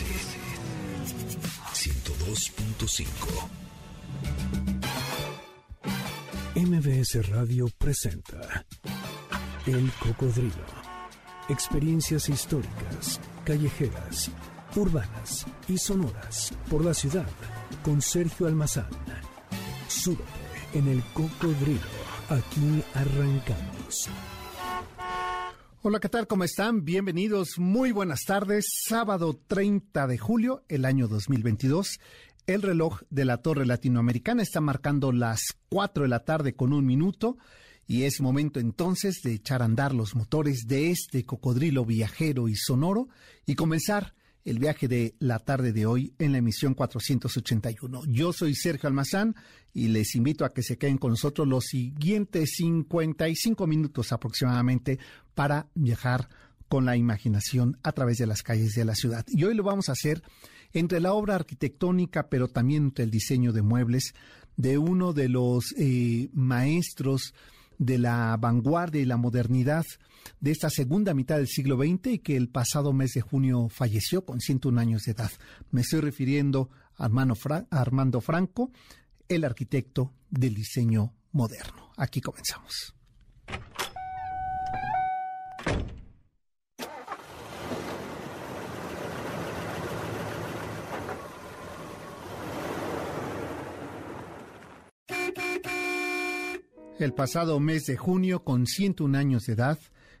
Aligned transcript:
MBS 0.00 0.36
102.5 1.74 3.48
MBS 6.54 7.28
Radio 7.28 7.68
presenta 7.76 8.64
El 9.66 9.92
Cocodrilo. 9.92 10.64
Experiencias 11.50 12.30
históricas, 12.30 13.20
callejeras, 13.44 14.30
urbanas 14.74 15.44
y 15.68 15.76
sonoras 15.76 16.54
por 16.70 16.82
la 16.84 16.94
ciudad 16.94 17.28
con 17.82 18.00
Sergio 18.00 18.46
Almazán. 18.46 18.88
Súbete 19.88 20.24
en 20.72 20.88
El 20.88 21.02
Cocodrilo. 21.12 21.80
Aquí 22.30 22.82
arrancamos. 22.94 24.08
Hola, 25.82 25.98
¿qué 25.98 26.10
tal? 26.10 26.26
¿Cómo 26.26 26.44
están? 26.44 26.84
Bienvenidos, 26.84 27.58
muy 27.58 27.90
buenas 27.90 28.24
tardes. 28.26 28.66
Sábado 28.86 29.40
30 29.46 30.06
de 30.08 30.18
julio, 30.18 30.62
el 30.68 30.84
año 30.84 31.08
2022. 31.08 32.00
El 32.46 32.60
reloj 32.60 33.00
de 33.08 33.24
la 33.24 33.38
Torre 33.38 33.64
Latinoamericana 33.64 34.42
está 34.42 34.60
marcando 34.60 35.10
las 35.10 35.40
4 35.70 36.02
de 36.02 36.08
la 36.10 36.26
tarde 36.26 36.52
con 36.52 36.74
un 36.74 36.84
minuto 36.84 37.38
y 37.86 38.02
es 38.02 38.20
momento 38.20 38.60
entonces 38.60 39.22
de 39.24 39.32
echar 39.32 39.62
a 39.62 39.64
andar 39.64 39.94
los 39.94 40.14
motores 40.14 40.66
de 40.66 40.90
este 40.90 41.24
cocodrilo 41.24 41.86
viajero 41.86 42.48
y 42.48 42.56
sonoro 42.56 43.08
y 43.46 43.54
comenzar 43.54 44.12
el 44.44 44.58
viaje 44.58 44.88
de 44.88 45.14
la 45.18 45.38
tarde 45.38 45.72
de 45.72 45.86
hoy 45.86 46.14
en 46.18 46.32
la 46.32 46.38
emisión 46.38 46.74
481. 46.74 48.02
Yo 48.06 48.32
soy 48.32 48.54
Sergio 48.54 48.88
Almazán 48.88 49.36
y 49.72 49.88
les 49.88 50.14
invito 50.14 50.44
a 50.44 50.52
que 50.52 50.62
se 50.62 50.78
queden 50.78 50.98
con 50.98 51.10
nosotros 51.10 51.46
los 51.46 51.64
siguientes 51.66 52.54
55 52.56 53.66
minutos 53.66 54.12
aproximadamente 54.12 54.98
para 55.34 55.68
viajar 55.74 56.28
con 56.68 56.84
la 56.84 56.96
imaginación 56.96 57.78
a 57.82 57.92
través 57.92 58.18
de 58.18 58.26
las 58.26 58.42
calles 58.42 58.74
de 58.74 58.84
la 58.84 58.94
ciudad. 58.94 59.24
Y 59.28 59.44
hoy 59.44 59.54
lo 59.54 59.64
vamos 59.64 59.88
a 59.88 59.92
hacer 59.92 60.22
entre 60.72 61.00
la 61.00 61.12
obra 61.12 61.34
arquitectónica, 61.34 62.28
pero 62.28 62.48
también 62.48 62.84
entre 62.84 63.04
el 63.04 63.10
diseño 63.10 63.52
de 63.52 63.62
muebles 63.62 64.14
de 64.56 64.78
uno 64.78 65.12
de 65.12 65.28
los 65.28 65.74
eh, 65.78 66.28
maestros 66.32 67.34
de 67.80 67.96
la 67.96 68.36
vanguardia 68.36 69.00
y 69.00 69.06
la 69.06 69.16
modernidad 69.16 69.86
de 70.38 70.50
esta 70.50 70.68
segunda 70.68 71.14
mitad 71.14 71.38
del 71.38 71.48
siglo 71.48 71.78
XX 71.78 72.06
y 72.08 72.18
que 72.18 72.36
el 72.36 72.50
pasado 72.50 72.92
mes 72.92 73.12
de 73.14 73.22
junio 73.22 73.68
falleció 73.70 74.24
con 74.26 74.38
101 74.38 74.78
años 74.78 75.02
de 75.04 75.12
edad. 75.12 75.30
Me 75.70 75.80
estoy 75.80 76.00
refiriendo 76.00 76.68
a 76.98 77.06
Armando 77.06 78.20
Franco, 78.20 78.70
el 79.28 79.44
arquitecto 79.44 80.12
del 80.28 80.54
diseño 80.54 81.14
moderno. 81.32 81.90
Aquí 81.96 82.20
comenzamos. 82.20 82.99
El 97.00 97.14
pasado 97.14 97.58
mes 97.60 97.86
de 97.86 97.96
junio, 97.96 98.44
con 98.44 98.66
101 98.66 99.16
años 99.16 99.46
de 99.46 99.54
edad, 99.54 99.78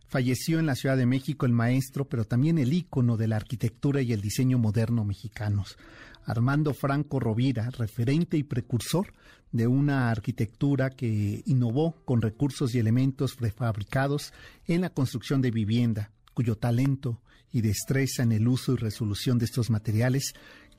falleció 0.08 0.58
en 0.58 0.64
la 0.64 0.74
Ciudad 0.74 0.96
de 0.96 1.04
México 1.04 1.44
el 1.44 1.52
maestro, 1.52 2.08
pero 2.08 2.24
también 2.24 2.56
el 2.56 2.72
ícono 2.72 3.18
de 3.18 3.28
la 3.28 3.36
arquitectura 3.36 4.00
y 4.00 4.14
el 4.14 4.22
diseño 4.22 4.58
moderno 4.58 5.04
mexicanos, 5.04 5.76
Armando 6.24 6.72
Franco 6.72 7.20
Rovira, 7.20 7.68
referente 7.68 8.38
y 8.38 8.44
precursor 8.44 9.12
de 9.52 9.66
una 9.66 10.10
arquitectura 10.10 10.88
que 10.88 11.42
innovó 11.44 11.96
con 12.06 12.22
recursos 12.22 12.74
y 12.74 12.78
elementos 12.78 13.34
prefabricados 13.34 14.32
en 14.66 14.80
la 14.80 14.88
construcción 14.88 15.42
de 15.42 15.50
vivienda, 15.50 16.12
cuyo 16.32 16.56
talento 16.56 17.20
y 17.52 17.60
destreza 17.60 18.22
en 18.22 18.32
el 18.32 18.48
uso 18.48 18.72
y 18.72 18.76
resolución 18.76 19.36
de 19.36 19.44
estos 19.44 19.68
materiales 19.68 20.32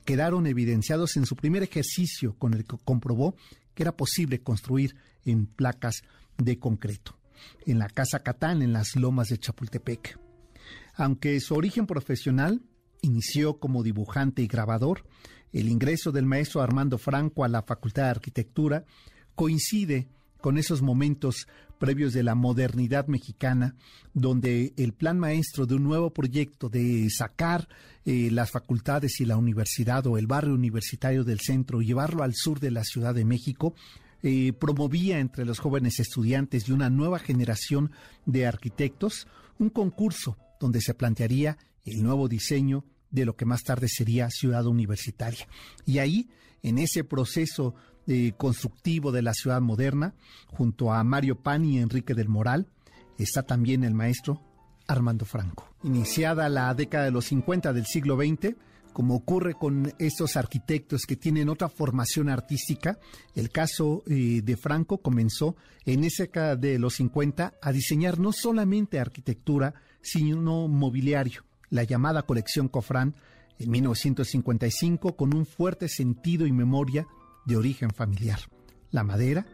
quedaron 0.04 0.48
evidenciados 0.48 1.16
en 1.16 1.26
su 1.26 1.36
primer 1.36 1.62
ejercicio 1.62 2.34
con 2.40 2.54
el 2.54 2.64
que 2.64 2.76
comprobó 2.84 3.36
que 3.76 3.84
era 3.84 3.96
posible 3.96 4.42
construir 4.42 4.96
en 5.24 5.46
placas 5.46 6.02
de 6.38 6.58
concreto, 6.58 7.18
en 7.66 7.78
la 7.78 7.88
Casa 7.88 8.20
Catán, 8.20 8.62
en 8.62 8.72
las 8.72 8.96
lomas 8.96 9.28
de 9.28 9.38
Chapultepec. 9.38 10.18
Aunque 10.94 11.40
su 11.40 11.54
origen 11.54 11.86
profesional 11.86 12.62
inició 13.00 13.58
como 13.58 13.82
dibujante 13.82 14.42
y 14.42 14.46
grabador, 14.46 15.04
el 15.52 15.68
ingreso 15.68 16.12
del 16.12 16.26
maestro 16.26 16.62
Armando 16.62 16.98
Franco 16.98 17.44
a 17.44 17.48
la 17.48 17.62
Facultad 17.62 18.04
de 18.04 18.10
Arquitectura 18.10 18.84
coincide 19.34 20.08
con 20.40 20.58
esos 20.58 20.82
momentos 20.82 21.46
previos 21.78 22.12
de 22.12 22.22
la 22.22 22.34
modernidad 22.34 23.06
mexicana, 23.06 23.74
donde 24.14 24.72
el 24.76 24.92
plan 24.92 25.18
maestro 25.18 25.66
de 25.66 25.74
un 25.74 25.82
nuevo 25.82 26.12
proyecto 26.12 26.68
de 26.68 27.08
sacar 27.10 27.68
eh, 28.04 28.30
las 28.30 28.50
facultades 28.50 29.20
y 29.20 29.24
la 29.24 29.36
universidad 29.36 30.06
o 30.06 30.16
el 30.16 30.26
barrio 30.26 30.54
universitario 30.54 31.24
del 31.24 31.40
centro 31.40 31.82
y 31.82 31.86
llevarlo 31.86 32.22
al 32.22 32.34
sur 32.34 32.60
de 32.60 32.70
la 32.70 32.84
Ciudad 32.84 33.14
de 33.14 33.24
México, 33.24 33.74
eh, 34.22 34.52
promovía 34.52 35.18
entre 35.18 35.44
los 35.44 35.58
jóvenes 35.58 35.98
estudiantes 36.00 36.68
y 36.68 36.72
una 36.72 36.90
nueva 36.90 37.18
generación 37.18 37.90
de 38.24 38.46
arquitectos 38.46 39.26
un 39.58 39.70
concurso 39.70 40.36
donde 40.60 40.80
se 40.80 40.94
plantearía 40.94 41.58
el 41.84 42.02
nuevo 42.02 42.28
diseño 42.28 42.84
de 43.10 43.24
lo 43.24 43.36
que 43.36 43.44
más 43.44 43.62
tarde 43.62 43.88
sería 43.88 44.30
ciudad 44.30 44.66
universitaria. 44.66 45.46
Y 45.84 45.98
ahí, 45.98 46.28
en 46.62 46.78
ese 46.78 47.04
proceso 47.04 47.74
eh, 48.06 48.32
constructivo 48.36 49.12
de 49.12 49.22
la 49.22 49.34
ciudad 49.34 49.60
moderna, 49.60 50.14
junto 50.46 50.92
a 50.92 51.02
Mario 51.04 51.42
Pani 51.42 51.76
y 51.76 51.78
Enrique 51.78 52.14
del 52.14 52.28
Moral, 52.28 52.68
está 53.18 53.42
también 53.42 53.84
el 53.84 53.94
maestro 53.94 54.42
Armando 54.88 55.24
Franco. 55.24 55.68
Iniciada 55.84 56.48
la 56.48 56.72
década 56.74 57.04
de 57.04 57.10
los 57.10 57.26
50 57.26 57.72
del 57.72 57.86
siglo 57.86 58.16
XX, 58.16 58.56
como 58.92 59.14
ocurre 59.14 59.54
con 59.54 59.92
estos 59.98 60.36
arquitectos 60.36 61.02
que 61.06 61.16
tienen 61.16 61.48
otra 61.48 61.68
formación 61.68 62.28
artística. 62.28 62.98
El 63.34 63.50
caso 63.50 64.02
eh, 64.06 64.42
de 64.42 64.56
Franco 64.56 64.98
comenzó 64.98 65.56
en 65.84 66.04
esa 66.04 66.56
de 66.56 66.78
los 66.78 66.94
50 66.94 67.54
a 67.60 67.72
diseñar 67.72 68.18
no 68.18 68.32
solamente 68.32 68.98
arquitectura, 68.98 69.74
sino 70.00 70.68
mobiliario, 70.68 71.44
la 71.70 71.84
llamada 71.84 72.22
colección 72.22 72.68
Cofrán 72.68 73.14
en 73.58 73.70
1955 73.70 75.16
con 75.16 75.34
un 75.34 75.46
fuerte 75.46 75.88
sentido 75.88 76.46
y 76.46 76.52
memoria 76.52 77.06
de 77.46 77.56
origen 77.56 77.90
familiar. 77.90 78.40
La 78.90 79.04
madera 79.04 79.46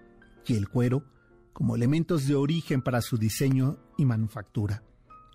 y 0.46 0.54
el 0.54 0.68
cuero 0.68 1.04
como 1.52 1.76
elementos 1.76 2.26
de 2.26 2.34
origen 2.34 2.82
para 2.82 3.02
su 3.02 3.18
diseño 3.18 3.78
y 3.96 4.04
manufactura. 4.04 4.82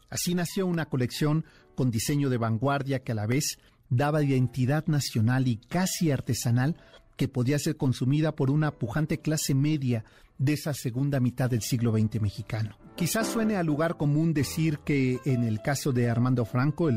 Así 0.10 0.36
nació 0.36 0.68
una 0.68 0.86
colección 0.86 1.44
con 1.76 1.90
diseño 1.90 2.30
de 2.30 2.38
vanguardia 2.38 3.04
que 3.04 3.14
a 3.14 3.16
la 3.16 3.26
vez 3.26 3.58
daba 3.96 4.24
identidad 4.24 4.86
nacional 4.88 5.48
y 5.48 5.58
casi 5.58 6.12
artesanal 6.12 6.76
que 7.18 7.28
podía 7.28 7.60
ser 7.60 7.78
consumida 7.78 8.36
por 8.36 8.50
una 8.50 8.72
pujante 8.72 9.20
clase 9.20 9.54
media 9.54 10.04
de 10.38 10.54
esa 10.54 10.74
segunda 10.74 11.20
mitad 11.20 11.50
del 11.50 11.62
siglo 11.62 11.92
XX 11.92 12.22
mexicano. 12.22 12.78
Quizás 12.96 13.28
suene 13.28 13.56
a 13.56 13.64
lugar 13.64 13.98
común 13.98 14.34
decir 14.34 14.80
que 14.80 15.20
en 15.26 15.44
el 15.44 15.62
caso 15.62 15.92
de 15.92 16.10
Armando 16.10 16.46
Franco, 16.46 16.90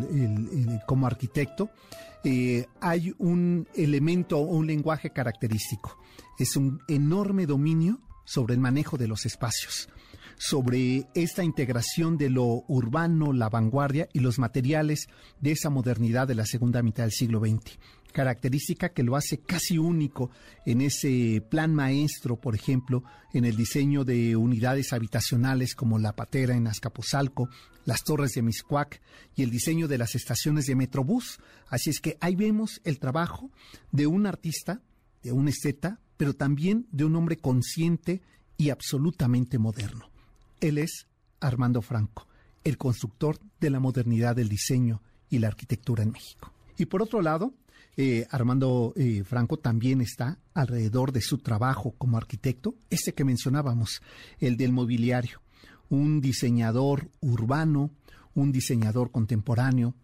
como 0.87 1.07
arquitecto, 1.07 1.71
eh, 2.25 2.67
hay 2.81 3.15
un 3.19 3.67
elemento 3.75 4.39
o 4.39 4.57
un 4.57 4.67
lenguaje 4.67 5.11
característico. 5.11 5.99
Es 6.39 6.57
un 6.57 6.81
enorme 6.89 7.47
dominio 7.47 8.01
sobre 8.25 8.55
el 8.55 8.61
manejo 8.61 8.99
de 8.99 9.09
los 9.09 9.25
espacios 9.27 9.89
sobre 10.39 11.07
esta 11.15 11.45
integración 11.45 12.17
de 12.17 12.31
lo 12.31 12.65
urbano, 12.69 13.33
la 13.33 13.49
vanguardia 13.49 14.09
y 14.13 14.21
los 14.21 14.39
materiales 14.39 15.09
de 15.41 15.53
esa 15.53 15.71
modernidad 15.71 16.29
de 16.29 16.35
la 16.35 16.47
segunda 16.47 16.83
mitad 16.83 17.05
del 17.05 17.13
siglo 17.13 17.41
XX 17.41 17.79
característica 18.17 18.95
que 18.95 19.03
lo 19.03 19.15
hace 19.15 19.41
casi 19.41 19.77
único 19.77 20.31
en 20.65 20.81
ese 20.81 21.43
plan 21.51 21.75
maestro, 21.75 22.41
por 22.41 22.55
ejemplo, 22.55 23.05
en 23.35 23.45
el 23.45 23.57
diseño 23.57 24.05
de 24.07 24.37
unidades 24.37 24.95
habitacionales 24.95 25.75
como 25.75 25.99
la 25.99 26.17
Patera 26.17 26.57
en 26.57 26.67
Azcapotzalco, 26.67 27.51
las 27.85 28.05
torres 28.05 28.33
de 28.33 28.41
Miscuac 28.41 29.03
y 29.35 29.43
el 29.43 29.51
diseño 29.51 29.87
de 29.87 29.99
las 29.99 30.15
estaciones 30.15 30.65
de 30.65 30.77
Metrobús. 30.77 31.41
Así 31.69 31.91
es 31.91 32.01
que 32.01 32.17
ahí 32.23 32.37
vemos 32.37 32.81
el 32.85 32.99
trabajo 32.99 33.51
de 33.93 34.07
un 34.07 34.27
artista, 34.27 34.81
de 35.23 35.33
un 35.33 35.49
esteta, 35.49 36.01
pero 36.17 36.33
también 36.33 36.87
de 36.93 37.05
un 37.05 37.17
hombre 37.17 37.37
consciente 37.37 38.23
y 38.57 38.71
absolutamente 38.71 39.59
moderno. 39.59 40.11
Él 40.61 40.79
es 40.79 41.07
Armando 41.41 41.83
Franco, 41.83 42.27
el 42.65 42.79
constructor 42.79 43.39
de 43.61 43.71
la 43.71 43.81
modernidad 43.81 44.37
del 44.37 44.49
diseño 44.49 45.03
y 45.31 45.39
la 45.39 45.49
arquitectura 45.49 46.03
en 46.03 46.13
México. 46.13 46.53
Y 46.79 46.87
por 46.87 47.03
otro 47.03 47.23
lado, 47.23 47.55
eh, 47.97 48.27
Armando 48.31 48.93
eh, 48.97 49.25
Franco 49.25 49.59
también 49.59 50.01
está 50.01 50.39
alrededor 50.53 51.13
de 51.13 51.23
su 51.23 51.39
trabajo 51.39 51.95
como 51.97 52.19
arquitecto, 52.19 52.75
este 52.91 53.15
que 53.15 53.25
mencionábamos, 53.25 54.03
el 54.39 54.57
del 54.57 54.73
mobiliario, 54.73 55.41
un 55.89 56.21
diseñador 56.21 57.11
urbano, 57.21 57.91
un 58.35 58.53
diseñador 58.53 59.11
contemporáneo 59.11 59.95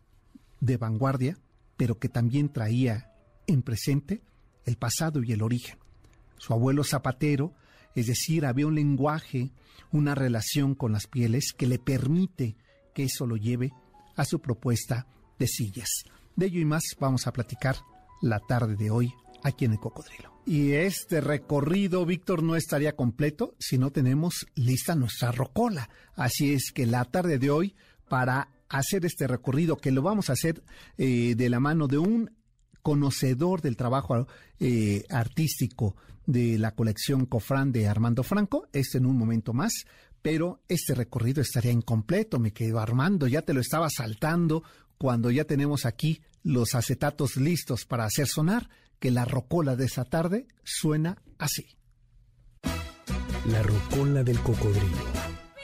de 0.61 0.77
vanguardia, 0.79 1.39
pero 1.77 1.99
que 1.99 2.09
también 2.09 2.49
traía 2.49 3.11
en 3.47 3.63
presente 3.63 4.23
el 4.65 4.77
pasado 4.77 5.23
y 5.23 5.33
el 5.33 5.43
origen. 5.43 5.79
Su 6.39 6.55
abuelo 6.55 6.85
zapatero 6.85 7.53
es 7.95 8.07
decir, 8.07 8.47
había 8.47 8.67
un 8.67 8.75
lenguaje, 8.75 9.53
una 9.91 10.15
relación 10.15 10.75
con 10.75 10.93
las 10.93 11.07
pieles 11.07 11.53
que 11.57 11.67
le 11.67 11.79
permite 11.79 12.57
que 12.95 13.05
eso 13.05 13.27
lo 13.27 13.37
lleve 13.37 13.73
a 14.17 14.25
su 14.25 14.41
propuesta 14.41 15.07
de 15.39 15.47
sillas. 15.47 15.89
De 16.37 16.47
ello 16.47 16.61
y 16.61 16.65
más 16.65 16.83
vamos 16.99 17.27
a 17.27 17.33
platicar 17.33 17.77
la 18.21 18.41
tarde 18.41 18.77
de 18.77 18.91
hoy 18.91 19.13
aquí 19.43 19.65
en 19.65 19.73
el 19.73 19.79
Cocodrilo. 19.79 20.33
Y 20.45 20.73
este 20.73 21.21
recorrido, 21.21 22.05
Víctor, 22.05 22.43
no 22.43 22.57
estaría 22.57 22.97
completo 22.97 23.55
si 23.59 23.79
no 23.79 23.91
tenemos 23.91 24.47
lista 24.55 24.95
nuestra 24.95 25.31
rocola. 25.31 25.89
Así 26.15 26.53
es 26.53 26.73
que 26.73 26.87
la 26.87 27.05
tarde 27.05 27.39
de 27.39 27.51
hoy, 27.51 27.77
para 28.09 28.49
hacer 28.69 29.05
este 29.05 29.27
recorrido, 29.27 29.77
que 29.77 29.93
lo 29.93 30.03
vamos 30.03 30.31
a 30.31 30.33
hacer 30.33 30.63
eh, 30.99 31.35
de 31.37 31.49
la 31.49 31.61
mano 31.61 31.87
de 31.87 31.99
un 31.99 32.31
conocedor 32.83 33.61
del 33.61 33.77
trabajo 33.77 34.27
eh, 34.59 35.05
artístico 35.11 35.95
de 36.27 36.59
la 36.59 36.75
colección 36.75 37.27
Cofrán 37.27 37.73
de 37.73 37.89
Armando 37.89 38.23
Franco, 38.23 38.69
este 38.73 38.99
en 38.99 39.07
un 39.07 39.17
momento 39.17 39.53
más, 39.53 39.73
pero 40.23 40.61
este 40.69 40.95
recorrido 40.95 41.43
estaría 41.43 41.73
incompleto, 41.73 42.39
me 42.39 42.53
quedo 42.53 42.79
Armando, 42.79 43.27
ya 43.27 43.43
te 43.43 43.53
lo 43.53 43.61
estaba 43.61 43.89
saltando 43.91 44.63
cuando 44.99 45.31
ya 45.31 45.45
tenemos 45.45 45.85
aquí 45.85 46.23
los 46.45 46.75
acetatos 46.75 47.37
listos 47.37 47.85
para 47.85 48.05
hacer 48.05 48.27
sonar 48.29 48.69
que 48.99 49.11
la 49.11 49.25
rocola 49.25 49.75
de 49.75 49.87
esa 49.87 50.05
tarde 50.05 50.47
suena 50.63 51.21
así. 51.39 51.67
La 53.47 53.63
rocola 53.63 54.23
del 54.23 54.39
cocodrilo. 54.41 54.97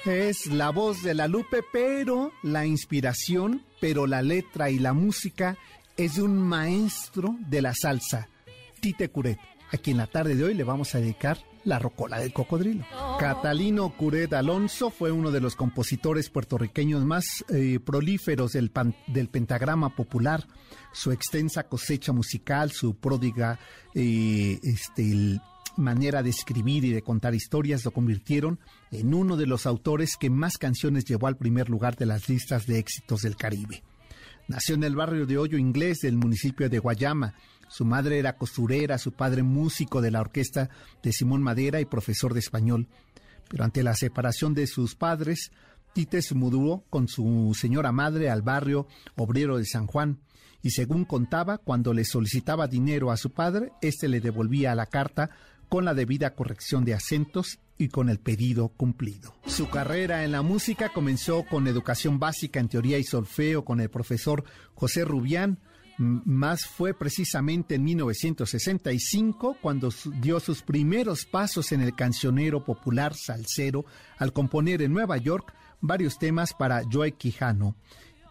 Es 0.05 0.47
la 0.47 0.71
voz 0.71 1.03
de 1.03 1.15
la 1.15 1.29
Lupe, 1.29 1.63
pero 1.73 2.33
la 2.43 2.67
inspiración, 2.67 3.65
pero 3.81 4.07
la 4.07 4.23
letra 4.23 4.71
y 4.71 4.79
la 4.79 4.93
música 4.93 5.57
es 5.97 6.17
de 6.17 6.23
un 6.23 6.39
maestro 6.39 7.37
de 7.49 7.63
la 7.63 7.75
salsa, 7.75 8.29
Tite 8.81 9.11
Curet, 9.11 9.39
a 9.71 9.77
quien 9.77 9.97
la 9.97 10.07
tarde 10.07 10.35
de 10.35 10.45
hoy 10.45 10.55
le 10.55 10.65
vamos 10.65 10.95
a 10.95 10.99
dedicar 10.99 11.39
la 11.65 11.79
rocola 11.79 12.19
del 12.19 12.33
cocodrilo. 12.33 12.85
Catalino 13.19 13.91
Curet 13.97 14.33
Alonso 14.33 14.91
fue 14.91 15.13
uno 15.13 15.31
de 15.31 15.41
los 15.41 15.55
compositores 15.55 16.31
puertorriqueños 16.31 17.05
más 17.05 17.45
eh, 17.51 17.79
prolíferos 17.85 18.53
del, 18.53 18.73
del, 19.07 19.29
pentagrama 19.29 19.95
popular. 19.95 20.47
Su 20.93 21.13
extensa 21.13 21.65
cosecha 21.65 22.13
musical, 22.13 22.73
su 22.73 22.97
pródiga 22.97 23.59
eh, 23.95 24.59
este, 24.63 25.41
manera 25.77 26.23
de 26.23 26.31
escribir 26.31 26.85
y 26.85 26.91
de 26.91 27.03
contar 27.03 27.35
historias 27.35 27.85
lo 27.85 27.93
convirtieron 27.93 28.59
en 28.91 29.15
uno 29.15 29.37
de 29.37 29.47
los 29.47 29.67
autores 29.67 30.17
que 30.19 30.31
más 30.31 30.57
canciones 30.57 31.05
llevó 31.05 31.27
al 31.27 31.37
primer 31.37 31.69
lugar 31.69 31.97
de 31.97 32.07
las 32.07 32.29
listas 32.29 32.67
de 32.67 32.79
éxitos 32.79 33.23
del 33.23 33.37
Caribe. 33.37 33.83
Nació 34.49 34.77
en 34.77 34.85
el 34.85 34.97
barrio 34.97 35.27
de 35.27 35.37
Hoyo 35.37 35.59
Inglés 35.59 35.99
del 35.99 36.17
municipio 36.17 36.71
de 36.71 36.79
Guayama 36.79 37.35
su 37.69 37.85
madre 37.85 38.19
era 38.19 38.37
costurera, 38.37 38.99
su 38.99 39.13
padre 39.13 39.43
músico 39.43 40.01
de 40.01 40.11
la 40.11 40.21
orquesta 40.21 40.71
de 41.03 41.13
Simón 41.13 41.43
Madera 41.43 41.81
y 41.81 41.85
profesor 41.85 42.35
de 42.35 42.41
español. 42.41 42.89
Pero 43.49 43.65
ante 43.65 43.83
la 43.83 43.95
separación 43.95 44.55
de 44.55 44.67
sus 44.67 44.95
padres, 44.95 45.53
Tite 45.93 46.23
se 46.23 46.35
mudó 46.35 46.85
con 46.91 47.09
su 47.09 47.57
señora 47.59 47.93
madre 47.93 48.31
al 48.31 48.43
barrio 48.43 48.87
obrero 49.17 49.59
de 49.59 49.65
San 49.65 49.87
Juan, 49.87 50.21
y 50.63 50.71
según 50.71 51.05
contaba, 51.05 51.59
cuando 51.59 51.95
le 51.95 52.05
solicitaba 52.05 52.67
dinero 52.67 53.11
a 53.11 53.17
su 53.17 53.31
padre, 53.31 53.73
éste 53.81 54.09
le 54.09 54.21
devolvía 54.21 54.75
la 54.75 54.87
carta 54.87 55.31
con 55.69 55.85
la 55.85 55.95
debida 55.95 56.35
corrección 56.35 56.85
de 56.85 56.95
acentos 56.95 57.59
y 57.77 57.89
con 57.89 58.09
el 58.09 58.19
pedido 58.19 58.69
cumplido. 58.69 59.35
Su 59.47 59.69
carrera 59.69 60.25
en 60.25 60.33
la 60.33 60.43
música 60.43 60.91
comenzó 60.93 61.45
con 61.45 61.69
educación 61.69 62.19
básica 62.19 62.59
en 62.59 62.69
teoría 62.69 62.99
y 62.99 63.05
solfeo 63.05 63.65
con 63.65 63.81
el 63.81 63.89
profesor 63.89 64.45
José 64.75 65.05
Rubián, 65.05 65.61
más 65.99 66.65
fue 66.65 66.95
precisamente 66.95 67.75
en 67.75 67.85
1965 67.85 69.57
cuando 69.61 69.93
dio 70.21 70.39
sus 70.39 70.63
primeros 70.63 71.27
pasos 71.27 71.73
en 71.73 71.81
el 71.81 71.95
cancionero 71.95 72.65
popular 72.65 73.15
salsero 73.15 73.85
al 74.17 74.33
componer 74.33 74.81
en 74.83 74.93
Nueva 74.93 75.17
York 75.17 75.53
varios 75.81 76.19
temas 76.19 76.55
para 76.55 76.83
Joe 76.91 77.13
Quijano. 77.13 77.75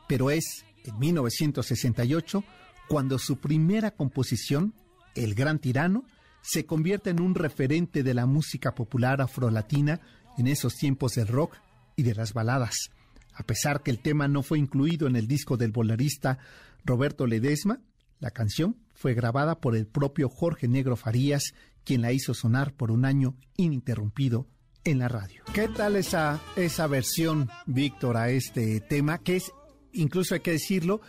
Pero 0.07 0.31
es 0.31 0.65
en 0.85 0.97
1968 0.97 2.43
cuando 2.87 3.19
su 3.19 3.37
primera 3.37 3.91
composición, 3.91 4.73
El 5.13 5.35
Gran 5.35 5.59
Tirano, 5.59 6.05
se 6.41 6.65
convierte 6.65 7.09
en 7.09 7.19
un 7.19 7.35
referente 7.35 8.01
de 8.01 8.13
la 8.13 8.25
música 8.25 8.73
popular 8.73 9.21
afrolatina 9.21 9.99
en 10.37 10.47
esos 10.47 10.75
tiempos 10.75 11.15
del 11.15 11.27
rock 11.27 11.57
y 11.97 12.03
de 12.03 12.15
las 12.15 12.31
baladas. 12.31 12.91
A 13.33 13.43
pesar 13.43 13.83
que 13.83 13.91
el 13.91 13.99
tema 13.99 14.29
no 14.29 14.41
fue 14.41 14.57
incluido 14.57 15.07
en 15.07 15.17
el 15.17 15.27
disco 15.27 15.57
del 15.57 15.71
bolerista 15.71 16.39
Roberto 16.87 17.27
Ledesma, 17.27 17.81
la 18.19 18.31
canción 18.31 18.77
fue 18.95 19.13
grabada 19.13 19.59
por 19.59 19.75
el 19.75 19.85
propio 19.85 20.29
Jorge 20.29 20.67
Negro 20.67 20.95
Farías, 20.95 21.53
quien 21.83 22.01
la 22.01 22.13
hizo 22.13 22.33
sonar 22.33 22.73
por 22.73 22.91
un 22.91 23.05
año 23.05 23.35
ininterrumpido 23.57 24.47
en 24.85 24.99
la 24.99 25.09
radio. 25.09 25.43
¿Qué 25.53 25.67
tal 25.67 25.97
esa, 25.97 26.41
esa 26.55 26.87
versión, 26.87 27.49
Víctor, 27.65 28.15
a 28.15 28.29
este 28.29 28.79
tema? 28.79 29.19
Que 29.19 29.35
es, 29.35 29.51
incluso 29.91 30.33
hay 30.33 30.39
que 30.39 30.53
decirlo, 30.53 31.01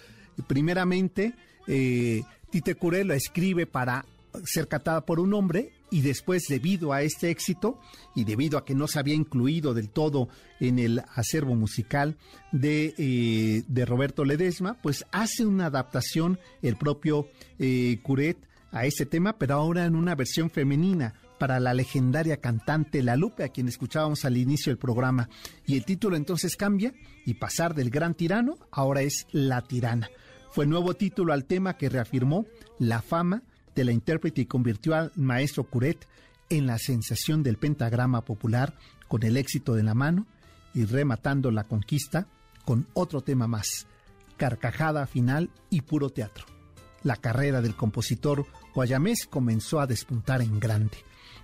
primeramente, 0.48 1.34
eh, 1.68 2.22
Tite 2.50 2.74
Curé 2.74 3.04
lo 3.04 3.14
escribe 3.14 3.66
para 3.66 4.04
ser 4.44 4.68
catada 4.68 5.04
por 5.04 5.20
un 5.20 5.34
hombre 5.34 5.72
y 5.90 6.02
después 6.02 6.44
debido 6.48 6.92
a 6.92 7.02
este 7.02 7.30
éxito 7.30 7.78
y 8.14 8.24
debido 8.24 8.58
a 8.58 8.64
que 8.64 8.74
no 8.74 8.86
se 8.86 8.98
había 8.98 9.14
incluido 9.14 9.74
del 9.74 9.90
todo 9.90 10.28
en 10.60 10.78
el 10.78 11.02
acervo 11.14 11.54
musical 11.54 12.16
de, 12.52 12.94
eh, 12.98 13.64
de 13.66 13.84
Roberto 13.84 14.24
Ledesma, 14.24 14.78
pues 14.82 15.04
hace 15.12 15.46
una 15.46 15.66
adaptación 15.66 16.38
el 16.62 16.76
propio 16.76 17.28
eh, 17.58 17.98
Curet 18.02 18.38
a 18.70 18.84
ese 18.84 19.06
tema, 19.06 19.38
pero 19.38 19.54
ahora 19.54 19.86
en 19.86 19.96
una 19.96 20.14
versión 20.14 20.50
femenina 20.50 21.14
para 21.38 21.60
la 21.60 21.72
legendaria 21.72 22.38
cantante 22.38 23.02
La 23.02 23.16
Lupe, 23.16 23.44
a 23.44 23.48
quien 23.48 23.68
escuchábamos 23.68 24.24
al 24.24 24.36
inicio 24.36 24.70
del 24.70 24.78
programa. 24.78 25.28
Y 25.66 25.76
el 25.76 25.84
título 25.84 26.16
entonces 26.16 26.56
cambia 26.56 26.92
y 27.24 27.34
pasar 27.34 27.74
del 27.74 27.90
gran 27.90 28.14
tirano 28.14 28.58
ahora 28.70 29.02
es 29.02 29.26
La 29.30 29.62
tirana. 29.62 30.10
Fue 30.50 30.66
nuevo 30.66 30.94
título 30.94 31.32
al 31.32 31.44
tema 31.44 31.76
que 31.76 31.88
reafirmó 31.88 32.46
la 32.78 33.00
fama 33.02 33.42
de 33.78 33.84
la 33.84 33.92
intérprete 33.92 34.40
y 34.40 34.46
convirtió 34.46 34.96
al 34.96 35.12
maestro 35.14 35.62
Curet 35.62 36.08
en 36.50 36.66
la 36.66 36.78
sensación 36.78 37.44
del 37.44 37.58
pentagrama 37.58 38.24
popular 38.24 38.76
con 39.06 39.22
el 39.22 39.36
éxito 39.36 39.74
de 39.74 39.84
la 39.84 39.94
mano 39.94 40.26
y 40.74 40.84
rematando 40.84 41.52
la 41.52 41.62
conquista 41.62 42.26
con 42.64 42.88
otro 42.92 43.20
tema 43.20 43.46
más, 43.46 43.86
carcajada 44.36 45.06
final 45.06 45.50
y 45.70 45.82
puro 45.82 46.10
teatro. 46.10 46.44
La 47.04 47.14
carrera 47.16 47.62
del 47.62 47.76
compositor 47.76 48.46
guayamés 48.74 49.26
comenzó 49.30 49.78
a 49.78 49.86
despuntar 49.86 50.42
en 50.42 50.58
grande. 50.58 50.98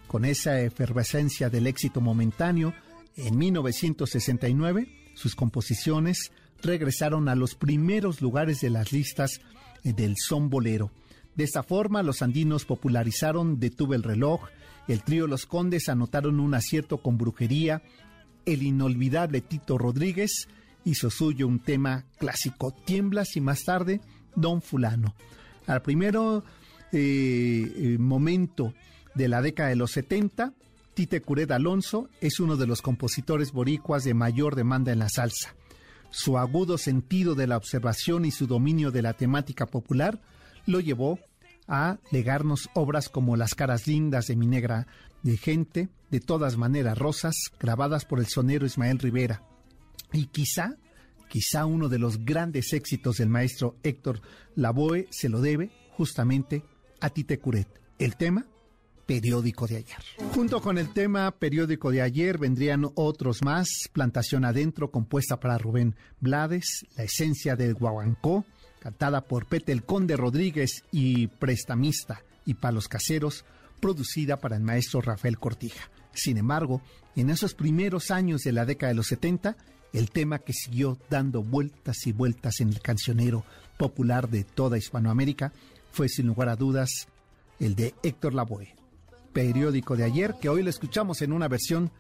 Con 0.08 0.24
esa 0.24 0.60
efervescencia 0.60 1.48
del 1.48 1.68
éxito 1.68 2.00
momentáneo, 2.00 2.74
en 3.16 3.38
1969 3.38 4.88
sus 5.14 5.36
composiciones 5.36 6.32
regresaron 6.62 7.28
a 7.28 7.36
los 7.36 7.54
primeros 7.54 8.20
lugares 8.20 8.60
de 8.60 8.70
las 8.70 8.90
listas 8.90 9.40
del 9.84 10.16
son 10.16 10.50
bolero 10.50 10.90
de 11.36 11.44
esta 11.44 11.62
forma, 11.62 12.02
los 12.02 12.22
andinos 12.22 12.64
popularizaron 12.64 13.58
Detuve 13.58 13.96
el 13.96 14.02
reloj, 14.02 14.42
el 14.86 15.02
trío 15.02 15.26
Los 15.26 15.46
Condes 15.46 15.88
anotaron 15.88 16.38
un 16.38 16.54
acierto 16.54 16.98
con 16.98 17.18
brujería, 17.18 17.82
el 18.46 18.62
inolvidable 18.62 19.40
Tito 19.40 19.78
Rodríguez 19.78 20.48
hizo 20.84 21.10
suyo 21.10 21.48
un 21.48 21.60
tema 21.60 22.04
clásico, 22.18 22.72
Tiemblas 22.72 23.36
y 23.36 23.40
más 23.40 23.64
tarde 23.64 24.00
Don 24.36 24.62
Fulano. 24.62 25.14
Al 25.66 25.82
primero 25.82 26.44
eh, 26.92 27.72
eh, 27.76 27.96
momento 27.98 28.74
de 29.14 29.28
la 29.28 29.40
década 29.40 29.70
de 29.70 29.76
los 29.76 29.92
70, 29.92 30.52
Tite 30.94 31.22
Curet 31.22 31.50
Alonso 31.50 32.08
es 32.20 32.38
uno 32.38 32.56
de 32.56 32.66
los 32.66 32.82
compositores 32.82 33.50
boricuas 33.52 34.04
de 34.04 34.14
mayor 34.14 34.54
demanda 34.54 34.92
en 34.92 35.00
la 35.00 35.08
salsa. 35.08 35.56
Su 36.10 36.38
agudo 36.38 36.78
sentido 36.78 37.34
de 37.34 37.48
la 37.48 37.56
observación 37.56 38.24
y 38.24 38.30
su 38.30 38.46
dominio 38.46 38.92
de 38.92 39.02
la 39.02 39.14
temática 39.14 39.66
popular 39.66 40.20
lo 40.66 40.80
llevó 40.80 41.18
a 41.66 41.98
legarnos 42.10 42.68
obras 42.74 43.08
como 43.08 43.36
Las 43.36 43.54
caras 43.54 43.86
lindas 43.86 44.26
de 44.26 44.36
mi 44.36 44.46
negra 44.46 44.86
de 45.22 45.36
gente, 45.36 45.88
de 46.10 46.20
todas 46.20 46.56
maneras 46.56 46.98
rosas, 46.98 47.34
grabadas 47.58 48.04
por 48.04 48.18
el 48.18 48.26
sonero 48.26 48.66
Ismael 48.66 48.98
Rivera. 48.98 49.42
Y 50.12 50.26
quizá, 50.26 50.76
quizá 51.28 51.64
uno 51.64 51.88
de 51.88 51.98
los 51.98 52.24
grandes 52.24 52.72
éxitos 52.72 53.16
del 53.16 53.30
maestro 53.30 53.76
Héctor 53.82 54.20
Lavoe 54.54 55.08
se 55.10 55.28
lo 55.28 55.40
debe 55.40 55.70
justamente 55.96 56.62
a 57.00 57.10
Tite 57.10 57.38
Curet. 57.38 57.68
El 57.98 58.16
tema, 58.16 58.46
periódico 59.06 59.66
de 59.66 59.76
ayer. 59.76 59.98
Junto 60.34 60.60
con 60.60 60.78
el 60.78 60.92
tema 60.92 61.30
periódico 61.30 61.90
de 61.90 62.02
ayer 62.02 62.38
vendrían 62.38 62.86
otros 62.94 63.42
más, 63.42 63.68
Plantación 63.92 64.44
Adentro, 64.44 64.90
compuesta 64.90 65.40
para 65.40 65.58
Rubén 65.58 65.96
Blades, 66.20 66.86
La 66.96 67.04
esencia 67.04 67.56
del 67.56 67.74
Guaguancó, 67.74 68.44
cantada 68.84 69.22
por 69.22 69.46
Petel 69.46 69.82
Conde 69.82 70.14
Rodríguez 70.14 70.84
y 70.92 71.28
Prestamista 71.28 72.22
y 72.44 72.52
Palos 72.52 72.86
Caseros, 72.86 73.46
producida 73.80 74.36
para 74.36 74.56
el 74.56 74.62
maestro 74.62 75.00
Rafael 75.00 75.38
Cortija. 75.38 75.88
Sin 76.12 76.36
embargo, 76.36 76.82
en 77.16 77.30
esos 77.30 77.54
primeros 77.54 78.10
años 78.10 78.42
de 78.42 78.52
la 78.52 78.66
década 78.66 78.90
de 78.90 78.96
los 78.96 79.06
70, 79.06 79.56
el 79.94 80.10
tema 80.10 80.38
que 80.38 80.52
siguió 80.52 80.98
dando 81.08 81.42
vueltas 81.42 82.06
y 82.06 82.12
vueltas 82.12 82.60
en 82.60 82.68
el 82.68 82.80
cancionero 82.82 83.46
popular 83.78 84.28
de 84.28 84.44
toda 84.44 84.76
Hispanoamérica 84.76 85.54
fue 85.90 86.10
sin 86.10 86.26
lugar 86.26 86.50
a 86.50 86.56
dudas 86.56 87.08
el 87.60 87.76
de 87.76 87.94
Héctor 88.02 88.34
Lavoe, 88.34 88.74
periódico 89.32 89.96
de 89.96 90.04
ayer 90.04 90.34
que 90.38 90.50
hoy 90.50 90.62
lo 90.62 90.68
escuchamos 90.68 91.22
en 91.22 91.32
una 91.32 91.48
versión 91.48 91.90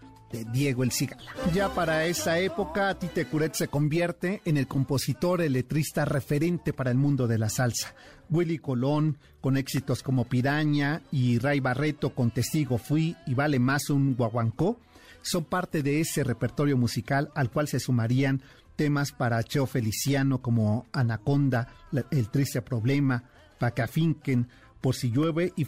Diego 0.42 0.82
El 0.82 0.90
Cigala. 0.90 1.22
Ya 1.52 1.72
para 1.72 2.06
esa 2.06 2.40
época, 2.40 2.98
Tite 2.98 3.26
Curet 3.26 3.54
se 3.54 3.68
convierte 3.68 4.42
en 4.44 4.56
el 4.56 4.66
compositor, 4.66 5.40
el 5.40 5.52
letrista 5.52 6.04
referente 6.04 6.72
para 6.72 6.90
el 6.90 6.96
mundo 6.96 7.28
de 7.28 7.38
la 7.38 7.48
salsa. 7.48 7.94
Willy 8.30 8.58
Colón, 8.58 9.18
con 9.40 9.56
éxitos 9.56 10.02
como 10.02 10.24
Piraña, 10.24 11.02
y 11.12 11.38
Ray 11.38 11.60
Barreto 11.60 12.14
con 12.14 12.32
Testigo 12.32 12.78
Fui 12.78 13.16
y 13.26 13.34
Vale 13.34 13.60
Más 13.60 13.90
un 13.90 14.16
Guaguancó, 14.16 14.80
son 15.22 15.44
parte 15.44 15.82
de 15.82 16.00
ese 16.00 16.24
repertorio 16.24 16.76
musical 16.76 17.30
al 17.36 17.50
cual 17.50 17.68
se 17.68 17.78
sumarían 17.78 18.42
temas 18.76 19.12
para 19.12 19.42
Cheo 19.42 19.66
Feliciano 19.66 20.42
como 20.42 20.86
Anaconda, 20.92 21.68
El 22.10 22.28
Triste 22.30 22.60
Problema, 22.60 23.24
Pacafinken, 23.58 24.48
Por 24.80 24.94
si 24.94 25.10
llueve 25.10 25.52
y 25.56 25.64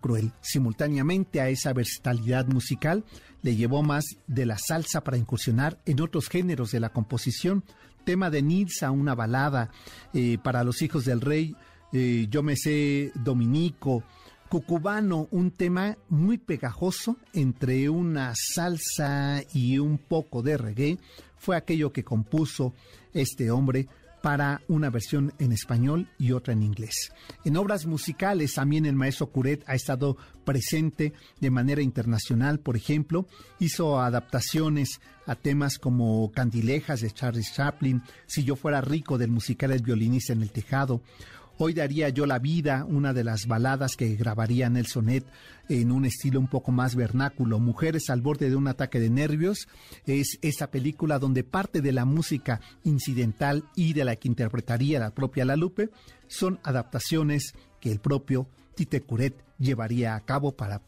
Cruel. 0.00 0.32
Simultáneamente 0.40 1.40
a 1.40 1.48
esa 1.48 1.72
versatilidad 1.72 2.46
musical 2.46 3.04
le 3.42 3.56
llevó 3.56 3.82
más 3.82 4.04
de 4.26 4.46
la 4.46 4.58
salsa 4.58 5.02
para 5.02 5.16
incursionar 5.16 5.78
en 5.86 6.00
otros 6.00 6.28
géneros 6.28 6.70
de 6.72 6.80
la 6.80 6.90
composición. 6.90 7.64
Tema 8.04 8.30
de 8.30 8.42
Nilsa, 8.42 8.90
una 8.90 9.14
balada 9.14 9.70
eh, 10.14 10.38
para 10.42 10.64
los 10.64 10.82
hijos 10.82 11.04
del 11.04 11.20
rey, 11.20 11.54
eh, 11.92 12.26
Yo 12.30 12.42
me 12.42 12.56
sé 12.56 13.12
Dominico, 13.14 14.04
Cucubano, 14.48 15.28
un 15.30 15.52
tema 15.52 15.96
muy 16.08 16.38
pegajoso 16.38 17.16
entre 17.32 17.88
una 17.88 18.32
salsa 18.34 19.42
y 19.52 19.78
un 19.78 19.98
poco 19.98 20.42
de 20.42 20.56
reggae, 20.56 20.98
fue 21.36 21.56
aquello 21.56 21.92
que 21.92 22.02
compuso 22.02 22.74
este 23.12 23.50
hombre 23.50 23.86
para 24.22 24.62
una 24.68 24.90
versión 24.90 25.32
en 25.38 25.52
español 25.52 26.08
y 26.18 26.32
otra 26.32 26.52
en 26.52 26.62
inglés. 26.62 27.12
En 27.44 27.56
obras 27.56 27.86
musicales 27.86 28.54
también 28.54 28.86
el 28.86 28.94
maestro 28.94 29.28
Curet 29.28 29.64
ha 29.66 29.74
estado 29.74 30.16
presente 30.44 31.12
de 31.40 31.50
manera 31.50 31.82
internacional, 31.82 32.60
por 32.60 32.76
ejemplo, 32.76 33.26
hizo 33.58 34.00
adaptaciones 34.00 35.00
a 35.26 35.34
temas 35.34 35.78
como 35.78 36.30
Candilejas 36.32 37.00
de 37.00 37.10
Charles 37.10 37.54
Chaplin, 37.54 38.02
Si 38.26 38.44
yo 38.44 38.56
fuera 38.56 38.80
rico 38.80 39.16
del 39.16 39.30
musical 39.30 39.70
El 39.70 39.82
violinista 39.82 40.32
en 40.32 40.42
el 40.42 40.50
tejado, 40.50 41.02
Hoy 41.62 41.74
daría 41.74 42.08
yo 42.08 42.24
la 42.24 42.38
vida, 42.38 42.86
una 42.88 43.12
de 43.12 43.22
las 43.22 43.46
baladas 43.46 43.94
que 43.94 44.16
grabaría 44.16 44.70
Nelsonet 44.70 45.26
en 45.68 45.92
un 45.92 46.06
estilo 46.06 46.40
un 46.40 46.48
poco 46.48 46.72
más 46.72 46.94
vernáculo. 46.94 47.58
Mujeres 47.58 48.08
al 48.08 48.22
borde 48.22 48.48
de 48.48 48.56
un 48.56 48.66
ataque 48.66 48.98
de 48.98 49.10
nervios 49.10 49.68
es 50.06 50.38
esa 50.40 50.70
película 50.70 51.18
donde 51.18 51.44
parte 51.44 51.82
de 51.82 51.92
la 51.92 52.06
música 52.06 52.62
incidental 52.82 53.64
y 53.76 53.92
de 53.92 54.06
la 54.06 54.16
que 54.16 54.28
interpretaría 54.28 55.00
la 55.00 55.10
propia 55.10 55.44
La 55.44 55.54
Lupe 55.54 55.90
son 56.28 56.60
adaptaciones 56.62 57.52
que 57.78 57.92
el 57.92 58.00
propio 58.00 58.48
Tite 58.74 59.02
Curet 59.02 59.34
llevaría 59.58 60.14
a 60.14 60.20
cabo 60.20 60.52
para 60.52 60.80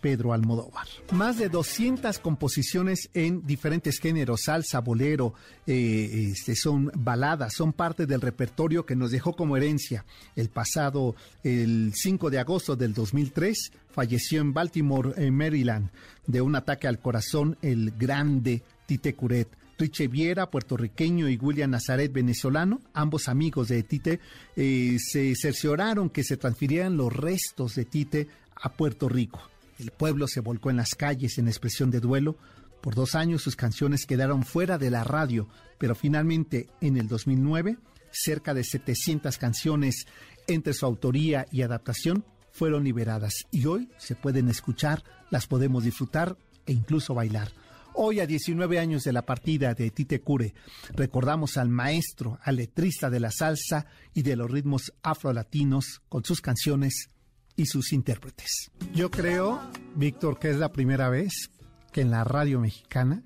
Pedro 0.00 0.32
Almodóvar. 0.32 0.86
Más 1.12 1.38
de 1.38 1.48
200 1.48 2.18
composiciones 2.18 3.08
en 3.14 3.46
diferentes 3.46 3.98
géneros, 3.98 4.42
salsa, 4.44 4.80
bolero, 4.80 5.32
eh, 5.66 6.28
este, 6.32 6.54
son 6.54 6.92
baladas, 6.94 7.54
son 7.54 7.72
parte 7.72 8.06
del 8.06 8.20
repertorio 8.20 8.84
que 8.84 8.94
nos 8.94 9.10
dejó 9.10 9.34
como 9.34 9.56
herencia. 9.56 10.04
El 10.36 10.50
pasado, 10.50 11.16
el 11.42 11.92
5 11.94 12.30
de 12.30 12.38
agosto 12.38 12.76
del 12.76 12.92
2003, 12.92 13.72
falleció 13.90 14.42
en 14.42 14.52
Baltimore, 14.52 15.30
Maryland, 15.30 15.90
de 16.26 16.42
un 16.42 16.54
ataque 16.54 16.86
al 16.86 17.00
corazón 17.00 17.56
el 17.62 17.92
grande 17.92 18.62
Tite 18.86 19.14
Curet. 19.14 19.59
Riche 19.80 20.08
Viera, 20.08 20.50
puertorriqueño, 20.50 21.28
y 21.28 21.36
William 21.36 21.70
Nazaret, 21.70 22.12
venezolano, 22.12 22.80
ambos 22.92 23.28
amigos 23.28 23.68
de 23.68 23.82
Tite, 23.82 24.20
eh, 24.54 24.96
se 24.98 25.34
cercioraron 25.34 26.10
que 26.10 26.22
se 26.22 26.36
transfirieran 26.36 26.96
los 26.96 27.12
restos 27.12 27.74
de 27.74 27.86
Tite 27.86 28.28
a 28.54 28.72
Puerto 28.74 29.08
Rico. 29.08 29.40
El 29.78 29.90
pueblo 29.90 30.28
se 30.28 30.40
volcó 30.40 30.70
en 30.70 30.76
las 30.76 30.94
calles 30.94 31.38
en 31.38 31.48
expresión 31.48 31.90
de 31.90 32.00
duelo. 32.00 32.36
Por 32.82 32.94
dos 32.94 33.14
años 33.14 33.42
sus 33.42 33.56
canciones 33.56 34.04
quedaron 34.04 34.44
fuera 34.44 34.76
de 34.76 34.90
la 34.90 35.02
radio, 35.02 35.48
pero 35.78 35.94
finalmente 35.94 36.68
en 36.82 36.98
el 36.98 37.08
2009 37.08 37.78
cerca 38.12 38.54
de 38.54 38.64
700 38.64 39.38
canciones 39.38 40.06
entre 40.46 40.74
su 40.74 40.84
autoría 40.84 41.46
y 41.50 41.62
adaptación 41.62 42.24
fueron 42.52 42.84
liberadas 42.84 43.46
y 43.50 43.66
hoy 43.66 43.88
se 43.98 44.16
pueden 44.16 44.48
escuchar, 44.48 45.04
las 45.30 45.46
podemos 45.46 45.84
disfrutar 45.84 46.36
e 46.66 46.72
incluso 46.72 47.14
bailar. 47.14 47.52
Hoy, 47.94 48.20
a 48.20 48.26
19 48.26 48.78
años 48.78 49.02
de 49.02 49.12
la 49.12 49.22
partida 49.22 49.74
de 49.74 49.90
Tite 49.90 50.20
Cure, 50.20 50.54
recordamos 50.94 51.56
al 51.56 51.68
maestro, 51.68 52.38
al 52.42 52.56
letrista 52.56 53.10
de 53.10 53.20
la 53.20 53.30
salsa 53.30 53.86
y 54.14 54.22
de 54.22 54.36
los 54.36 54.50
ritmos 54.50 54.92
afrolatinos 55.02 56.00
con 56.08 56.24
sus 56.24 56.40
canciones 56.40 57.10
y 57.56 57.66
sus 57.66 57.92
intérpretes. 57.92 58.70
Yo 58.94 59.10
creo, 59.10 59.60
Víctor, 59.96 60.38
que 60.38 60.50
es 60.50 60.56
la 60.56 60.72
primera 60.72 61.08
vez 61.08 61.50
que 61.92 62.00
en 62.00 62.10
la 62.10 62.24
radio 62.24 62.60
mexicana 62.60 63.22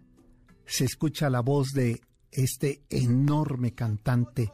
se 0.67 0.85
escucha 0.85 1.31
la 1.31 1.41
voz 1.41 1.73
de 1.73 2.01
este 2.33 2.83
enorme 2.91 3.75
cantante 3.75 4.51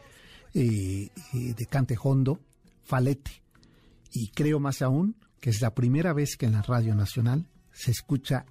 eh, 0.52 1.08
eh, 1.32 1.54
de 1.56 1.66
cante 1.66 1.96
hondo, 2.02 2.40
Falete. 2.82 3.42
Y 4.12 4.28
creo 4.28 4.58
más 4.58 4.82
aún 4.82 5.16
que 5.40 5.50
es 5.50 5.60
la 5.62 5.74
primera 5.74 6.12
vez 6.12 6.36
que 6.36 6.46
en 6.46 6.52
la 6.52 6.62
radio 6.62 6.94
nacional 6.94 7.46
se 7.72 7.92
escucha 7.92 8.44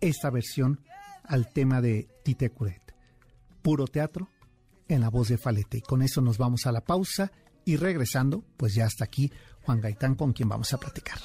esta 0.00 0.30
versión 0.30 0.80
al 1.28 1.48
tema 1.52 1.80
de 1.80 2.08
Tite 2.22 2.50
Curet. 2.50 2.94
Puro 3.62 3.86
teatro 3.86 4.28
en 4.88 5.00
la 5.00 5.10
voz 5.10 5.28
de 5.28 5.38
Falete. 5.38 5.78
Y 5.78 5.82
con 5.82 6.02
eso 6.02 6.20
nos 6.20 6.38
vamos 6.38 6.66
a 6.66 6.72
la 6.72 6.82
pausa 6.82 7.32
y 7.64 7.76
regresando, 7.76 8.44
pues 8.56 8.74
ya 8.74 8.86
hasta 8.86 9.04
aquí 9.04 9.30
Juan 9.62 9.80
Gaitán 9.80 10.14
con 10.14 10.32
quien 10.32 10.48
vamos 10.48 10.72
a 10.72 10.78
platicar. 10.78 11.18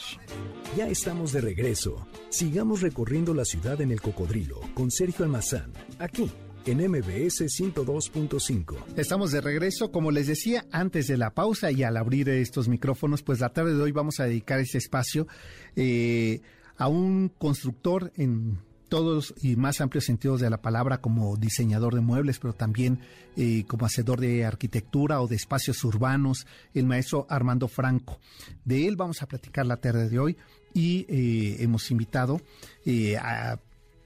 Ya 0.75 0.87
estamos 0.87 1.31
de 1.31 1.41
regreso. 1.41 2.07
Sigamos 2.29 2.81
recorriendo 2.81 3.33
la 3.33 3.45
ciudad 3.45 3.79
en 3.81 3.91
el 3.91 4.01
cocodrilo 4.01 4.59
con 4.73 4.89
Sergio 4.89 5.23
Almazán, 5.23 5.71
aquí 5.99 6.31
en 6.65 6.79
MBS 6.79 7.41
102.5. 7.41 8.75
Estamos 8.95 9.31
de 9.31 9.41
regreso, 9.41 9.91
como 9.91 10.11
les 10.11 10.27
decía, 10.27 10.65
antes 10.71 11.07
de 11.07 11.17
la 11.17 11.33
pausa 11.33 11.71
y 11.71 11.83
al 11.83 11.97
abrir 11.97 12.29
estos 12.29 12.67
micrófonos, 12.67 13.21
pues 13.21 13.39
la 13.39 13.49
tarde 13.49 13.75
de 13.75 13.81
hoy 13.81 13.91
vamos 13.91 14.19
a 14.19 14.25
dedicar 14.25 14.59
este 14.59 14.79
espacio 14.79 15.27
eh, 15.75 16.41
a 16.77 16.87
un 16.87 17.29
constructor 17.29 18.11
en 18.15 18.59
todos 18.91 19.33
y 19.41 19.55
más 19.55 19.79
amplios 19.79 20.03
sentidos 20.03 20.41
de 20.41 20.49
la 20.49 20.61
palabra 20.61 20.97
como 20.99 21.37
diseñador 21.37 21.95
de 21.95 22.01
muebles, 22.01 22.39
pero 22.39 22.53
también 22.53 22.99
eh, 23.37 23.63
como 23.65 23.85
hacedor 23.85 24.19
de 24.19 24.43
arquitectura 24.43 25.21
o 25.21 25.29
de 25.29 25.37
espacios 25.37 25.81
urbanos, 25.85 26.45
el 26.73 26.85
maestro 26.85 27.25
Armando 27.29 27.69
Franco. 27.69 28.19
De 28.65 28.89
él 28.89 28.97
vamos 28.97 29.21
a 29.21 29.27
platicar 29.27 29.65
la 29.65 29.77
tarde 29.77 30.09
de 30.09 30.19
hoy 30.19 30.37
y 30.73 31.05
eh, 31.07 31.63
hemos 31.63 31.89
invitado 31.89 32.41
eh, 32.85 33.15
a 33.15 33.61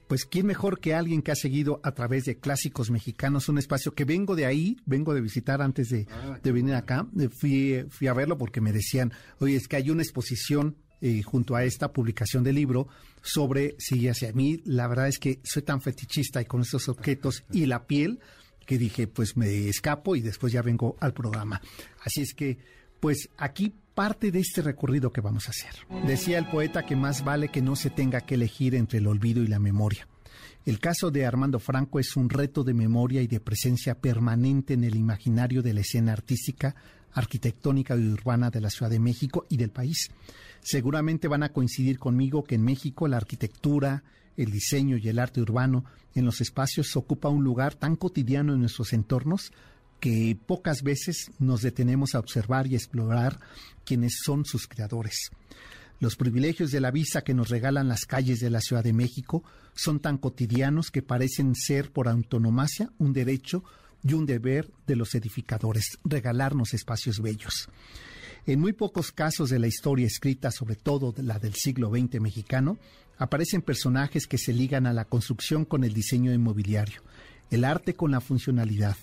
pues 0.06 0.24
quién 0.24 0.46
mejor 0.46 0.78
que 0.78 0.94
alguien 0.94 1.20
que 1.20 1.32
ha 1.32 1.34
seguido 1.34 1.80
a 1.82 1.90
través 1.90 2.26
de 2.26 2.38
clásicos 2.38 2.92
mexicanos, 2.92 3.48
un 3.48 3.58
espacio 3.58 3.92
que 3.92 4.04
vengo 4.04 4.36
de 4.36 4.46
ahí, 4.46 4.76
vengo 4.86 5.14
de 5.14 5.20
visitar 5.20 5.62
antes 5.62 5.88
de, 5.88 6.06
ah, 6.12 6.38
de 6.40 6.52
venir 6.52 6.76
acá, 6.76 7.08
fui, 7.36 7.84
fui 7.88 8.06
a 8.06 8.12
verlo 8.12 8.38
porque 8.38 8.60
me 8.60 8.72
decían, 8.72 9.12
oye, 9.40 9.56
es 9.56 9.66
que 9.66 9.74
hay 9.74 9.90
una 9.90 10.02
exposición 10.02 10.76
eh, 11.00 11.22
junto 11.22 11.54
a 11.54 11.64
esta 11.64 11.92
publicación 11.92 12.42
del 12.44 12.54
libro 12.54 12.88
sobre 13.22 13.74
si 13.78 14.08
hacia 14.08 14.32
mí 14.32 14.60
la 14.64 14.86
verdad 14.86 15.08
es 15.08 15.18
que 15.18 15.40
soy 15.44 15.62
tan 15.62 15.80
fetichista 15.80 16.40
y 16.40 16.44
con 16.44 16.62
estos 16.62 16.88
objetos 16.88 17.44
y 17.52 17.66
la 17.66 17.86
piel 17.86 18.20
que 18.64 18.78
dije 18.78 19.06
pues 19.06 19.36
me 19.36 19.68
escapo 19.68 20.16
y 20.16 20.20
después 20.20 20.52
ya 20.52 20.62
vengo 20.62 20.96
al 21.00 21.12
programa. 21.12 21.60
Así 22.04 22.22
es 22.22 22.34
que 22.34 22.58
pues 23.00 23.28
aquí 23.36 23.72
parte 23.94 24.30
de 24.30 24.40
este 24.40 24.62
recorrido 24.62 25.12
que 25.12 25.20
vamos 25.20 25.48
a 25.48 25.50
hacer. 25.50 25.72
Decía 26.06 26.38
el 26.38 26.48
poeta 26.48 26.84
que 26.84 26.96
más 26.96 27.24
vale 27.24 27.48
que 27.48 27.62
no 27.62 27.76
se 27.76 27.90
tenga 27.90 28.20
que 28.20 28.34
elegir 28.34 28.74
entre 28.74 28.98
el 28.98 29.06
olvido 29.06 29.42
y 29.42 29.46
la 29.46 29.58
memoria. 29.58 30.06
El 30.66 30.80
caso 30.80 31.10
de 31.10 31.24
Armando 31.24 31.60
Franco 31.60 32.00
es 32.00 32.16
un 32.16 32.28
reto 32.28 32.64
de 32.64 32.74
memoria 32.74 33.22
y 33.22 33.26
de 33.26 33.40
presencia 33.40 34.00
permanente 34.00 34.74
en 34.74 34.84
el 34.84 34.96
imaginario 34.96 35.62
de 35.62 35.72
la 35.72 35.80
escena 35.80 36.12
artística, 36.12 36.74
arquitectónica 37.12 37.96
y 37.96 38.08
urbana 38.08 38.50
de 38.50 38.60
la 38.60 38.70
Ciudad 38.70 38.90
de 38.90 38.98
México 38.98 39.46
y 39.48 39.56
del 39.56 39.70
país. 39.70 40.10
Seguramente 40.68 41.28
van 41.28 41.44
a 41.44 41.52
coincidir 41.52 41.96
conmigo 41.96 42.42
que 42.42 42.56
en 42.56 42.64
México 42.64 43.06
la 43.06 43.18
arquitectura, 43.18 44.02
el 44.36 44.50
diseño 44.50 44.96
y 44.96 45.08
el 45.08 45.20
arte 45.20 45.40
urbano 45.40 45.84
en 46.12 46.24
los 46.24 46.40
espacios 46.40 46.96
ocupa 46.96 47.28
un 47.28 47.44
lugar 47.44 47.76
tan 47.76 47.94
cotidiano 47.94 48.52
en 48.52 48.58
nuestros 48.58 48.92
entornos 48.92 49.52
que 50.00 50.36
pocas 50.44 50.82
veces 50.82 51.30
nos 51.38 51.62
detenemos 51.62 52.16
a 52.16 52.18
observar 52.18 52.66
y 52.66 52.74
explorar 52.74 53.38
quiénes 53.84 54.18
son 54.24 54.44
sus 54.44 54.66
creadores. 54.66 55.30
Los 56.00 56.16
privilegios 56.16 56.72
de 56.72 56.80
la 56.80 56.90
visa 56.90 57.22
que 57.22 57.32
nos 57.32 57.48
regalan 57.48 57.86
las 57.86 58.04
calles 58.04 58.40
de 58.40 58.50
la 58.50 58.60
Ciudad 58.60 58.82
de 58.82 58.92
México 58.92 59.44
son 59.72 60.00
tan 60.00 60.18
cotidianos 60.18 60.90
que 60.90 61.00
parecen 61.00 61.54
ser 61.54 61.92
por 61.92 62.08
autonomacia 62.08 62.90
un 62.98 63.12
derecho 63.12 63.62
y 64.02 64.14
un 64.14 64.26
deber 64.26 64.68
de 64.88 64.96
los 64.96 65.14
edificadores, 65.14 66.00
regalarnos 66.02 66.74
espacios 66.74 67.20
bellos. 67.20 67.68
En 68.48 68.60
muy 68.60 68.72
pocos 68.72 69.10
casos 69.10 69.50
de 69.50 69.58
la 69.58 69.66
historia 69.66 70.06
escrita, 70.06 70.52
sobre 70.52 70.76
todo 70.76 71.12
la 71.20 71.40
del 71.40 71.54
siglo 71.54 71.90
XX 71.90 72.20
mexicano, 72.20 72.78
aparecen 73.18 73.60
personajes 73.60 74.28
que 74.28 74.38
se 74.38 74.52
ligan 74.52 74.86
a 74.86 74.92
la 74.92 75.04
construcción 75.04 75.64
con 75.64 75.82
el 75.82 75.92
diseño 75.92 76.32
inmobiliario, 76.32 77.02
el 77.50 77.64
arte 77.64 77.94
con 77.94 78.12
la 78.12 78.20
funcionalidad. 78.20 78.96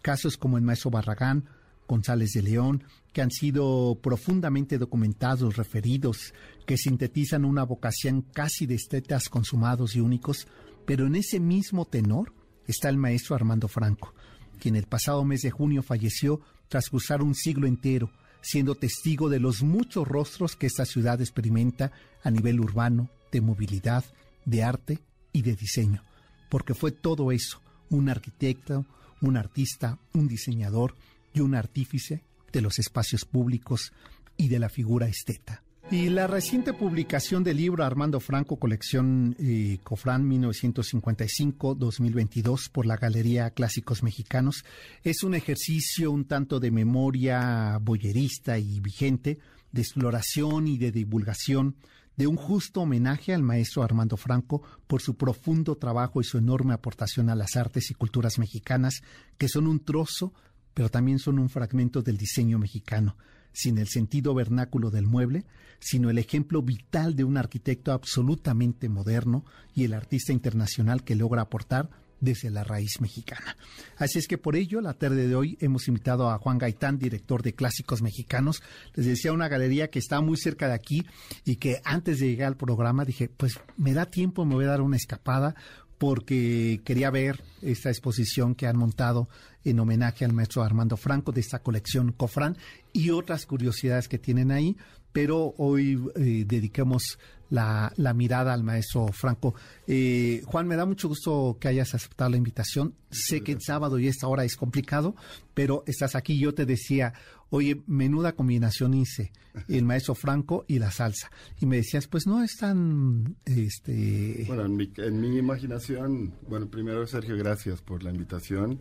Casos 0.00 0.38
como 0.38 0.56
el 0.56 0.64
maestro 0.64 0.90
Barragán, 0.90 1.44
González 1.86 2.30
de 2.32 2.40
León, 2.40 2.84
que 3.12 3.20
han 3.20 3.30
sido 3.30 3.98
profundamente 4.02 4.78
documentados, 4.78 5.56
referidos, 5.56 6.32
que 6.64 6.78
sintetizan 6.78 7.44
una 7.44 7.64
vocación 7.64 8.22
casi 8.22 8.64
de 8.64 8.76
estetas 8.76 9.28
consumados 9.28 9.94
y 9.94 10.00
únicos, 10.00 10.48
Pero 10.86 11.06
en 11.06 11.16
ese 11.16 11.40
mismo 11.40 11.84
tenor 11.84 12.32
está 12.66 12.88
el 12.88 12.96
maestro 12.96 13.34
Armando 13.34 13.66
Franco, 13.66 14.14
quien 14.60 14.76
el 14.76 14.86
pasado 14.86 15.24
mes 15.24 15.42
de 15.42 15.50
junio 15.50 15.82
falleció 15.82 16.40
tras 16.68 16.88
cruzar 16.88 17.22
un 17.22 17.34
siglo 17.34 17.66
entero, 17.66 18.10
siendo 18.46 18.76
testigo 18.76 19.28
de 19.28 19.40
los 19.40 19.64
muchos 19.64 20.06
rostros 20.06 20.54
que 20.54 20.68
esta 20.68 20.84
ciudad 20.84 21.20
experimenta 21.20 21.90
a 22.22 22.30
nivel 22.30 22.60
urbano, 22.60 23.10
de 23.32 23.40
movilidad, 23.40 24.04
de 24.44 24.62
arte 24.62 25.00
y 25.32 25.42
de 25.42 25.56
diseño, 25.56 26.04
porque 26.48 26.72
fue 26.72 26.92
todo 26.92 27.32
eso, 27.32 27.60
un 27.90 28.08
arquitecto, 28.08 28.86
un 29.20 29.36
artista, 29.36 29.98
un 30.12 30.28
diseñador 30.28 30.94
y 31.34 31.40
un 31.40 31.56
artífice 31.56 32.22
de 32.52 32.60
los 32.60 32.78
espacios 32.78 33.24
públicos 33.24 33.92
y 34.36 34.46
de 34.46 34.60
la 34.60 34.68
figura 34.68 35.08
esteta. 35.08 35.64
Y 35.88 36.08
la 36.08 36.26
reciente 36.26 36.72
publicación 36.72 37.44
del 37.44 37.58
libro 37.58 37.84
Armando 37.84 38.18
Franco, 38.18 38.56
colección 38.56 39.36
eh, 39.38 39.78
Cofrán 39.84 40.28
1955-2022 40.28 42.72
por 42.72 42.86
la 42.86 42.96
Galería 42.96 43.50
Clásicos 43.50 44.02
Mexicanos, 44.02 44.64
es 45.04 45.22
un 45.22 45.36
ejercicio 45.36 46.10
un 46.10 46.24
tanto 46.24 46.58
de 46.58 46.72
memoria 46.72 47.78
boyerista 47.80 48.58
y 48.58 48.80
vigente, 48.80 49.38
de 49.70 49.82
exploración 49.82 50.66
y 50.66 50.76
de 50.76 50.90
divulgación 50.90 51.76
de 52.16 52.26
un 52.26 52.36
justo 52.36 52.80
homenaje 52.80 53.32
al 53.32 53.44
maestro 53.44 53.84
Armando 53.84 54.16
Franco 54.16 54.62
por 54.88 55.00
su 55.02 55.16
profundo 55.16 55.76
trabajo 55.76 56.20
y 56.20 56.24
su 56.24 56.38
enorme 56.38 56.74
aportación 56.74 57.30
a 57.30 57.36
las 57.36 57.54
artes 57.56 57.90
y 57.90 57.94
culturas 57.94 58.40
mexicanas, 58.40 59.02
que 59.38 59.48
son 59.48 59.68
un 59.68 59.84
trozo, 59.84 60.34
pero 60.74 60.88
también 60.88 61.20
son 61.20 61.38
un 61.38 61.48
fragmento 61.48 62.02
del 62.02 62.16
diseño 62.16 62.58
mexicano, 62.58 63.16
sin 63.56 63.78
el 63.78 63.88
sentido 63.88 64.34
vernáculo 64.34 64.90
del 64.90 65.06
mueble, 65.06 65.46
sino 65.80 66.10
el 66.10 66.18
ejemplo 66.18 66.60
vital 66.60 67.16
de 67.16 67.24
un 67.24 67.38
arquitecto 67.38 67.92
absolutamente 67.92 68.90
moderno 68.90 69.46
y 69.74 69.84
el 69.84 69.94
artista 69.94 70.34
internacional 70.34 71.04
que 71.04 71.14
logra 71.14 71.42
aportar 71.42 71.88
desde 72.20 72.50
la 72.50 72.64
raíz 72.64 73.00
mexicana. 73.00 73.56
Así 73.96 74.18
es 74.18 74.28
que 74.28 74.36
por 74.36 74.56
ello, 74.56 74.82
la 74.82 74.92
tarde 74.92 75.26
de 75.26 75.34
hoy 75.34 75.56
hemos 75.60 75.88
invitado 75.88 76.30
a 76.30 76.38
Juan 76.38 76.58
Gaitán, 76.58 76.98
director 76.98 77.42
de 77.42 77.54
Clásicos 77.54 78.02
Mexicanos. 78.02 78.62
Les 78.94 79.06
decía 79.06 79.32
una 79.32 79.48
galería 79.48 79.88
que 79.88 79.98
está 79.98 80.20
muy 80.20 80.36
cerca 80.36 80.68
de 80.68 80.74
aquí 80.74 81.06
y 81.46 81.56
que 81.56 81.80
antes 81.84 82.18
de 82.18 82.28
llegar 82.28 82.48
al 82.48 82.56
programa 82.56 83.06
dije, 83.06 83.30
pues 83.34 83.58
me 83.78 83.94
da 83.94 84.06
tiempo, 84.06 84.44
me 84.44 84.54
voy 84.54 84.66
a 84.66 84.68
dar 84.68 84.82
una 84.82 84.96
escapada 84.96 85.54
porque 85.98 86.82
quería 86.84 87.10
ver 87.10 87.42
esta 87.62 87.88
exposición 87.88 88.54
que 88.54 88.66
han 88.66 88.76
montado 88.76 89.28
en 89.66 89.80
homenaje 89.80 90.24
al 90.24 90.32
maestro 90.32 90.62
Armando 90.62 90.96
Franco 90.96 91.32
de 91.32 91.40
esta 91.40 91.58
colección 91.58 92.12
Cofrán 92.12 92.56
y 92.92 93.10
otras 93.10 93.46
curiosidades 93.46 94.08
que 94.08 94.18
tienen 94.18 94.52
ahí, 94.52 94.76
pero 95.12 95.54
hoy 95.58 96.00
eh, 96.14 96.44
dediquemos 96.46 97.18
la, 97.50 97.92
mirada 98.14 98.52
al 98.52 98.62
maestro 98.62 99.08
Franco. 99.08 99.54
Eh, 99.86 100.42
Juan, 100.46 100.66
me 100.66 100.76
da 100.76 100.86
mucho 100.86 101.08
gusto 101.08 101.56
que 101.60 101.68
hayas 101.68 101.94
aceptado 101.94 102.30
la 102.30 102.36
invitación. 102.36 102.94
Sé 103.10 103.42
que 103.42 103.52
el 103.52 103.60
sábado 103.60 103.98
y 103.98 104.08
esta 104.08 104.28
hora 104.28 104.44
es 104.44 104.56
complicado, 104.56 105.14
pero 105.54 105.82
estás 105.86 106.14
aquí. 106.14 106.38
Yo 106.38 106.54
te 106.54 106.66
decía, 106.66 107.14
oye, 107.50 107.82
menuda 107.86 108.32
combinación 108.32 108.94
hice, 108.94 109.32
el 109.68 109.84
maestro 109.84 110.14
Franco 110.14 110.64
y 110.68 110.78
la 110.78 110.90
salsa. 110.90 111.30
Y 111.60 111.66
me 111.66 111.76
decías, 111.76 112.06
pues 112.06 112.26
no 112.26 112.42
es 112.42 112.56
tan... 112.56 113.36
Este... 113.44 114.44
Bueno, 114.46 114.64
en 114.64 114.76
mi, 114.76 114.92
en 114.96 115.20
mi 115.20 115.36
imaginación, 115.38 116.34
bueno, 116.48 116.68
primero 116.68 117.06
Sergio, 117.06 117.36
gracias 117.36 117.82
por 117.82 118.02
la 118.02 118.10
invitación 118.10 118.80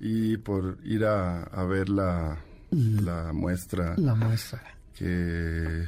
y 0.00 0.36
por 0.36 0.78
ir 0.84 1.04
a, 1.04 1.42
a 1.42 1.64
ver 1.64 1.88
la, 1.88 2.38
la 2.70 3.32
muestra. 3.32 3.96
La 3.96 4.14
muestra. 4.14 4.62
Que 4.94 5.84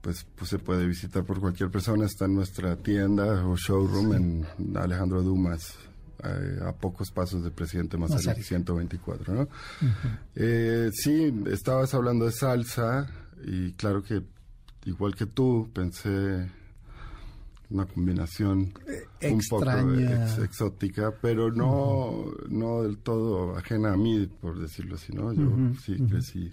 pues, 0.00 0.26
pues, 0.34 0.50
se 0.50 0.58
puede 0.58 0.86
visitar 0.86 1.24
por 1.24 1.40
cualquier 1.40 1.70
persona. 1.70 2.06
Está 2.06 2.24
en 2.24 2.34
nuestra 2.34 2.76
tienda 2.76 3.46
o 3.46 3.56
showroom 3.56 4.14
en 4.14 4.76
Alejandro 4.76 5.22
Dumas, 5.22 5.74
eh, 6.22 6.60
a 6.66 6.72
pocos 6.72 7.10
pasos 7.10 7.42
del 7.42 7.52
presidente 7.52 7.96
Mazarik 7.96 8.42
124. 8.42 9.34
¿no? 9.34 9.48
Eh, 10.34 10.90
sí, 10.92 11.32
estabas 11.46 11.94
hablando 11.94 12.26
de 12.26 12.32
salsa 12.32 13.08
y 13.44 13.72
claro 13.72 14.02
que 14.02 14.22
igual 14.84 15.14
que 15.14 15.26
tú 15.26 15.70
pensé 15.72 16.50
una 17.70 17.86
combinación 17.86 18.72
eh, 18.88 19.30
un 19.30 19.40
poco 19.48 19.64
exótica, 20.42 21.14
pero 21.22 21.52
no, 21.52 22.24
no 22.48 22.82
del 22.82 22.98
todo 22.98 23.56
ajena 23.56 23.92
a 23.92 23.96
mí, 23.96 24.26
por 24.26 24.58
decirlo 24.58 24.96
así, 24.96 25.12
¿no? 25.12 25.32
Yo 25.32 25.50
sí 25.84 25.96
crecí 26.08 26.52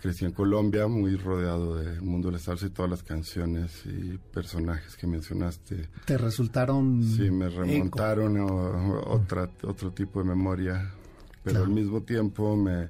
crecí 0.00 0.24
en 0.24 0.32
Colombia, 0.32 0.86
muy 0.88 1.16
rodeado 1.16 1.76
del 1.76 2.00
mundo 2.00 2.28
de 2.28 2.32
la 2.32 2.38
salsa 2.38 2.66
y 2.66 2.70
todas 2.70 2.90
las 2.90 3.02
canciones 3.02 3.84
y 3.84 4.18
personajes 4.32 4.96
que 4.96 5.06
mencionaste. 5.06 5.88
¿Te 6.06 6.16
resultaron? 6.16 7.02
Sí, 7.04 7.30
me 7.30 7.48
remontaron 7.48 8.38
a, 8.38 8.44
otra, 8.46 9.48
otro 9.62 9.92
tipo 9.92 10.22
de 10.22 10.28
memoria, 10.28 10.92
pero 11.44 11.62
al 11.62 11.68
mismo 11.68 12.02
tiempo 12.02 12.56
me 12.56 12.88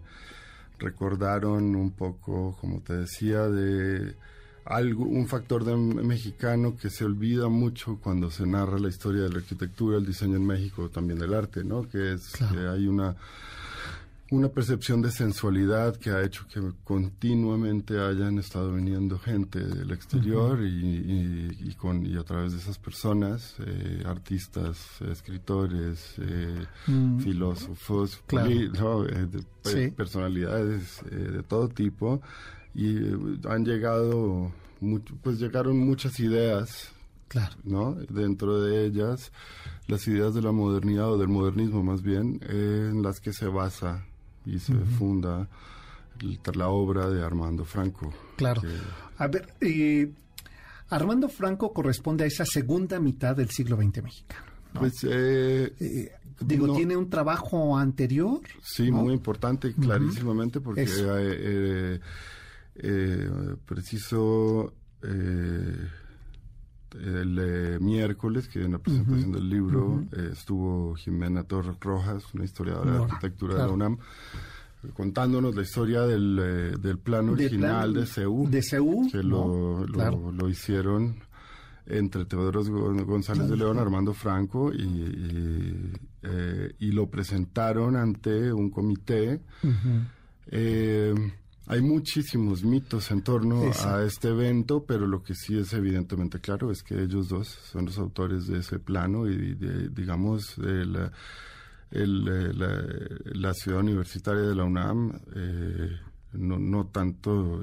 recordaron 0.79 1.75
un 1.75 1.90
poco, 1.90 2.57
como 2.61 2.81
te 2.81 2.94
decía, 2.94 3.49
de 3.49 4.14
algo, 4.64 5.05
un 5.05 5.27
factor 5.27 5.64
de 5.64 5.77
mexicano 5.77 6.77
que 6.77 6.90
se 6.90 7.05
olvida 7.05 7.49
mucho 7.49 7.99
cuando 8.01 8.31
se 8.31 8.46
narra 8.46 8.79
la 8.79 8.88
historia 8.88 9.23
de 9.23 9.31
la 9.31 9.38
arquitectura, 9.38 9.99
el 9.99 10.07
diseño 10.07 10.37
en 10.37 10.46
México, 10.46 10.88
también 10.88 11.18
del 11.18 11.35
arte, 11.35 11.64
¿no? 11.64 11.88
Que 11.88 12.12
es 12.12 12.33
que 12.33 12.68
hay 12.68 12.87
una 12.87 13.16
una 14.31 14.49
percepción 14.49 15.03
de 15.03 15.11
sensualidad 15.11 15.97
que 15.97 16.11
ha 16.11 16.23
hecho 16.23 16.47
que 16.47 16.61
continuamente 16.85 17.99
hayan 17.99 18.38
estado 18.38 18.73
viniendo 18.73 19.19
gente 19.19 19.59
del 19.59 19.90
exterior 19.90 20.61
y, 20.62 21.75
con, 21.77 22.07
y 22.07 22.16
a 22.16 22.23
través 22.23 22.53
de 22.53 22.59
esas 22.59 22.79
personas, 22.79 23.57
eh, 23.66 24.05
artistas, 24.07 25.01
escritores, 25.03 26.14
eh, 26.19 26.64
mm. 26.87 27.19
filósofos, 27.19 28.23
eh, 28.33 29.93
personalidades 29.97 31.03
de 31.11 31.43
todo 31.43 31.69
tipo, 31.69 32.23
y 32.73 32.99
han 33.49 33.64
llegado, 33.64 34.53
pues 35.23 35.40
llegaron 35.40 35.79
muchas 35.79 36.19
ideas 36.21 36.93
Claro. 37.27 37.55
¿no? 37.62 37.95
Dentro 38.09 38.61
de 38.61 38.87
ellas, 38.87 39.31
las 39.87 40.09
ideas 40.09 40.35
de 40.35 40.43
la 40.43 40.51
modernidad 40.51 41.12
o 41.12 41.16
del 41.16 41.29
modernismo 41.29 41.81
más 41.85 42.03
bien, 42.03 42.40
en 42.49 43.05
las 43.05 43.21
que 43.21 43.33
se 43.33 43.47
basa 43.47 44.05
y 44.46 44.59
se 44.59 44.74
funda 44.74 45.48
la 46.55 46.68
obra 46.68 47.09
de 47.09 47.22
Armando 47.22 47.64
Franco. 47.64 48.12
Claro. 48.37 48.62
A 49.18 49.26
ver, 49.26 49.55
eh, 49.61 50.12
Armando 50.90 51.29
Franco 51.29 51.72
corresponde 51.72 52.24
a 52.24 52.26
esa 52.26 52.44
segunda 52.44 53.00
mitad 53.00 53.37
del 53.37 53.50
siglo 53.50 53.76
XX 53.76 54.03
mexicano. 54.03 54.46
Pues, 54.72 55.05
eh, 55.05 55.72
eh, 55.81 56.12
digo, 56.40 56.74
¿tiene 56.74 56.96
un 56.96 57.09
trabajo 57.09 57.76
anterior? 57.76 58.40
Sí, 58.62 58.90
muy 58.90 59.14
importante, 59.14 59.72
clarísimamente, 59.74 60.61
porque 60.61 60.87
preciso 63.66 64.72
el 66.94 67.79
miércoles, 67.81 68.48
que 68.48 68.62
en 68.64 68.72
la 68.72 68.79
presentación 68.79 69.33
del 69.33 69.48
libro 69.48 70.05
estuvo 70.33 70.94
Jimena 70.94 71.44
Torres 71.44 71.76
Rojas, 71.81 72.24
una 72.35 72.44
historiadora 72.44 72.92
de 72.92 73.05
arquitectura 73.05 73.55
de 73.55 73.61
la 73.61 73.68
UNAM, 73.68 73.98
contándonos 74.94 75.55
la 75.55 75.62
historia 75.62 76.03
del, 76.03 76.38
eh, 76.40 76.76
del 76.81 76.98
plan 76.98 77.29
original 77.29 77.92
de 77.92 78.07
CEU. 78.07 78.48
De 78.48 78.62
CEU. 78.62 79.09
Que 79.11 79.22
lo, 79.22 79.87
lo, 79.87 80.48
hicieron 80.48 81.16
entre 81.87 82.24
Teodoro 82.24 82.64
González 83.05 83.48
de 83.48 83.57
León, 83.57 83.79
Armando 83.79 84.14
Franco, 84.14 84.72
y, 84.72 85.92
eh, 86.22 86.74
y, 86.79 86.92
lo 86.92 87.09
presentaron 87.09 87.96
ante 87.96 88.53
un 88.53 88.70
comité. 88.70 89.40
Eh, 90.46 91.14
hay 91.66 91.83
muchísimos 91.83 92.64
mitos 92.64 93.11
en 93.11 93.23
torno 93.23 93.70
a 93.85 94.03
este 94.03 94.29
evento, 94.29 94.85
pero 94.85 95.07
lo 95.07 95.23
que 95.23 95.35
sí 95.35 95.59
es 95.59 95.73
evidentemente 95.73 96.40
claro 96.40 96.70
es 96.70 96.83
que 96.83 97.03
ellos 97.03 97.29
dos 97.29 97.49
son 97.49 97.87
los 97.87 97.99
autores 97.99 98.46
de 98.46 98.59
ese 98.59 98.79
plano 98.79 99.29
y, 99.29 99.55
de, 99.55 99.88
digamos, 99.88 100.59
la 100.59 101.12
el, 101.90 102.29
eh, 102.29 103.33
la, 103.35 103.55
ciudad 103.55 103.81
universitaria 103.81 104.42
de 104.42 104.55
la 104.55 104.64
UNAM, 104.64 105.20
eh, 105.35 105.99
no, 106.33 106.59
no 106.59 106.87
tanto 106.87 107.62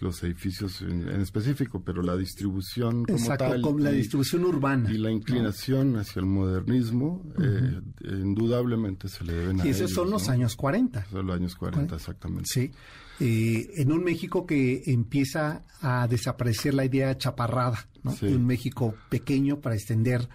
los, 0.00 0.22
edificios 0.22 0.82
en, 0.82 1.20
específico, 1.20 1.82
pero 1.84 2.02
la 2.02 2.16
distribución 2.16 3.04
como 3.04 3.18
Exacto, 3.18 3.78
la 3.78 3.90
distribución 3.90 4.44
urbana. 4.44 4.90
Y 4.92 4.98
la 4.98 5.10
inclinación 5.10 5.96
hacia 5.96 6.20
el 6.20 6.26
modernismo, 6.26 7.22
eh, 7.40 7.80
indudablemente 8.04 9.08
se 9.08 9.24
le 9.24 9.32
deben 9.34 9.60
a 9.60 9.66
Y 9.66 9.70
esos 9.70 9.90
son 9.90 10.10
los 10.10 10.28
años 10.28 10.54
40. 10.54 11.06
Son 11.10 11.26
los 11.26 11.36
años 11.36 11.56
40, 11.56 11.94
exactamente. 11.94 12.48
Sí. 12.48 12.70
en 13.18 13.90
un 13.90 14.04
México 14.04 14.46
que 14.46 14.84
empieza 14.86 15.64
a 15.80 16.06
desaparecer 16.06 16.74
la 16.74 16.84
idea 16.84 17.16
chaparrada, 17.18 17.88
¿no? 18.02 18.14
un 18.22 18.46
México 18.46 18.94
pequeño 19.08 19.60
para 19.60 19.74
extender 19.74 20.28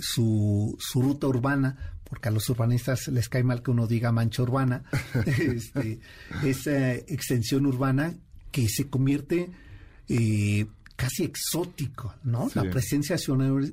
su, 0.00 0.76
su 0.78 1.02
ruta 1.02 1.26
urbana 1.26 1.97
porque 2.08 2.28
a 2.28 2.32
los 2.32 2.48
urbanistas 2.48 3.08
les 3.08 3.28
cae 3.28 3.42
mal 3.42 3.62
que 3.62 3.70
uno 3.70 3.86
diga 3.86 4.12
mancha 4.12 4.42
urbana, 4.42 4.84
este, 5.26 6.00
esa 6.44 6.94
extensión 6.94 7.66
urbana 7.66 8.14
que 8.50 8.68
se 8.68 8.88
convierte 8.88 9.50
eh, 10.08 10.66
casi 10.96 11.24
exótico, 11.24 12.14
¿no? 12.24 12.50
La 12.54 12.62
presencia 12.64 13.16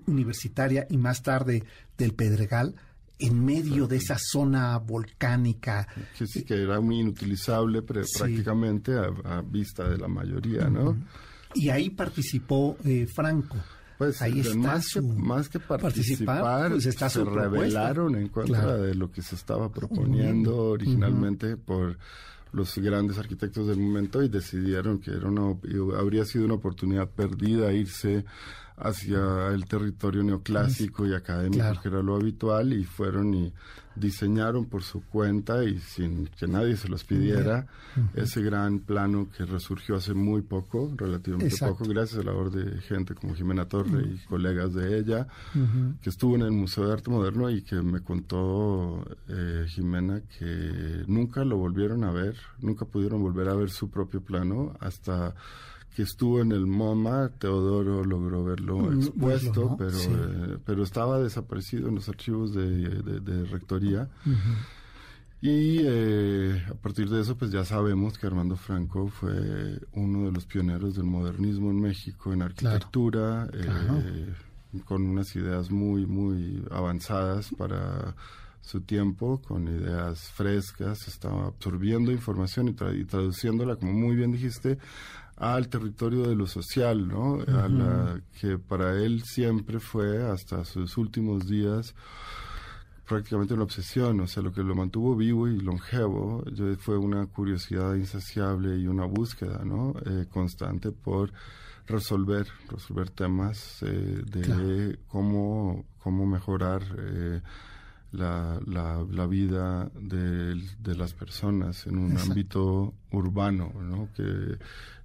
universitaria 0.07 0.85
y 0.89 0.97
más 0.97 1.23
tarde 1.23 1.63
del 1.97 2.13
Pedregal 2.13 2.75
en 3.17 3.45
medio 3.45 3.87
de 3.87 3.97
esa 3.97 4.17
zona 4.19 4.77
volcánica. 4.77 5.87
Que 6.17 6.27
sí, 6.27 6.43
que 6.43 6.61
era 6.61 6.79
muy 6.81 6.99
inutilizable 6.99 7.81
pero 7.81 8.01
prácticamente 8.17 8.91
a, 8.93 9.41
vista 9.41 9.89
de 9.89 9.97
la 9.97 10.07
mayoría, 10.07 10.69
¿no? 10.69 10.97
Y 11.53 11.69
ahí 11.69 11.89
participó 11.89 12.77
eh, 12.83 13.07
Franco. 13.07 13.57
Pues 13.97 14.21
ahí 14.21 14.41
está 14.41 14.55
más, 14.55 14.93
que, 14.93 15.01
más 15.01 15.49
que 15.49 15.59
participar, 15.59 16.71
pues 16.71 16.83
se 16.83 17.23
rebelaron 17.23 18.15
en 18.15 18.27
contra 18.27 18.77
de 18.77 18.93
lo 18.93 19.11
que 19.11 19.21
se 19.21 19.35
estaba 19.35 19.71
proponiendo 19.71 20.57
originalmente 20.71 21.55
por 21.55 21.97
los 22.51 22.77
grandes 22.77 23.17
arquitectos 23.17 23.67
del 23.67 23.77
momento 23.77 24.23
y 24.23 24.29
decidieron 24.29 24.99
que 24.99 25.11
era 25.11 25.27
una, 25.27 25.57
habría 25.97 26.25
sido 26.25 26.45
una 26.45 26.55
oportunidad 26.55 27.09
perdida 27.09 27.73
irse 27.73 28.25
hacia 28.77 29.47
el 29.47 29.65
territorio 29.65 30.23
neoclásico 30.23 31.05
y 31.07 31.13
académico, 31.13 31.81
que 31.81 31.87
era 31.87 32.01
lo 32.01 32.15
habitual, 32.15 32.73
y 32.73 32.83
fueron 32.83 33.33
y 33.33 33.53
diseñaron 33.95 34.65
por 34.65 34.83
su 34.83 35.01
cuenta 35.05 35.63
y 35.63 35.79
sin 35.79 36.27
que 36.27 36.47
nadie 36.47 36.75
se 36.75 36.89
los 36.89 37.05
pidiera 37.05 37.65
ese 38.13 38.41
gran 38.41 38.79
plano 38.79 39.29
que 39.35 39.45
resurgió 39.45 39.95
hace 39.95 40.13
muy 40.13 40.41
poco, 40.41 40.93
relativamente 40.97 41.55
poco, 41.57 41.85
gracias 41.85 42.19
a 42.19 42.23
la 42.23 42.31
labor 42.31 42.51
de 42.51 42.81
gente 42.81 43.15
como 43.15 43.35
Jimena 43.35 43.65
Torre 43.65 44.03
y 44.03 44.17
colegas 44.25 44.73
de 44.73 44.99
ella, 44.99 45.27
que 46.01 46.09
estuvo 46.09 46.35
en 46.35 46.41
el 46.41 46.51
Museo 46.51 46.87
de 46.87 46.93
Arte 46.93 47.09
Moderno 47.09 47.49
y 47.49 47.61
que 47.61 47.81
me 47.81 48.01
contó 48.01 49.05
eh, 49.29 49.65
Jimena 49.69 50.21
que 50.37 51.03
nunca 51.07 51.45
lo 51.45 51.57
volvieron 51.57 52.03
a 52.03 52.11
ver, 52.11 52.35
nunca 52.59 52.85
pudieron 52.85 53.21
volver 53.21 53.47
a 53.47 53.55
ver 53.55 53.69
su 53.69 53.89
propio 53.89 54.21
plano 54.21 54.73
hasta 54.81 55.33
que 55.95 56.03
estuvo 56.03 56.41
en 56.41 56.51
el 56.51 56.67
MoMA, 56.67 57.29
Teodoro 57.39 58.03
logró 58.03 58.43
verlo 58.43 58.79
mm, 58.79 58.97
expuesto, 58.99 59.75
pero, 59.77 59.97
eh, 59.97 60.57
pero 60.65 60.83
estaba 60.83 61.19
desaparecido 61.19 61.87
en 61.87 61.95
los 61.95 62.09
archivos 62.09 62.53
de, 62.53 63.45
rectoría. 63.49 64.09
Y 65.41 65.79
eh, 65.83 66.65
a 66.69 66.73
partir 66.73 67.09
de 67.09 67.21
eso, 67.21 67.37
pues 67.37 67.51
ya 67.51 67.63
sabemos 67.63 68.17
que 68.17 68.27
Armando 68.27 68.57
Franco 68.57 69.07
fue 69.07 69.79
uno 69.93 70.25
de 70.25 70.31
los 70.33 70.45
pioneros 70.45 70.95
del 70.95 71.05
modernismo 71.05 71.71
en 71.71 71.79
México 71.79 72.33
en 72.33 72.41
arquitectura, 72.41 73.47
eh, 73.53 74.33
con 74.83 75.03
unas 75.03 75.33
ideas 75.37 75.71
muy, 75.71 76.05
muy 76.05 76.61
avanzadas 76.71 77.51
para 77.57 78.15
su 78.59 78.81
tiempo, 78.81 79.41
con 79.47 79.67
ideas 79.67 80.29
frescas, 80.31 81.07
estaba 81.07 81.45
absorbiendo 81.45 82.11
información 82.11 82.67
y, 82.67 82.99
y 82.99 83.05
traduciéndola, 83.05 83.77
como 83.77 83.93
muy 83.93 84.15
bien 84.15 84.33
dijiste, 84.33 84.77
al 85.37 85.67
territorio 85.67 86.23
de 86.27 86.35
lo 86.35 86.47
social, 86.47 87.07
¿no? 87.07 87.39
A 87.47 87.67
la 87.67 88.21
que 88.39 88.57
para 88.57 88.95
él 88.95 89.23
siempre 89.23 89.79
fue 89.79 90.25
hasta 90.25 90.63
sus 90.63 90.97
últimos 90.97 91.45
días 91.47 91.93
prácticamente 93.05 93.53
una 93.53 93.63
obsesión, 93.63 94.19
o 94.19 94.27
sea, 94.27 94.41
lo 94.41 94.51
que 94.51 94.63
lo 94.63 94.75
mantuvo 94.75 95.15
vivo 95.15 95.47
y 95.47 95.59
longevo 95.59 96.43
fue 96.79 96.97
una 96.97 97.27
curiosidad 97.27 97.95
insaciable 97.95 98.77
y 98.77 98.87
una 98.87 99.05
búsqueda, 99.05 99.63
¿no? 99.63 99.93
Eh, 100.05 100.25
constante 100.29 100.91
por 100.91 101.31
resolver, 101.87 102.47
resolver 102.69 103.09
temas 103.11 103.83
eh, 103.83 104.23
de 104.25 104.97
cómo, 105.07 105.85
cómo 105.99 106.25
mejorar 106.25 106.81
eh, 106.97 107.41
la, 108.11 108.59
la, 108.65 109.27
vida 109.27 109.91
de, 109.93 110.55
de, 110.79 110.95
las 110.95 111.13
personas 111.13 111.85
en 111.85 111.97
un 111.97 112.17
ámbito 112.17 112.93
urbano, 113.11 113.71
¿no? 113.81 114.09
Que 114.15 114.57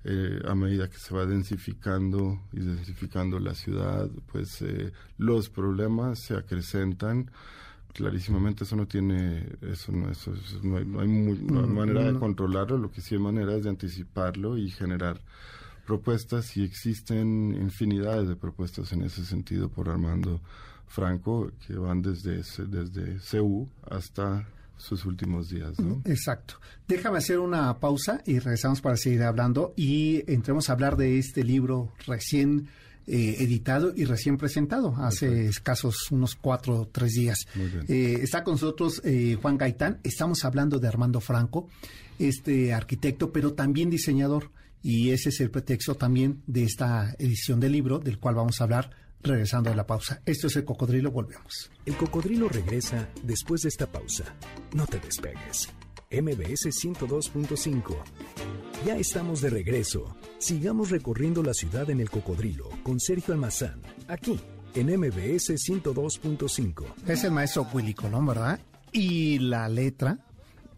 eh, 0.04 0.40
a 0.46 0.54
medida 0.54 0.88
que 0.88 0.96
se 0.96 1.14
va 1.14 1.26
densificando 1.26 2.40
y 2.52 2.60
densificando 2.60 3.38
la 3.38 3.54
ciudad, 3.54 4.08
pues 4.32 4.62
eh, 4.62 4.92
los 5.18 5.50
problemas 5.50 6.20
se 6.20 6.36
acrecentan. 6.36 7.30
Clarísimamente 7.92 8.64
eso 8.64 8.76
no 8.76 8.86
tiene, 8.86 9.46
eso 9.60 9.92
no, 9.92 10.10
eso, 10.10 10.32
no 10.62 10.78
hay, 10.78 10.86
no 10.86 11.00
hay, 11.00 11.08
mm, 11.08 11.74
manera 11.74 12.12
de 12.12 12.18
controlarlo, 12.18 12.78
lo 12.78 12.90
que 12.90 13.00
sí 13.00 13.16
hay 13.16 13.20
manera 13.20 13.54
es 13.54 13.64
de 13.64 13.70
anticiparlo 13.70 14.56
y 14.56 14.70
generar 14.70 15.20
propuestas. 15.86 16.56
Y 16.56 16.62
existen 16.62 17.54
infinidades 17.54 18.28
de 18.28 18.36
propuestas 18.36 18.92
en 18.92 19.02
ese 19.02 19.24
sentido 19.24 19.68
por 19.68 19.90
Armando 19.90 20.40
Franco 20.86 21.52
que 21.66 21.74
van 21.74 22.00
desde, 22.00 22.42
desde 22.66 23.20
CEU 23.20 23.68
hasta 23.88 24.46
sus 24.80 25.04
últimos 25.04 25.50
días. 25.50 25.78
¿no? 25.78 26.02
Exacto. 26.04 26.54
Déjame 26.88 27.18
hacer 27.18 27.38
una 27.38 27.78
pausa 27.78 28.22
y 28.26 28.38
regresamos 28.38 28.80
para 28.80 28.96
seguir 28.96 29.22
hablando 29.22 29.72
y 29.76 30.24
entremos 30.26 30.68
a 30.68 30.72
hablar 30.72 30.96
de 30.96 31.18
este 31.18 31.44
libro 31.44 31.92
recién 32.06 32.68
eh, 33.06 33.36
editado 33.42 33.92
y 33.94 34.04
recién 34.04 34.36
presentado 34.36 34.94
hace 34.96 35.46
escasos 35.46 36.10
unos 36.10 36.34
cuatro 36.34 36.80
o 36.80 36.86
tres 36.86 37.12
días. 37.12 37.46
Eh, 37.88 38.18
está 38.22 38.44
con 38.44 38.54
nosotros 38.54 39.02
eh, 39.04 39.36
Juan 39.40 39.58
Gaitán. 39.58 39.98
Estamos 40.02 40.44
hablando 40.44 40.78
de 40.78 40.88
Armando 40.88 41.20
Franco, 41.20 41.68
este 42.18 42.72
arquitecto, 42.72 43.32
pero 43.32 43.52
también 43.52 43.90
diseñador. 43.90 44.50
Y 44.82 45.10
ese 45.10 45.28
es 45.28 45.40
el 45.40 45.50
pretexto 45.50 45.94
también 45.94 46.42
de 46.46 46.64
esta 46.64 47.14
edición 47.18 47.60
del 47.60 47.72
libro, 47.72 47.98
del 47.98 48.18
cual 48.18 48.36
vamos 48.36 48.60
a 48.60 48.64
hablar 48.64 48.90
regresando 49.22 49.70
a 49.70 49.74
la 49.74 49.86
pausa. 49.86 50.22
Esto 50.24 50.46
es 50.46 50.56
el 50.56 50.64
cocodrilo, 50.64 51.10
volvemos. 51.10 51.70
El 51.86 51.96
cocodrilo 51.96 52.48
regresa 52.48 53.08
después 53.22 53.62
de 53.62 53.68
esta 53.68 53.86
pausa. 53.86 54.24
No 54.74 54.86
te 54.86 54.98
despegues. 54.98 55.68
MBS 56.10 56.66
102.5. 56.66 57.96
Ya 58.84 58.96
estamos 58.96 59.40
de 59.42 59.50
regreso. 59.50 60.16
Sigamos 60.38 60.90
recorriendo 60.90 61.42
la 61.42 61.54
ciudad 61.54 61.88
en 61.90 62.00
el 62.00 62.10
cocodrilo 62.10 62.68
con 62.82 62.98
Sergio 62.98 63.32
Almazán, 63.34 63.80
aquí 64.08 64.40
en 64.74 64.86
MBS 64.98 65.50
102.5. 65.50 66.84
Es 67.06 67.24
el 67.24 67.32
maestro 67.32 67.66
Willy 67.72 67.94
Colón, 67.94 68.26
¿verdad? 68.26 68.60
Y 68.92 69.38
la 69.38 69.68
letra 69.68 70.18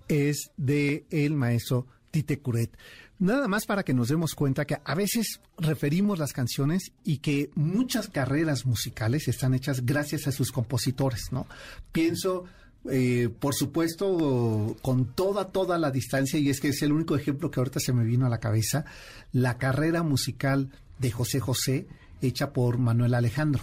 es 0.09 0.51
de 0.57 1.07
el 1.11 1.35
maestro 1.35 1.87
Tite 2.11 2.41
Curet. 2.41 2.77
Nada 3.23 3.47
más 3.47 3.67
para 3.67 3.85
que 3.85 3.95
nos 3.95 4.09
demos 4.09 4.35
cuenta 4.35 4.65
que 4.65 4.79
a 4.85 4.95
veces 4.97 5.39
referimos 5.57 6.19
las 6.19 6.33
canciones 6.33 6.91
y 7.05 7.19
que 7.19 7.51
muchas 7.55 8.09
carreras 8.09 8.67
musicales 8.67 9.29
están 9.29 9.55
hechas 9.55 9.87
gracias 9.87 10.27
a 10.27 10.33
sus 10.33 10.51
compositores, 10.51 11.31
¿no? 11.31 11.47
Pienso, 11.93 12.47
eh, 12.91 13.29
por 13.39 13.55
supuesto, 13.55 14.77
con 14.83 15.15
toda, 15.15 15.53
toda 15.53 15.79
la 15.79 15.93
distancia, 15.93 16.41
y 16.41 16.51
es 16.51 16.61
que 16.61 16.71
es 16.71 16.83
el 16.83 16.91
único 16.91 17.15
ejemplo 17.15 17.49
que 17.49 17.61
ahorita 17.61 17.79
se 17.79 17.93
me 17.93 18.05
vino 18.05 18.27
a 18.27 18.29
la 18.29 18.41
cabeza, 18.41 18.87
la 19.31 19.57
carrera 19.57 20.03
musical 20.03 20.71
de 20.99 21.13
José 21.13 21.39
José 21.39 21.87
hecha 22.23 22.53
por 22.53 22.79
Manuel 22.79 23.15
Alejandro. 23.15 23.63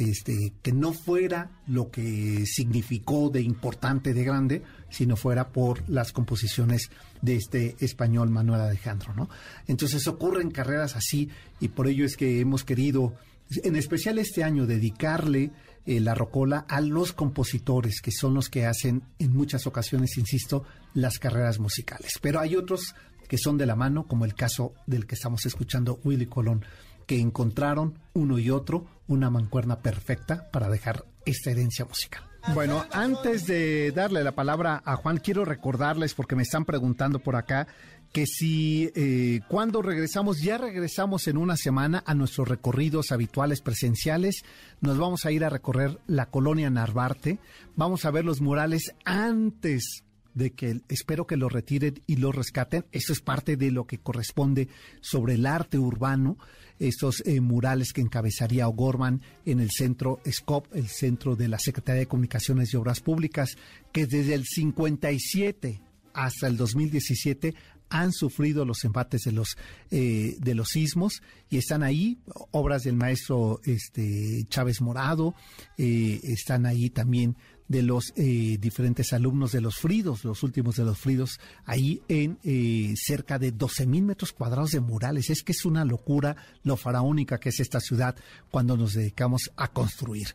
Este, 0.00 0.54
que 0.62 0.72
no 0.72 0.94
fuera 0.94 1.50
lo 1.66 1.90
que 1.90 2.46
significó 2.46 3.28
de 3.28 3.42
importante, 3.42 4.14
de 4.14 4.24
grande, 4.24 4.62
sino 4.88 5.14
fuera 5.14 5.50
por 5.50 5.86
las 5.90 6.10
composiciones 6.10 6.90
de 7.20 7.36
este 7.36 7.76
español 7.80 8.30
Manuel 8.30 8.62
Alejandro, 8.62 9.12
¿no? 9.14 9.28
Entonces 9.66 10.08
ocurren 10.08 10.50
carreras 10.50 10.96
así 10.96 11.28
y 11.60 11.68
por 11.68 11.86
ello 11.86 12.06
es 12.06 12.16
que 12.16 12.40
hemos 12.40 12.64
querido, 12.64 13.14
en 13.62 13.76
especial 13.76 14.18
este 14.18 14.42
año, 14.42 14.64
dedicarle 14.64 15.52
eh, 15.84 16.00
la 16.00 16.14
rocola 16.14 16.64
a 16.66 16.80
los 16.80 17.12
compositores, 17.12 18.00
que 18.00 18.10
son 18.10 18.32
los 18.32 18.48
que 18.48 18.64
hacen 18.64 19.02
en 19.18 19.34
muchas 19.34 19.66
ocasiones, 19.66 20.16
insisto, 20.16 20.64
las 20.94 21.18
carreras 21.18 21.58
musicales. 21.58 22.12
Pero 22.22 22.40
hay 22.40 22.56
otros 22.56 22.94
que 23.28 23.36
son 23.36 23.58
de 23.58 23.66
la 23.66 23.76
mano, 23.76 24.06
como 24.06 24.24
el 24.24 24.34
caso 24.34 24.72
del 24.86 25.06
que 25.06 25.14
estamos 25.14 25.44
escuchando, 25.44 26.00
Willy 26.04 26.24
Colón, 26.24 26.64
que 27.06 27.20
encontraron 27.20 27.98
uno 28.14 28.38
y 28.38 28.50
otro 28.50 28.86
una 29.10 29.28
mancuerna 29.28 29.80
perfecta 29.80 30.48
para 30.50 30.68
dejar 30.68 31.04
esta 31.26 31.50
herencia 31.50 31.84
musical. 31.84 32.22
Bueno, 32.54 32.86
antes 32.92 33.46
de 33.46 33.92
darle 33.92 34.24
la 34.24 34.32
palabra 34.32 34.82
a 34.84 34.96
Juan, 34.96 35.18
quiero 35.18 35.44
recordarles, 35.44 36.14
porque 36.14 36.36
me 36.36 36.42
están 36.42 36.64
preguntando 36.64 37.18
por 37.18 37.36
acá, 37.36 37.66
que 38.12 38.24
si 38.26 38.90
eh, 38.94 39.40
cuando 39.48 39.82
regresamos, 39.82 40.40
ya 40.40 40.56
regresamos 40.58 41.28
en 41.28 41.36
una 41.36 41.56
semana 41.56 42.02
a 42.06 42.14
nuestros 42.14 42.48
recorridos 42.48 43.12
habituales 43.12 43.60
presenciales, 43.60 44.44
nos 44.80 44.96
vamos 44.96 45.26
a 45.26 45.32
ir 45.32 45.44
a 45.44 45.50
recorrer 45.50 45.98
la 46.06 46.26
colonia 46.26 46.70
Narvarte, 46.70 47.38
vamos 47.76 48.04
a 48.04 48.10
ver 48.10 48.24
los 48.24 48.40
murales 48.40 48.94
antes 49.04 50.04
de 50.34 50.52
que 50.52 50.80
espero 50.88 51.26
que 51.26 51.36
lo 51.36 51.48
retiren 51.48 52.02
y 52.06 52.16
lo 52.16 52.32
rescaten. 52.32 52.86
Eso 52.92 53.12
es 53.12 53.20
parte 53.20 53.56
de 53.56 53.70
lo 53.70 53.86
que 53.86 53.98
corresponde 53.98 54.68
sobre 55.00 55.34
el 55.34 55.46
arte 55.46 55.78
urbano 55.78 56.38
estos 56.80 57.22
eh, 57.26 57.40
murales 57.40 57.92
que 57.92 58.00
encabezaría 58.00 58.66
O'Gorman 58.66 59.20
en 59.44 59.60
el 59.60 59.70
centro 59.70 60.20
SCOP, 60.28 60.74
el 60.74 60.88
centro 60.88 61.36
de 61.36 61.46
la 61.46 61.58
Secretaría 61.58 62.00
de 62.00 62.06
Comunicaciones 62.08 62.72
y 62.72 62.76
Obras 62.76 63.00
Públicas, 63.00 63.56
que 63.92 64.06
desde 64.06 64.34
el 64.34 64.44
57 64.46 65.80
hasta 66.14 66.48
el 66.48 66.56
2017 66.56 67.54
han 67.90 68.12
sufrido 68.12 68.64
los 68.64 68.84
embates 68.84 69.22
de 69.22 69.32
los 69.32 69.56
eh, 69.90 70.36
de 70.38 70.54
los 70.54 70.68
sismos 70.68 71.22
y 71.50 71.58
están 71.58 71.82
ahí 71.82 72.18
obras 72.52 72.84
del 72.84 72.94
maestro 72.94 73.60
este 73.64 74.44
Chávez 74.48 74.80
Morado 74.80 75.34
eh, 75.76 76.20
están 76.22 76.66
ahí 76.66 76.90
también 76.90 77.36
de 77.70 77.84
los 77.84 78.12
eh, 78.16 78.58
diferentes 78.60 79.12
alumnos 79.12 79.52
de 79.52 79.60
los 79.60 79.76
Fridos, 79.76 80.24
los 80.24 80.42
últimos 80.42 80.74
de 80.74 80.84
los 80.84 80.98
Fridos, 80.98 81.38
ahí 81.64 82.02
en 82.08 82.36
eh, 82.42 82.92
cerca 82.96 83.38
de 83.38 83.52
12 83.52 83.86
mil 83.86 84.02
metros 84.02 84.32
cuadrados 84.32 84.72
de 84.72 84.80
murales. 84.80 85.30
Es 85.30 85.44
que 85.44 85.52
es 85.52 85.64
una 85.64 85.84
locura 85.84 86.34
lo 86.64 86.76
faraónica 86.76 87.38
que 87.38 87.50
es 87.50 87.60
esta 87.60 87.78
ciudad 87.78 88.16
cuando 88.50 88.76
nos 88.76 88.94
dedicamos 88.94 89.52
a 89.54 89.68
construir. 89.68 90.26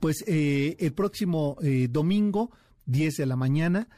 Pues 0.00 0.24
eh, 0.26 0.76
el 0.78 0.94
próximo 0.94 1.58
domingo, 1.90 2.52
10 2.86 3.16
de 3.18 3.26
la 3.26 3.36
mañana, 3.36 3.88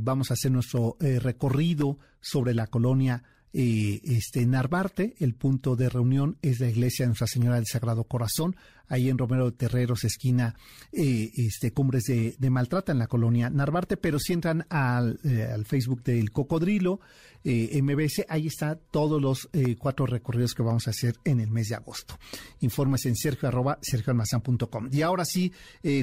vamos 0.00 0.30
a 0.30 0.34
hacer 0.34 0.50
nuestro 0.50 0.96
recorrido 1.00 1.98
sobre 2.22 2.54
la 2.54 2.66
colonia 2.66 3.22
eh, 3.54 4.00
este, 4.04 4.46
Narvarte, 4.46 5.14
el 5.18 5.34
punto 5.34 5.76
de 5.76 5.90
reunión 5.90 6.38
es 6.40 6.58
la 6.60 6.68
iglesia 6.68 7.04
de 7.04 7.08
Nuestra 7.08 7.26
Señora 7.26 7.56
del 7.56 7.66
Sagrado 7.66 8.04
Corazón, 8.04 8.56
ahí 8.88 9.08
en 9.08 9.18
Romero 9.18 9.50
de 9.50 9.56
Terreros, 9.56 10.04
esquina 10.04 10.54
eh, 10.92 11.30
este, 11.36 11.72
Cumbres 11.72 12.04
de, 12.04 12.50
Maltrata, 12.50 12.92
en 12.92 12.98
la 12.98 13.06
colonia 13.06 13.50
Narvarte, 13.50 13.96
pero 13.96 14.18
si 14.18 14.32
entran 14.32 14.66
al, 14.68 15.18
eh, 15.24 15.54
Facebook 15.64 16.02
del 16.02 16.30
Cocodrilo, 16.30 17.00
eh, 17.44 17.80
MBS, 17.82 18.26
ahí 18.28 18.46
está 18.46 18.76
todos 18.76 19.20
los 19.20 19.48
eh, 19.52 19.76
cuatro 19.76 20.06
recorridos 20.06 20.54
que 20.54 20.62
vamos 20.62 20.86
a 20.86 20.90
hacer 20.90 21.16
en 21.24 21.40
el 21.40 21.50
mes 21.50 21.68
de 21.68 21.74
agosto. 21.74 22.18
Informes 22.60 23.06
en 23.06 23.16
sergio 23.16 23.48
arroba 23.48 23.78
sergioalmazán.com. 23.82 24.88
Y 24.92 25.02
ahora 25.02 25.24
sí, 25.24 25.52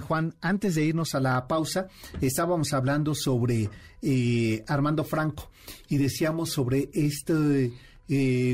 Juan, 0.01 0.35
antes 0.41 0.75
de 0.75 0.83
irnos 0.85 1.15
a 1.15 1.19
la 1.19 1.47
pausa, 1.47 1.87
estábamos 2.19 2.73
hablando 2.73 3.15
sobre 3.15 3.69
Armando 4.67 5.03
Franco 5.03 5.51
y 5.87 5.97
decíamos 5.97 6.51
sobre 6.51 6.89
este... 6.93 7.71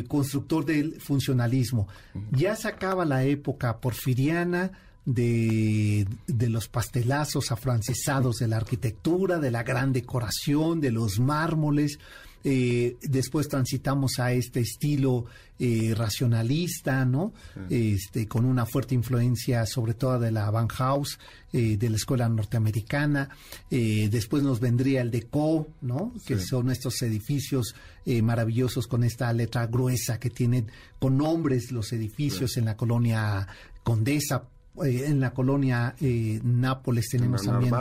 constructor 0.08 0.66
del 0.66 1.00
funcionalismo. 1.00 1.88
Ya 2.32 2.56
se 2.56 2.68
acaba 2.68 3.06
la 3.06 3.24
época 3.24 3.80
porfiriana 3.80 4.72
de, 5.06 6.08
de, 6.28 6.50
los 6.50 6.68
pastelazos 6.68 7.52
afrancisados 7.52 8.38
de 8.38 8.48
la 8.48 8.58
arquitectura, 8.58 9.40
de 9.40 9.52
la 9.52 9.64
gran 9.64 9.94
decoración, 9.94 10.82
de 10.82 10.92
los 10.92 11.20
mármoles. 11.20 12.00
Eh, 12.48 12.98
después 13.02 13.48
transitamos 13.48 14.20
a 14.20 14.32
este 14.32 14.60
estilo 14.60 15.26
eh, 15.58 15.96
racionalista, 15.98 17.04
¿no? 17.04 17.34
Este, 17.72 18.28
con 18.28 18.46
una 18.46 18.68
fuerte 18.68 18.94
influencia 18.94 19.66
sobre 19.66 19.96
todo 19.96 20.20
de 20.20 20.30
la 20.32 20.52
Bauhaus, 20.52 21.18
eh, 21.52 21.76
de 21.76 21.90
la 21.90 21.96
escuela 21.96 22.30
norteamericana. 22.30 23.30
después 23.70 24.44
nos 24.44 24.60
vendría 24.60 25.02
el 25.02 25.10
Deco, 25.10 25.68
¿no? 25.82 26.14
Que 26.24 26.38
son 26.38 26.70
estos 26.70 27.02
edificios 27.02 27.74
maravillosos 28.22 28.86
con 28.86 29.04
esta 29.04 29.34
letra 29.34 29.66
gruesa 29.66 30.20
que 30.20 30.30
tienen 30.30 30.68
con 31.00 31.18
nombres 31.18 31.72
los 31.72 31.92
edificios 31.94 32.58
en 32.58 32.66
la 32.66 32.78
colonia 32.78 33.48
Condesa, 33.82 34.44
en 34.84 35.20
la 35.20 35.32
colonia 35.32 35.96
Nápoles 36.44 37.08
tenemos 37.10 37.44
también, 37.44 37.74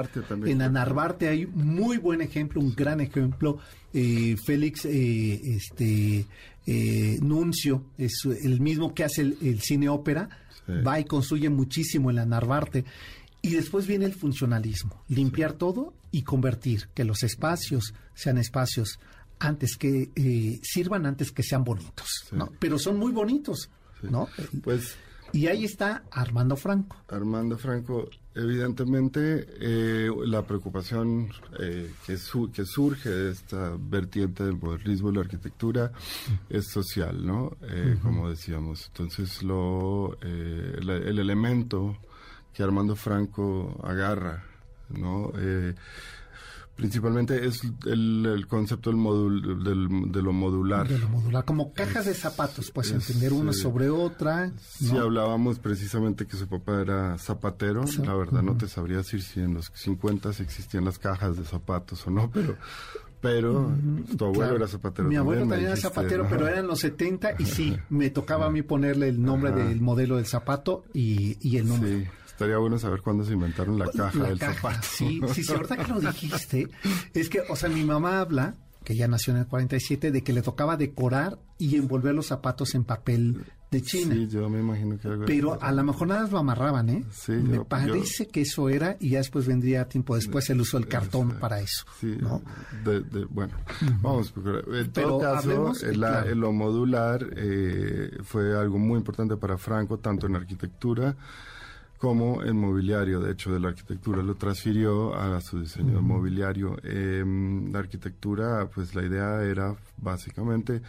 En 0.44 0.62
Anarbarte 0.62 1.28
hay 1.28 1.46
muy 1.46 1.98
buen 1.98 2.20
ejemplo, 2.20 2.60
un 2.60 2.74
gran 2.74 3.00
ejemplo. 3.00 3.58
Eh, 3.92 4.36
Félix 4.44 4.84
eh, 4.86 5.40
este, 5.56 6.26
eh, 6.66 7.18
Nuncio, 7.20 7.84
es 7.96 8.24
el 8.24 8.60
mismo 8.60 8.94
que 8.94 9.04
hace 9.04 9.22
el, 9.22 9.60
cine 9.60 9.88
ópera, 9.88 10.28
va 10.86 10.98
y 10.98 11.04
construye 11.04 11.48
muchísimo 11.48 12.10
en 12.10 12.16
la 12.16 12.26
Narvarte. 12.26 12.84
Y 13.42 13.50
después 13.50 13.86
viene 13.86 14.06
el 14.06 14.14
funcionalismo, 14.14 15.02
limpiar 15.08 15.52
todo 15.52 15.94
y 16.10 16.22
convertir 16.22 16.88
que 16.94 17.04
los 17.04 17.22
espacios 17.22 17.94
sean 18.14 18.38
espacios 18.38 18.98
antes 19.38 19.76
que 19.76 20.60
sirvan 20.62 21.06
antes 21.06 21.30
que 21.30 21.42
sean 21.42 21.64
bonitos, 21.64 22.32
Pero 22.58 22.78
son 22.78 22.96
muy 22.98 23.12
bonitos, 23.12 23.68
¿no? 24.02 24.28
Pues 24.62 24.96
y 25.34 25.48
ahí 25.48 25.64
está 25.64 26.04
Armando 26.12 26.54
Franco. 26.54 26.96
Armando 27.08 27.58
Franco, 27.58 28.08
evidentemente 28.36 29.44
eh, 29.60 30.08
la 30.26 30.46
preocupación 30.46 31.28
eh, 31.58 31.92
que, 32.06 32.16
que 32.52 32.64
surge 32.64 33.10
de 33.10 33.32
esta 33.32 33.76
vertiente 33.76 34.44
del 34.44 34.56
modernismo 34.56 35.10
y 35.10 35.14
la 35.14 35.22
arquitectura 35.22 35.90
es 36.48 36.68
social, 36.68 37.26
¿no? 37.26 37.56
Eh, 37.62 37.98
como 38.00 38.30
decíamos. 38.30 38.86
Entonces, 38.86 39.42
lo, 39.42 40.16
el 40.20 41.18
elemento 41.18 41.96
que 42.52 42.62
Armando 42.62 42.94
Franco 42.94 43.80
agarra, 43.82 44.44
¿no? 44.90 45.32
Principalmente 46.76 47.46
es 47.46 47.62
el, 47.86 48.46
concepto 48.48 48.90
del 48.90 50.12
de 50.12 50.22
lo 50.22 50.32
modular. 50.32 50.88
De 50.88 50.98
lo 50.98 51.08
modular, 51.08 51.44
como 51.44 51.72
cajas 51.72 52.06
de 52.06 52.14
zapatos, 52.14 52.72
pues 52.72 52.90
entender 52.90 53.32
una 53.32 53.52
sobre 53.52 53.90
otra. 53.90 54.50
Si 54.60 54.96
hablábamos 54.96 55.60
precisamente 55.60 56.26
que 56.26 56.36
su 56.36 56.48
papá 56.48 56.80
era 56.80 57.16
zapatero, 57.18 57.84
la 58.04 58.14
verdad 58.14 58.42
no 58.42 58.56
te 58.56 58.66
sabría 58.66 58.98
decir 58.98 59.22
si 59.22 59.40
en 59.40 59.54
los 59.54 59.70
50 59.72 60.30
existían 60.30 60.84
las 60.84 60.98
cajas 60.98 61.36
de 61.36 61.44
zapatos 61.44 62.04
o 62.08 62.10
no, 62.10 62.28
pero 62.30 62.56
pero 63.24 63.72
tu 64.18 64.26
abuelo 64.26 64.56
era 64.56 64.68
zapatero. 64.68 65.08
Mi 65.08 65.16
abuelo 65.16 65.42
también 65.46 65.68
era 65.70 65.76
zapatero, 65.76 66.26
pero 66.28 66.46
era 66.46 66.58
en 66.58 66.66
los 66.66 66.80
70 66.80 67.36
y 67.38 67.46
sí, 67.46 67.74
me 67.88 68.10
tocaba 68.10 68.46
a 68.46 68.50
mí 68.50 68.60
ponerle 68.60 69.08
el 69.08 69.22
nombre 69.22 69.52
del 69.52 69.80
modelo 69.80 70.16
del 70.16 70.26
zapato 70.26 70.84
y, 70.92 71.38
y 71.40 71.56
el 71.56 71.68
número. 71.68 72.00
Sí. 72.00 72.06
Estaría 72.34 72.58
bueno 72.58 72.80
saber 72.80 73.00
cuándo 73.00 73.24
se 73.24 73.32
inventaron 73.32 73.78
la 73.78 73.88
caja 73.92 74.24
del 74.24 74.40
zapato. 74.40 74.80
Sí, 74.82 75.20
sí, 75.32 75.44
sí, 75.44 75.52
ahorita 75.52 75.76
que 75.76 75.92
lo 75.92 76.00
dijiste, 76.12 76.68
es 77.14 77.28
que, 77.28 77.42
o 77.48 77.54
sea, 77.54 77.68
mi 77.68 77.84
mamá 77.84 78.18
habla, 78.18 78.56
que 78.82 78.96
ya 78.96 79.06
nació 79.06 79.34
en 79.34 79.40
el 79.40 79.46
47, 79.46 80.10
de 80.10 80.24
que 80.24 80.32
le 80.32 80.42
tocaba 80.42 80.76
decorar 80.76 81.38
y 81.58 81.76
envolver 81.76 82.12
los 82.12 82.26
zapatos 82.26 82.74
en 82.74 82.82
papel 82.82 83.44
de 83.70 83.82
China. 83.82 84.16
Sí, 84.16 84.26
yo 84.26 84.50
me 84.50 84.58
imagino 84.58 84.98
que 84.98 85.06
algo 85.06 85.24
Pero 85.26 85.62
a 85.62 85.70
lo 85.70 85.84
mejor 85.84 86.08
nada 86.08 86.26
lo 86.28 86.38
amarraban, 86.38 86.88
¿eh? 86.88 87.04
Sí, 87.12 87.30
me 87.30 87.64
parece 87.64 88.26
que 88.26 88.40
eso 88.40 88.68
era 88.68 88.96
y 88.98 89.10
ya 89.10 89.18
después 89.18 89.46
vendría 89.46 89.88
tiempo 89.88 90.16
después 90.16 90.50
el 90.50 90.60
uso 90.60 90.76
del 90.76 90.88
cartón 90.88 91.38
para 91.38 91.60
eso. 91.60 91.84
Sí, 92.00 92.18
¿no? 92.20 92.42
bueno, 93.30 93.54
vamos, 94.02 94.34
en 94.72 94.90
todo 94.90 95.20
caso, 95.20 95.72
lo 96.34 96.52
modular 96.52 97.24
eh, 97.36 98.10
fue 98.24 98.58
algo 98.58 98.78
muy 98.80 98.98
importante 98.98 99.36
para 99.36 99.56
Franco, 99.56 99.98
tanto 99.98 100.26
en 100.26 100.34
arquitectura 100.34 101.16
como 101.98 102.42
el 102.42 102.54
mobiliario, 102.54 103.20
de 103.20 103.32
hecho, 103.32 103.52
de 103.52 103.60
la 103.60 103.68
arquitectura, 103.68 104.22
lo 104.22 104.34
transfirió 104.34 105.14
a 105.14 105.40
su 105.40 105.60
diseño 105.60 106.02
mobiliario. 106.02 106.76
Em, 106.82 107.72
la 107.72 107.78
arquitectura, 107.78 108.68
pues 108.74 108.94
la 108.94 109.04
idea 109.04 109.42
era 109.42 109.74
básicamente 109.96 110.82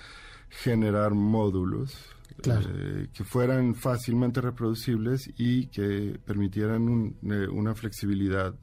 generar 0.50 1.14
módulos 1.14 1.96
eh, 2.44 3.08
que 3.14 3.24
fueran 3.24 3.76
fácilmente 3.76 4.42
reproducibles 4.42 5.30
y 5.38 5.68
que 5.68 6.20
permitieran 6.26 7.16
eh, 7.24 7.48
una 7.48 7.74
flexibilidad 7.74 8.54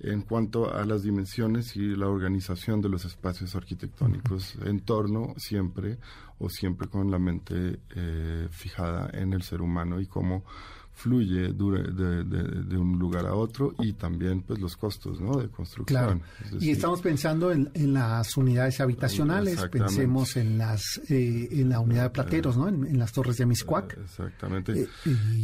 en 0.00 0.22
cuanto 0.22 0.74
a 0.74 0.84
las 0.84 1.02
dimensiones 1.02 1.76
y 1.76 1.94
la 1.94 2.08
organización 2.08 2.80
de 2.80 2.88
los 2.88 3.04
espacios 3.04 3.54
arquitectónicos 3.54 4.56
en 4.64 4.80
torno 4.80 5.34
siempre 5.36 5.98
o 6.38 6.48
siempre 6.48 6.88
con 6.88 7.10
la 7.10 7.18
mente 7.18 7.80
eh, 7.94 8.48
fijada 8.50 9.10
en 9.12 9.32
el 9.32 9.42
ser 9.42 9.62
humano 9.62 10.00
y 10.00 10.06
cómo 10.06 10.44
fluye 10.94 11.52
de, 11.52 12.76
un 12.76 12.98
lugar 12.98 13.26
a 13.26 13.34
otro 13.34 13.74
y 13.78 13.94
también 13.94 14.42
pues 14.42 14.60
los 14.60 14.76
costos 14.76 15.20
¿no? 15.20 15.38
de 15.38 15.48
construcción. 15.48 16.22
y 16.60 16.70
estamos 16.70 17.00
pensando 17.00 17.50
en, 17.50 17.70
las 17.92 18.36
unidades 18.36 18.80
habitacionales, 18.80 19.60
pensemos 19.70 20.36
en 20.36 20.58
las 20.58 21.00
eh, 21.08 21.48
en 21.50 21.70
la 21.70 21.80
unidad 21.80 22.04
de 22.04 22.10
plateros, 22.10 22.56
¿no? 22.56 22.68
en, 22.68 22.98
las 22.98 23.12
torres 23.12 23.36
de 23.38 23.46
Miscuac. 23.46 23.98
Exactamente. 23.98 24.82
Eh, 24.82 24.88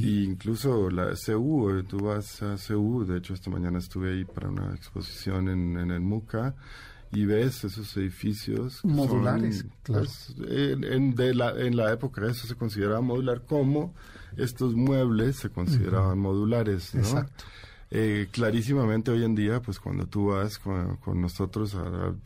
incluso 0.01 0.91
la 0.91 1.15
CU, 1.15 1.71
eh, 1.71 1.83
tú 1.83 1.99
vas 1.99 2.43
a 2.43 2.57
CU, 2.57 3.05
de 3.05 3.19
hecho 3.19 3.35
esta 3.35 3.51
mañana 3.51 3.79
estuve 3.79 4.13
ahí 4.13 4.25
para 4.25 4.49
una 4.49 4.75
exposición 4.75 5.49
en, 5.49 5.79
en 5.79 5.91
el 5.91 6.01
MUCA 6.01 6.55
y 7.11 7.25
ves 7.25 7.65
esos 7.65 7.97
edificios 7.97 8.85
modulares, 8.85 9.65
claro. 9.83 10.05
Pues, 10.05 10.35
en, 10.47 11.15
de 11.15 11.35
la, 11.35 11.51
en 11.59 11.77
la 11.77 11.93
época 11.93 12.27
eso 12.27 12.47
se 12.47 12.55
consideraba 12.55 13.01
modular 13.01 13.43
como 13.43 13.95
estos 14.37 14.75
muebles 14.75 15.37
se 15.37 15.51
consideraban 15.51 16.19
modulares, 16.19 16.95
¿no? 16.95 17.01
Exacto. 17.01 17.45
Eh, 17.91 18.29
clarísimamente 18.31 19.11
hoy 19.11 19.25
en 19.25 19.35
día, 19.35 19.63
pues 19.63 19.81
cuando 19.81 20.05
tú 20.05 20.27
vas 20.27 20.59
con, 20.59 20.99
nosotros 21.23 21.75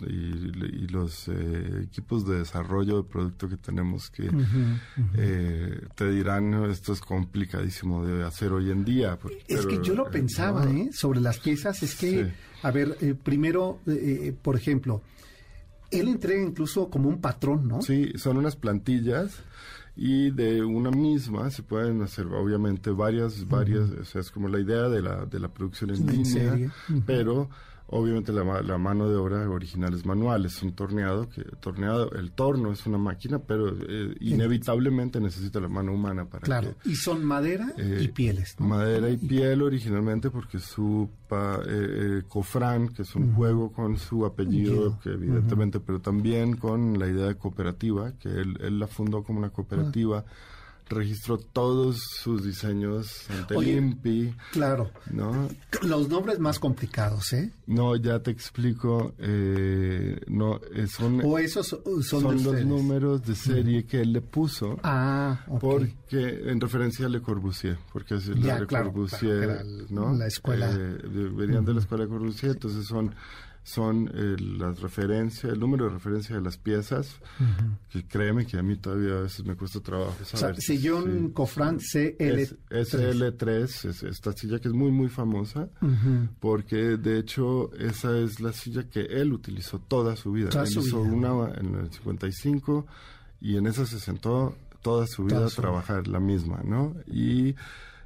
y, 0.00 0.88
los 0.88 1.28
eh, 1.28 1.84
equipos 1.84 2.26
de 2.26 2.38
desarrollo 2.38 3.02
de 3.02 3.08
producto 3.08 3.48
que 3.48 3.56
tenemos 3.56 4.10
que 4.10 4.28
eh, 5.16 5.80
te 5.94 6.10
dirán 6.10 6.68
esto 6.68 6.92
es 6.92 7.00
complicadísimo 7.00 8.04
de 8.04 8.24
hacer 8.24 8.52
hoy 8.52 8.72
en 8.72 8.84
día. 8.84 9.16
Es 9.46 9.64
que 9.64 9.78
yo 9.80 9.94
lo 9.94 10.10
pensaba, 10.10 10.68
¿eh? 10.68 10.90
Sobre 10.92 11.20
las 11.20 11.38
piezas, 11.38 11.80
es 11.84 11.94
que, 11.94 12.32
a 12.62 12.70
ver, 12.72 13.16
primero, 13.22 13.78
por 14.42 14.56
ejemplo, 14.56 15.02
él 15.92 16.08
entrega 16.08 16.42
incluso 16.42 16.90
como 16.90 17.08
un 17.08 17.20
patrón, 17.20 17.68
¿no? 17.68 17.82
Sí, 17.82 18.12
son 18.16 18.36
unas 18.36 18.56
plantillas 18.56 19.44
y 19.94 20.31
de 20.31 20.64
una 20.64 20.90
misma 20.90 21.50
se 21.50 21.62
pueden 21.62 22.02
hacer 22.02 22.26
obviamente 22.26 22.90
varias, 22.90 23.46
varias, 23.46 23.90
o 23.90 24.05
sea, 24.05 24.20
es 24.20 24.31
como 24.31 24.48
la 24.48 24.59
idea 24.59 24.88
de 24.88 25.02
la, 25.02 25.26
de 25.26 25.38
la 25.38 25.48
producción 25.48 25.90
en 25.90 26.07
línea, 26.07 26.72
pero 27.07 27.50
obviamente 27.92 28.33
la, 28.33 28.62
la, 28.62 28.78
mano 28.78 29.09
de 29.09 29.16
obra 29.16 29.48
original 29.48 29.92
es 29.94 30.07
manual, 30.07 30.46
es 30.46 30.62
un 30.62 30.72
torneado, 30.72 31.28
que 31.28 31.42
torneado, 31.61 32.11
el 32.12 32.33
torno 32.33 32.72
es 32.72 32.87
una 32.87 32.98
máquina, 32.98 33.38
pero 33.38 33.68
eh, 33.68 34.16
inevitablemente 34.20 35.20
necesita 35.20 35.61
la 35.61 35.68
mano 35.68 35.92
humana 35.92 36.24
para 36.24 36.42
claro. 36.42 36.74
y 36.85 36.96
son 36.96 37.22
madera 37.24 37.72
y 37.76 38.05
eh, 38.05 38.09
pieles. 38.09 38.59
Madera 38.59 39.11
y 39.11 39.18
piel 39.18 39.62
originalmente 39.62 40.31
porque 40.31 40.59
su 40.59 41.09
eh, 41.66 42.22
Cofrán, 42.28 42.88
que 42.88 43.02
es 43.02 43.14
un 43.14 43.35
juego 43.35 43.72
con 43.72 43.98
su 43.98 44.24
apellido, 44.24 44.98
que 45.00 45.11
evidentemente, 45.11 45.78
pero 45.78 46.00
también 46.00 46.57
con 46.57 46.98
la 46.98 47.07
idea 47.07 47.26
de 47.26 47.37
cooperativa, 47.37 48.12
que 48.12 48.28
él, 48.28 48.59
él 48.61 48.78
la 48.78 48.87
fundó 48.87 49.22
como 49.22 49.38
una 49.38 49.50
cooperativa 49.50 50.24
registró 50.88 51.38
todos 51.38 52.00
sus 52.22 52.44
diseños 52.44 53.26
ante 53.30 53.56
Oye, 53.56 53.82
Claro. 54.52 54.90
¿no? 55.10 55.48
Los 55.82 56.08
nombres 56.08 56.38
más 56.38 56.58
complicados, 56.58 57.32
¿eh? 57.32 57.52
No, 57.66 57.96
ya 57.96 58.20
te 58.20 58.30
explico. 58.30 59.14
Eh, 59.18 60.20
no, 60.26 60.60
eh, 60.74 60.86
son, 60.86 61.20
o 61.24 61.38
esos 61.38 61.78
son, 62.02 62.44
los 62.44 62.64
números 62.64 63.24
de 63.24 63.34
serie 63.34 63.84
que 63.84 64.00
él 64.00 64.12
le 64.12 64.20
puso. 64.20 64.78
Ah, 64.82 65.44
Porque, 65.60 66.42
en 66.46 66.60
referencia 66.60 67.06
a 67.06 67.08
Le 67.08 67.20
Corbusier, 67.20 67.78
porque 67.92 68.16
es 68.16 68.28
Le 68.28 68.66
Corbusier, 68.66 69.64
¿no? 69.90 70.12
La 70.14 70.26
escuela. 70.26 70.70
Eh, 70.70 70.98
venían 71.34 71.64
de 71.64 71.74
la 71.74 71.80
escuela 71.80 72.04
de 72.04 72.10
Corbusier, 72.10 72.52
entonces 72.52 72.86
son 72.86 73.14
son 73.64 74.11
eh, 74.12 74.37
las 74.40 74.81
referencias, 74.81 75.53
el 75.53 75.61
número 75.61 75.87
de 75.87 75.92
referencia 75.92 76.35
de 76.35 76.42
las 76.42 76.57
piezas, 76.57 77.16
que 77.90 78.05
créeme 78.05 78.44
que 78.44 78.59
a 78.59 78.62
mí 78.62 78.77
todavía 78.77 79.12
a 79.14 79.20
veces 79.22 79.44
me 79.44 79.55
cuesta 79.55 79.81
trabajo 79.81 80.16
saber. 80.25 80.61
sillón 80.61 81.31
Cofrán 81.31 81.79
CL3. 81.79 82.57
SL3, 82.70 83.88
es 83.88 84.03
esta 84.03 84.33
silla 84.33 84.59
que 84.59 84.68
es 84.68 84.75
muy, 84.75 84.90
muy 84.90 85.09
famosa, 85.09 85.68
porque 86.40 86.96
de 86.96 87.18
hecho 87.18 87.72
esa 87.75 88.18
es 88.18 88.40
la 88.40 88.53
silla 88.53 88.88
que 88.88 89.03
él 89.03 89.33
utilizó 89.33 89.79
toda 89.79 90.16
su 90.16 90.33
vida. 90.33 90.51
él 90.53 90.68
hizo 90.68 91.01
una 91.01 91.53
en 91.55 91.75
el 91.77 91.92
55 91.92 92.87
y 93.40 93.57
en 93.57 93.66
esa 93.66 93.87
se 93.87 94.01
sentó 94.01 94.57
toda 94.83 95.07
su 95.07 95.25
vida 95.25 95.46
a 95.46 95.51
trabajar 95.51 96.09
la 96.09 96.20
misma, 96.20 96.62
¿no? 96.64 96.94
Y 97.07 97.55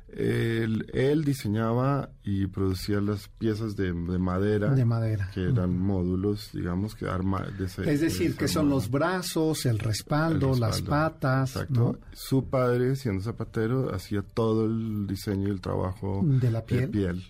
él, 0.08 1.24
diseñaba 1.24 2.10
y 2.22 2.46
producía 2.46 3.00
las 3.00 3.28
piezas 3.28 3.76
de, 3.76 3.92
madera. 3.92 4.70
De 4.74 4.84
madera. 4.84 5.30
Que 5.34 5.48
eran 5.48 5.78
módulos, 5.78 6.50
digamos, 6.52 6.94
que 6.94 7.06
arma... 7.06 7.46
es 7.58 8.00
decir, 8.00 8.36
que 8.36 8.48
son 8.48 8.68
los 8.68 8.90
brazos, 8.90 9.66
el 9.66 9.78
respaldo, 9.78 10.54
las 10.56 10.82
patas. 10.82 11.56
Exacto. 11.56 11.98
Su 12.12 12.44
padre, 12.48 12.96
siendo 12.96 13.22
zapatero, 13.22 13.94
hacía 13.94 14.22
todo 14.22 14.66
el 14.66 15.06
diseño 15.06 15.48
y 15.48 15.50
el 15.50 15.60
trabajo 15.60 16.22
de 16.24 16.50
la 16.50 16.64
piel. 16.64 17.24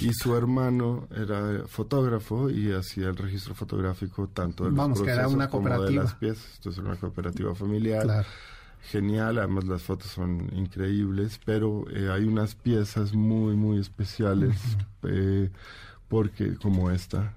Y 0.00 0.12
su 0.12 0.36
hermano 0.36 1.08
era 1.16 1.66
fotógrafo 1.66 2.50
y 2.50 2.72
hacía 2.72 3.08
el 3.08 3.16
registro 3.16 3.54
fotográfico 3.54 4.28
tanto 4.28 4.64
de 4.64 4.70
los 4.70 4.78
Vamos, 4.78 5.00
que 5.00 5.10
era 5.10 5.26
una 5.28 5.48
cooperativa. 5.48 5.86
como 5.86 5.98
de 5.98 6.04
las 6.04 6.14
piezas. 6.14 6.46
Entonces 6.56 6.78
era 6.78 6.90
una 6.90 7.00
cooperativa 7.00 7.54
familiar. 7.54 8.02
Claro 8.02 8.28
genial, 8.82 9.38
además 9.38 9.64
las 9.64 9.82
fotos 9.82 10.10
son 10.10 10.50
increíbles, 10.54 11.40
pero 11.44 11.84
eh, 11.90 12.10
hay 12.10 12.24
unas 12.24 12.54
piezas 12.54 13.14
muy, 13.14 13.56
muy 13.56 13.78
especiales, 13.78 14.56
eh, 15.02 15.50
porque 16.08 16.56
como 16.56 16.90
esta, 16.90 17.34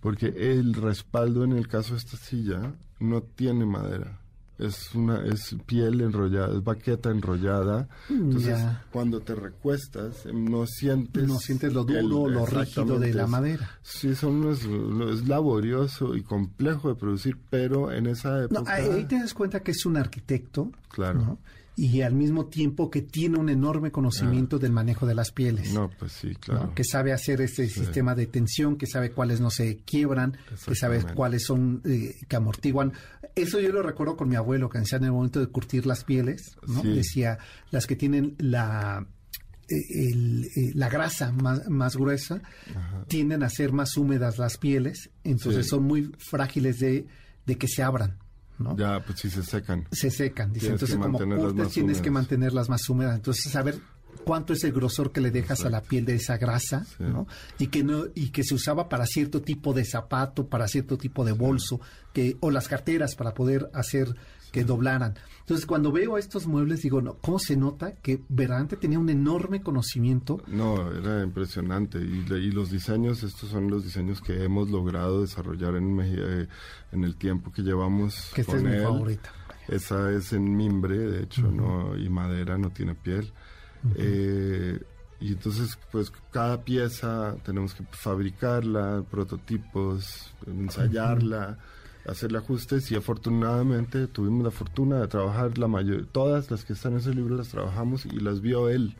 porque 0.00 0.34
el 0.36 0.74
respaldo 0.74 1.44
en 1.44 1.52
el 1.52 1.68
caso 1.68 1.92
de 1.92 1.98
esta 1.98 2.16
silla 2.16 2.74
no 2.98 3.22
tiene 3.22 3.64
madera 3.64 4.21
es 4.66 4.94
una 4.94 5.24
es 5.24 5.56
piel 5.66 6.00
enrollada, 6.00 6.56
es 6.56 6.62
baqueta 6.64 7.10
enrollada. 7.10 7.88
Entonces, 8.08 8.58
cuando 8.90 9.20
te 9.20 9.34
recuestas, 9.34 10.26
em, 10.26 10.44
no 10.44 10.66
sientes 10.66 11.26
no 11.26 11.38
sientes 11.38 11.72
lo 11.72 11.84
duro, 11.84 12.28
lo 12.28 12.46
rígido 12.46 12.98
de 12.98 13.14
la 13.14 13.26
madera. 13.26 13.70
Sí, 13.82 14.14
son 14.14 14.50
es 14.50 15.28
laborioso 15.28 16.14
y 16.14 16.22
complejo 16.22 16.88
de 16.88 16.94
producir, 16.94 17.38
pero 17.50 17.92
en 17.92 18.06
esa 18.06 18.44
época 18.44 18.74
ahí 18.74 19.04
te 19.04 19.16
das 19.16 19.34
cuenta 19.34 19.60
que 19.60 19.72
es 19.72 19.86
un 19.86 19.96
arquitecto, 19.96 20.70
claro 20.88 21.38
y 21.74 22.02
al 22.02 22.14
mismo 22.14 22.46
tiempo 22.46 22.90
que 22.90 23.00
tiene 23.00 23.38
un 23.38 23.48
enorme 23.48 23.90
conocimiento 23.90 24.58
del 24.58 24.72
manejo 24.72 25.06
de 25.06 25.14
las 25.14 25.32
pieles. 25.32 25.72
No, 25.72 25.90
pues 25.98 26.12
sí, 26.12 26.34
claro. 26.34 26.74
Que 26.74 26.84
sabe 26.84 27.12
hacer 27.12 27.40
este 27.40 27.68
sistema 27.68 28.14
de 28.14 28.26
tensión, 28.26 28.76
que 28.76 28.86
sabe 28.86 29.10
cuáles 29.10 29.40
no 29.40 29.50
se 29.50 29.78
quiebran, 29.78 30.36
que 30.66 30.74
sabe 30.74 31.02
cuáles 31.14 31.44
son 31.44 31.80
eh, 31.84 32.14
que 32.28 32.36
amortiguan. 32.36 32.92
Eso 33.34 33.58
yo 33.58 33.72
lo 33.72 33.82
recuerdo 33.82 34.16
con 34.16 34.28
mi 34.28 34.36
abuelo, 34.36 34.68
que 34.68 34.78
decía 34.78 34.98
en 34.98 35.04
el 35.04 35.12
momento 35.12 35.40
de 35.40 35.46
curtir 35.46 35.86
las 35.86 36.04
pieles, 36.04 36.56
¿no? 36.66 36.82
Decía, 36.82 37.38
las 37.70 37.86
que 37.86 37.96
tienen 37.96 38.34
la 38.38 39.06
eh, 39.68 39.76
eh, 39.76 40.72
la 40.74 40.90
grasa 40.90 41.32
más, 41.32 41.66
más 41.68 41.96
gruesa 41.96 42.42
tienden 43.08 43.42
a 43.42 43.48
ser 43.48 43.72
más 43.72 43.96
húmedas 43.96 44.36
las 44.36 44.58
pieles, 44.58 45.10
entonces 45.24 45.68
son 45.68 45.84
muy 45.84 46.12
frágiles 46.18 46.78
de, 46.80 47.06
de 47.46 47.56
que 47.56 47.68
se 47.68 47.82
abran. 47.82 48.18
Ya, 48.76 49.02
pues 49.04 49.20
sí 49.20 49.30
se 49.30 49.42
secan. 49.42 49.86
Se 49.90 50.10
secan, 50.10 50.52
dice. 50.52 50.68
Entonces, 50.68 50.96
como 50.96 51.18
tienes 51.68 52.00
que 52.00 52.10
mantenerlas 52.10 52.68
más 52.68 52.88
húmedas. 52.88 53.16
Entonces, 53.16 53.52
saber 53.52 53.78
cuánto 54.24 54.52
es 54.52 54.64
el 54.64 54.72
grosor 54.72 55.12
que 55.12 55.20
le 55.20 55.30
dejas 55.30 55.64
a 55.64 55.70
la 55.70 55.82
piel 55.82 56.04
de 56.04 56.14
esa 56.14 56.36
grasa, 56.36 56.86
¿no? 56.98 57.26
Y 57.58 57.68
que 57.68 57.82
no 57.82 58.04
y 58.14 58.30
que 58.30 58.44
se 58.44 58.54
usaba 58.54 58.88
para 58.88 59.06
cierto 59.06 59.42
tipo 59.42 59.72
de 59.72 59.84
zapato, 59.84 60.46
para 60.46 60.68
cierto 60.68 60.96
tipo 60.98 61.24
de 61.24 61.32
bolso, 61.32 61.80
que 62.12 62.36
o 62.40 62.50
las 62.50 62.68
carteras 62.68 63.14
para 63.14 63.34
poder 63.34 63.70
hacer 63.74 64.14
que 64.52 64.62
doblaran. 64.64 65.14
Entonces, 65.40 65.66
cuando 65.66 65.90
veo 65.90 66.18
estos 66.18 66.46
muebles, 66.46 66.82
digo, 66.82 67.02
no, 67.02 67.14
¿cómo 67.14 67.38
se 67.40 67.56
nota 67.56 67.96
que 67.96 68.22
verdaderamente 68.28 68.76
tenía 68.76 68.98
un 69.00 69.08
enorme 69.08 69.60
conocimiento? 69.62 70.40
No, 70.46 70.92
era 70.92 71.24
impresionante. 71.24 71.98
Y, 71.98 72.24
y 72.32 72.52
los 72.52 72.70
diseños, 72.70 73.24
estos 73.24 73.50
son 73.50 73.68
los 73.68 73.82
diseños 73.82 74.20
que 74.20 74.44
hemos 74.44 74.70
logrado 74.70 75.22
desarrollar 75.22 75.74
en, 75.74 75.98
eh, 76.00 76.46
en 76.92 77.02
el 77.04 77.16
tiempo 77.16 77.50
que 77.50 77.62
llevamos 77.62 78.30
que 78.34 78.42
esta 78.42 78.56
es 78.56 78.62
mi 78.62 78.76
favorita. 78.78 79.32
Esa 79.68 80.12
es 80.12 80.32
en 80.32 80.56
mimbre, 80.56 80.98
de 80.98 81.22
hecho, 81.24 81.50
¿no? 81.50 81.96
Y 81.96 82.08
madera, 82.08 82.56
no 82.58 82.70
tiene 82.70 82.94
piel. 82.94 83.32
eh, 83.96 84.80
y 85.18 85.32
entonces, 85.32 85.78
pues 85.92 86.12
cada 86.32 86.64
pieza 86.64 87.36
tenemos 87.44 87.74
que 87.74 87.84
fabricarla, 87.92 89.04
prototipos, 89.08 90.34
ensayarla 90.46 91.58
hacerle 92.06 92.38
ajustes 92.38 92.90
y 92.90 92.96
afortunadamente 92.96 94.06
tuvimos 94.06 94.44
la 94.44 94.50
fortuna 94.50 95.00
de 95.00 95.08
trabajar 95.08 95.56
la 95.58 95.68
mayor 95.68 96.06
todas 96.10 96.50
las 96.50 96.64
que 96.64 96.72
están 96.72 96.92
en 96.92 96.98
ese 96.98 97.14
libro 97.14 97.36
las 97.36 97.48
trabajamos 97.48 98.06
y 98.06 98.18
las 98.18 98.40
vio 98.40 98.68
él 98.68 98.96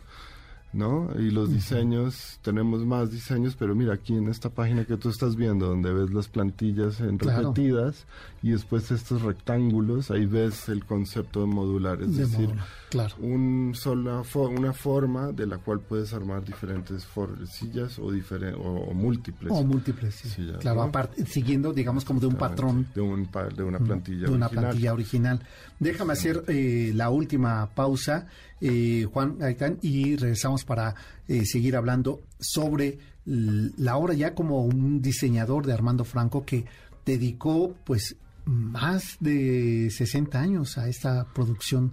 ¿no? 0.72 1.10
Y 1.18 1.30
los 1.30 1.52
diseños, 1.52 2.38
tenemos 2.42 2.84
más 2.86 3.10
diseños, 3.10 3.56
pero 3.58 3.74
mira, 3.74 3.94
aquí 3.94 4.14
en 4.14 4.28
esta 4.28 4.48
página 4.48 4.84
que 4.84 4.96
tú 4.96 5.10
estás 5.10 5.36
viendo, 5.36 5.66
donde 5.66 5.92
ves 5.92 6.12
las 6.12 6.28
plantillas 6.28 7.00
en 7.00 7.18
repetidas 7.18 8.06
y 8.42 8.50
después 8.50 8.90
estos 8.90 9.22
rectángulos, 9.22 10.10
ahí 10.10 10.26
ves 10.26 10.68
el 10.68 10.84
concepto 10.84 11.40
de 11.40 11.46
modular, 11.46 12.00
es 12.02 12.16
decir, 12.16 12.50
claro. 12.90 13.14
un 13.20 13.72
sola 13.74 14.22
una 14.34 14.72
forma 14.72 15.30
de 15.32 15.46
la 15.46 15.58
cual 15.58 15.80
puedes 15.80 16.12
armar 16.12 16.44
diferentes 16.44 17.06
sillas 17.50 17.98
o, 17.98 18.06
o, 18.06 18.94
múltiples. 18.94 19.52
O 19.52 19.62
múltiples, 19.62 20.14
sí. 20.14 20.50
claro, 20.60 20.90
siguiendo, 21.26 21.72
digamos, 21.72 22.04
como 22.04 22.18
de 22.18 22.26
un 22.26 22.36
patrón. 22.36 22.86
De, 22.94 23.00
un, 23.00 23.28
de 23.54 23.62
una 23.62 23.78
plantilla 23.78 24.26
de 24.26 24.32
una 24.32 24.48
plantilla 24.48 24.92
original. 24.92 25.40
Déjame 25.78 26.12
hacer 26.12 26.44
eh, 26.48 26.92
la 26.94 27.10
última 27.10 27.70
pausa 27.74 28.26
eh, 28.62 29.06
Juan 29.12 29.38
Gaitán, 29.38 29.78
y 29.82 30.14
regresamos 30.14 30.64
para 30.64 30.94
eh, 31.26 31.44
seguir 31.44 31.74
hablando 31.76 32.20
sobre 32.38 32.98
la 33.24 33.96
obra 33.96 34.14
ya 34.14 34.34
como 34.34 34.64
un 34.64 35.02
diseñador 35.02 35.66
de 35.66 35.72
Armando 35.72 36.04
Franco 36.04 36.44
que 36.44 36.64
dedicó 37.04 37.74
pues 37.84 38.16
más 38.44 39.16
de 39.20 39.88
60 39.90 40.40
años 40.40 40.78
a 40.78 40.88
esta 40.88 41.26
producción 41.32 41.92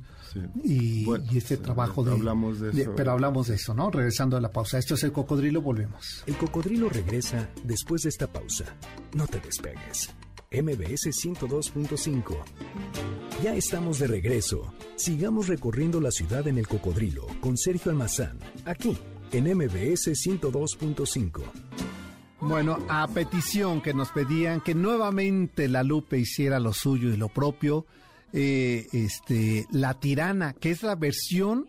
y, 0.63 1.07
este 1.35 1.57
trabajo 1.57 2.03
de, 2.03 2.11
hablamos 2.11 2.59
de, 2.59 2.69
eso. 2.81 2.93
pero 2.95 3.11
hablamos 3.11 3.47
de 3.47 3.55
eso, 3.55 3.73
¿no? 3.73 3.89
Regresando 3.89 4.37
a 4.37 4.41
la 4.41 4.51
pausa. 4.51 4.77
Esto 4.77 4.93
es 4.93 5.03
el 5.03 5.11
cocodrilo, 5.11 5.61
volvemos. 5.61 6.23
El 6.27 6.37
cocodrilo 6.37 6.89
regresa 6.89 7.49
después 7.63 8.03
de 8.03 8.09
esta 8.09 8.27
pausa. 8.27 8.65
No 9.15 9.27
te 9.27 9.39
despegues. 9.39 10.13
MBS 10.51 11.11
102.5. 11.11 12.35
Ya 13.43 13.53
estamos 13.53 13.99
de 13.99 14.07
regreso. 14.07 14.73
Sigamos 14.95 15.47
recorriendo 15.47 16.01
la 16.01 16.09
ciudad 16.09 16.47
en 16.47 16.57
el 16.57 16.67
cocodrilo 16.67 17.27
con 17.39 17.55
Sergio 17.55 17.91
Almazán, 17.91 18.39
aquí 18.65 18.97
en 19.31 19.43
MBS 19.55 20.07
102.5. 20.07 21.41
Bueno, 22.41 22.79
a 22.89 23.07
petición 23.07 23.79
que 23.81 23.93
nos 23.93 24.09
pedían 24.09 24.61
que 24.61 24.73
nuevamente 24.73 25.67
la 25.67 25.83
Lupe 25.83 26.17
hiciera 26.17 26.59
lo 26.59 26.73
suyo 26.73 27.09
y 27.09 27.17
lo 27.17 27.29
propio, 27.29 27.85
eh, 28.33 28.87
este, 28.91 29.67
La 29.71 29.99
Tirana, 29.99 30.53
que 30.53 30.71
es 30.71 30.81
la 30.81 30.95
versión 30.95 31.67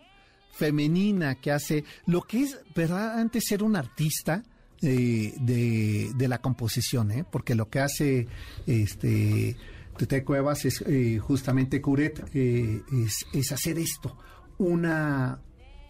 femenina 0.52 1.34
que 1.34 1.52
hace 1.52 1.84
lo 2.06 2.22
que 2.22 2.44
es, 2.44 2.58
¿verdad? 2.74 3.18
Antes 3.18 3.44
ser 3.46 3.62
un 3.62 3.76
artista, 3.76 4.42
de, 4.80 6.10
de, 6.14 6.28
la 6.28 6.40
composición, 6.40 7.10
¿eh? 7.10 7.24
porque 7.30 7.54
lo 7.54 7.68
que 7.68 7.80
hace 7.80 8.28
este 8.66 9.56
Tete 9.96 10.24
Cuevas 10.24 10.64
es 10.64 10.82
eh, 10.86 11.18
justamente 11.18 11.80
Curet, 11.80 12.24
eh, 12.34 12.82
es, 13.04 13.26
es, 13.32 13.52
hacer 13.52 13.78
esto, 13.78 14.16
una 14.58 15.40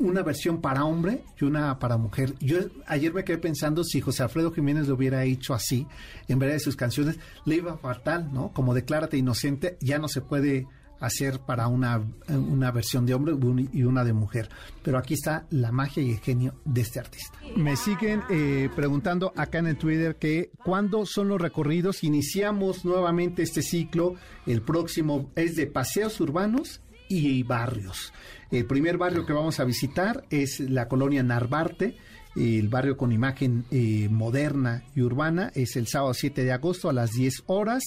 una 0.00 0.22
versión 0.22 0.62
para 0.62 0.84
hombre 0.84 1.24
y 1.38 1.44
una 1.44 1.78
para 1.78 1.98
mujer. 1.98 2.34
Yo 2.40 2.58
ayer 2.86 3.12
me 3.12 3.22
quedé 3.22 3.38
pensando 3.38 3.84
si 3.84 4.00
José 4.00 4.22
Alfredo 4.22 4.50
Jiménez 4.50 4.88
lo 4.88 4.94
hubiera 4.94 5.24
hecho 5.24 5.54
así, 5.54 5.86
en 6.26 6.38
vez 6.38 6.52
de 6.52 6.60
sus 6.60 6.74
canciones, 6.74 7.18
le 7.44 7.56
iba 7.56 7.76
fatal, 7.76 8.32
¿no? 8.32 8.50
Como 8.52 8.74
Declárate 8.74 9.18
Inocente, 9.18 9.76
ya 9.80 9.98
no 9.98 10.08
se 10.08 10.22
puede 10.22 10.66
hacer 11.00 11.40
para 11.40 11.66
una, 11.68 12.02
una 12.28 12.70
versión 12.70 13.06
de 13.06 13.14
hombre 13.14 13.34
y 13.72 13.82
una 13.82 14.04
de 14.04 14.12
mujer. 14.12 14.48
Pero 14.82 14.98
aquí 14.98 15.14
está 15.14 15.46
la 15.50 15.72
magia 15.72 16.02
y 16.02 16.12
el 16.12 16.20
genio 16.20 16.54
de 16.64 16.82
este 16.82 17.00
artista. 17.00 17.38
Me 17.56 17.76
siguen 17.76 18.22
eh, 18.30 18.68
preguntando 18.76 19.32
acá 19.36 19.58
en 19.58 19.66
el 19.66 19.76
Twitter 19.76 20.16
que 20.16 20.50
cuándo 20.64 21.06
son 21.06 21.28
los 21.28 21.40
recorridos. 21.40 22.04
Iniciamos 22.04 22.84
nuevamente 22.84 23.42
este 23.42 23.62
ciclo. 23.62 24.14
El 24.46 24.62
próximo 24.62 25.30
es 25.34 25.56
de 25.56 25.66
paseos 25.66 26.20
urbanos 26.20 26.80
y 27.08 27.42
barrios. 27.42 28.12
El 28.50 28.66
primer 28.66 28.98
barrio 28.98 29.26
que 29.26 29.32
vamos 29.32 29.58
a 29.58 29.64
visitar 29.64 30.24
es 30.30 30.60
la 30.60 30.86
colonia 30.86 31.22
Narvarte 31.22 31.96
el 32.36 32.68
barrio 32.68 32.96
con 32.96 33.12
imagen 33.12 33.64
eh, 33.70 34.08
moderna 34.08 34.84
y 34.94 35.02
urbana 35.02 35.50
es 35.54 35.76
el 35.76 35.88
sábado 35.88 36.14
7 36.14 36.44
de 36.44 36.52
agosto 36.52 36.88
a 36.88 36.92
las 36.92 37.10
10 37.10 37.44
horas 37.46 37.82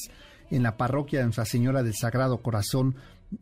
en 0.53 0.63
la 0.63 0.77
parroquia 0.77 1.19
de 1.19 1.25
Nuestra 1.25 1.45
Señora 1.45 1.81
del 1.81 1.95
Sagrado 1.95 2.37
Corazón 2.37 2.95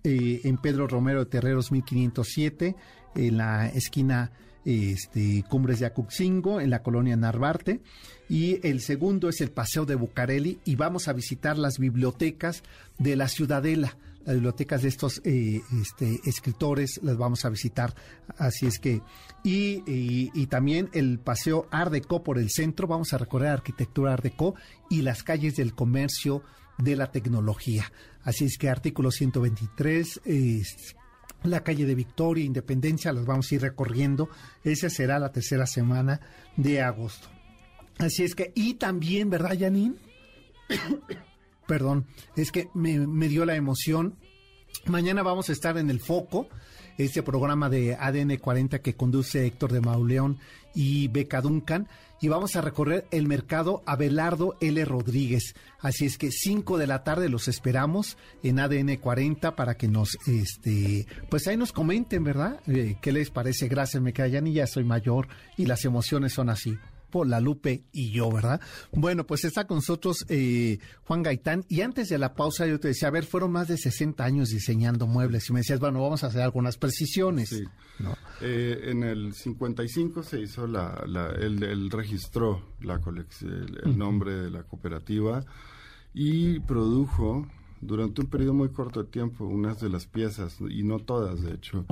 eh, 0.03 0.41
en 0.45 0.57
Pedro 0.57 0.87
Romero 0.87 1.19
de 1.19 1.25
Terreros 1.29 1.71
1507, 1.71 2.75
en 3.15 3.37
la 3.37 3.67
esquina 3.67 4.31
este, 4.63 5.43
Cumbres 5.49 5.79
de 5.79 5.87
Acuxingo, 5.87 6.61
en 6.61 6.69
la 6.69 6.81
colonia 6.81 7.17
Narvarte. 7.17 7.81
Y 8.29 8.65
el 8.65 8.79
segundo 8.79 9.27
es 9.27 9.41
el 9.41 9.51
Paseo 9.51 9.85
de 9.85 9.95
Bucareli 9.95 10.59
y 10.63 10.77
vamos 10.77 11.09
a 11.09 11.13
visitar 11.13 11.57
las 11.57 11.79
bibliotecas 11.79 12.63
de 12.97 13.17
la 13.17 13.27
Ciudadela. 13.27 13.97
Las 14.23 14.35
bibliotecas 14.35 14.83
de 14.83 14.87
estos 14.87 15.21
eh, 15.25 15.61
este, 15.81 16.21
escritores 16.25 17.01
las 17.03 17.17
vamos 17.17 17.43
a 17.43 17.49
visitar. 17.49 17.93
Así 18.37 18.67
es 18.67 18.79
que, 18.79 19.01
y, 19.43 19.83
y, 19.85 20.45
también 20.45 20.89
el 20.93 21.19
paseo 21.19 21.67
Art 21.71 21.91
Deco 21.91 22.23
por 22.23 22.37
el 22.37 22.51
centro. 22.51 22.87
Vamos 22.87 23.13
a 23.13 23.17
recorrer 23.17 23.49
arquitectura 23.49 24.13
Art 24.13 24.23
Deco 24.23 24.55
y 24.89 25.01
las 25.01 25.23
calles 25.23 25.57
del 25.57 25.73
comercio 25.73 26.43
de 26.81 26.95
la 26.95 27.11
tecnología. 27.11 27.91
Así 28.23 28.45
es 28.45 28.57
que 28.57 28.69
artículo 28.69 29.11
123, 29.11 30.21
la 31.43 31.63
calle 31.63 31.85
de 31.85 31.95
Victoria, 31.95 32.45
Independencia, 32.45 33.13
los 33.13 33.25
vamos 33.25 33.51
a 33.51 33.55
ir 33.55 33.61
recorriendo. 33.61 34.29
Esa 34.63 34.89
será 34.89 35.19
la 35.19 35.31
tercera 35.31 35.65
semana 35.65 36.19
de 36.55 36.81
agosto. 36.81 37.27
Así 37.97 38.23
es 38.23 38.35
que, 38.35 38.51
y 38.55 38.75
también, 38.75 39.29
¿verdad, 39.29 39.57
Janine? 39.59 39.95
Perdón, 41.67 42.05
es 42.35 42.51
que 42.51 42.69
me 42.73 43.27
dio 43.27 43.45
la 43.45 43.55
emoción. 43.55 44.17
Mañana 44.85 45.23
vamos 45.23 45.49
a 45.49 45.53
estar 45.53 45.77
en 45.77 45.89
el 45.89 45.99
foco 45.99 46.47
este 46.97 47.23
programa 47.23 47.69
de 47.69 47.95
ADN 47.95 48.37
40 48.37 48.79
que 48.79 48.95
conduce 48.95 49.45
Héctor 49.45 49.71
de 49.71 49.81
Mauleón 49.81 50.37
y 50.73 51.07
Beca 51.07 51.41
Duncan 51.41 51.87
y 52.21 52.27
vamos 52.27 52.55
a 52.55 52.61
recorrer 52.61 53.05
el 53.11 53.27
mercado 53.27 53.81
Abelardo 53.85 54.55
L. 54.61 54.85
Rodríguez. 54.85 55.55
Así 55.79 56.05
es 56.05 56.19
que 56.19 56.31
5 56.31 56.77
de 56.77 56.85
la 56.85 57.03
tarde 57.03 57.29
los 57.29 57.47
esperamos 57.47 58.17
en 58.43 58.59
ADN 58.59 58.97
40 58.97 59.55
para 59.55 59.75
que 59.75 59.87
nos, 59.87 60.17
este, 60.27 61.07
pues 61.29 61.47
ahí 61.47 61.57
nos 61.57 61.73
comenten, 61.73 62.23
¿verdad? 62.23 62.59
Eh, 62.67 62.97
¿Qué 63.01 63.11
les 63.11 63.31
parece? 63.31 63.67
Gracias, 63.67 64.01
me 64.03 64.13
callan 64.13 64.45
y 64.45 64.53
ya 64.53 64.67
soy 64.67 64.83
mayor 64.83 65.27
y 65.57 65.65
las 65.65 65.83
emociones 65.83 66.33
son 66.33 66.49
así. 66.49 66.77
La 67.25 67.39
Lupe 67.39 67.83
y 67.91 68.11
yo, 68.11 68.31
¿verdad? 68.31 68.61
Bueno, 68.91 69.25
pues 69.25 69.43
está 69.43 69.67
con 69.67 69.77
nosotros 69.77 70.25
eh, 70.29 70.79
Juan 71.03 71.23
Gaitán. 71.23 71.65
Y 71.69 71.81
antes 71.81 72.09
de 72.09 72.17
la 72.17 72.33
pausa 72.33 72.65
yo 72.67 72.79
te 72.79 72.89
decía, 72.89 73.09
a 73.09 73.11
ver, 73.11 73.25
fueron 73.25 73.51
más 73.51 73.67
de 73.67 73.77
60 73.77 74.23
años 74.23 74.49
diseñando 74.49 75.07
muebles. 75.07 75.49
Y 75.49 75.53
me 75.53 75.59
decías, 75.59 75.79
bueno, 75.79 76.01
vamos 76.01 76.23
a 76.23 76.27
hacer 76.27 76.41
algunas 76.41 76.77
precisiones. 76.77 77.49
Sí. 77.49 77.63
Eh, 78.41 78.79
en 78.85 79.03
el 79.03 79.33
55 79.33 80.23
se 80.23 80.41
hizo 80.41 80.67
la, 80.67 81.03
la 81.05 81.29
él, 81.29 81.89
registró 81.91 82.73
la 82.81 82.99
colección, 82.99 83.77
el 83.83 83.97
nombre 83.97 84.33
de 84.33 84.49
la 84.49 84.63
cooperativa 84.63 85.43
y 86.13 86.59
produjo 86.59 87.47
durante 87.81 88.21
un 88.21 88.27
periodo 88.27 88.53
muy 88.53 88.69
corto 88.69 89.03
de 89.03 89.09
tiempo 89.09 89.45
unas 89.45 89.81
de 89.81 89.89
las 89.89 90.05
piezas 90.05 90.57
y 90.61 90.83
no 90.83 90.99
todas 90.99 91.41
de 91.41 91.53
hecho. 91.53 91.85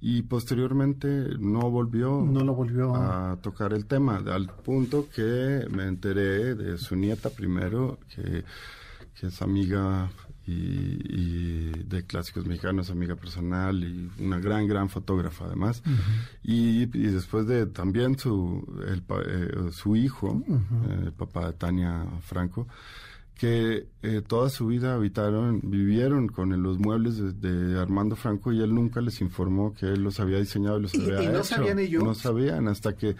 Y 0.00 0.22
posteriormente 0.22 1.08
no 1.38 1.70
volvió 1.70 2.22
no 2.22 2.42
lo 2.42 2.54
volvió. 2.54 2.94
a 2.94 3.36
tocar 3.42 3.72
el 3.72 3.86
tema 3.86 4.16
al 4.16 4.48
punto 4.48 5.08
que 5.14 5.66
me 5.70 5.84
enteré 5.84 6.54
de 6.54 6.78
su 6.78 6.96
nieta 6.96 7.30
primero 7.30 7.98
que, 8.14 8.44
es 9.26 9.42
amiga 9.42 10.10
y, 10.46 11.72
de 11.84 12.04
clásicos 12.06 12.46
mexicanos, 12.46 12.90
amiga 12.90 13.16
personal 13.16 13.82
y 13.82 14.10
una 14.22 14.38
gran, 14.38 14.66
gran 14.66 14.88
fotógrafa 14.88 15.46
además. 15.46 15.82
y, 16.42 16.86
después 16.86 17.46
de 17.46 17.66
también 17.66 18.18
su, 18.18 18.64
el, 18.86 19.02
eh, 19.26 19.70
su 19.72 19.96
hijo, 19.96 20.42
el 21.04 21.12
papá 21.12 21.46
de 21.46 21.52
Tania 21.54 22.04
Franco, 22.22 22.68
que 23.36 23.86
eh, 24.02 24.22
toda 24.26 24.48
su 24.48 24.66
vida 24.66 24.94
habitaron, 24.94 25.60
vivieron 25.62 26.28
con 26.28 26.62
los 26.62 26.78
muebles 26.78 27.40
de, 27.40 27.78
Armando 27.78 28.16
Franco 28.16 28.50
y 28.50 28.62
él 28.62 28.74
nunca 28.74 29.02
les 29.02 29.20
informó 29.20 29.74
que 29.74 29.86
él 29.86 30.02
los 30.02 30.20
había 30.20 30.38
diseñado 30.38 30.78
y 30.78 30.82
los 30.82 30.94
había 30.94 31.22
y 31.22 31.28
no 31.28 31.44
sabían 31.44 31.78
ellos. 31.78 32.02
No 32.02 32.14
sabían 32.14 32.66
hasta 32.68 32.94
que 32.96 33.14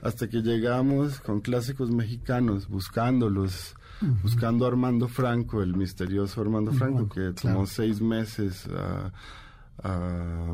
hasta 0.00 0.28
que 0.28 0.40
llegamos 0.40 1.20
con 1.20 1.40
clásicos 1.40 1.90
mexicanos 1.90 2.68
buscándolos, 2.68 3.74
buscando 4.22 4.64
a 4.64 4.68
Armando 4.68 5.06
Franco, 5.06 5.62
el 5.62 5.76
misterioso 5.76 6.40
Armando 6.40 6.72
Franco, 6.72 7.08
que 7.08 7.32
tomó 7.32 7.66
seis 7.66 8.00
meses 8.00 8.68
a, 8.74 9.12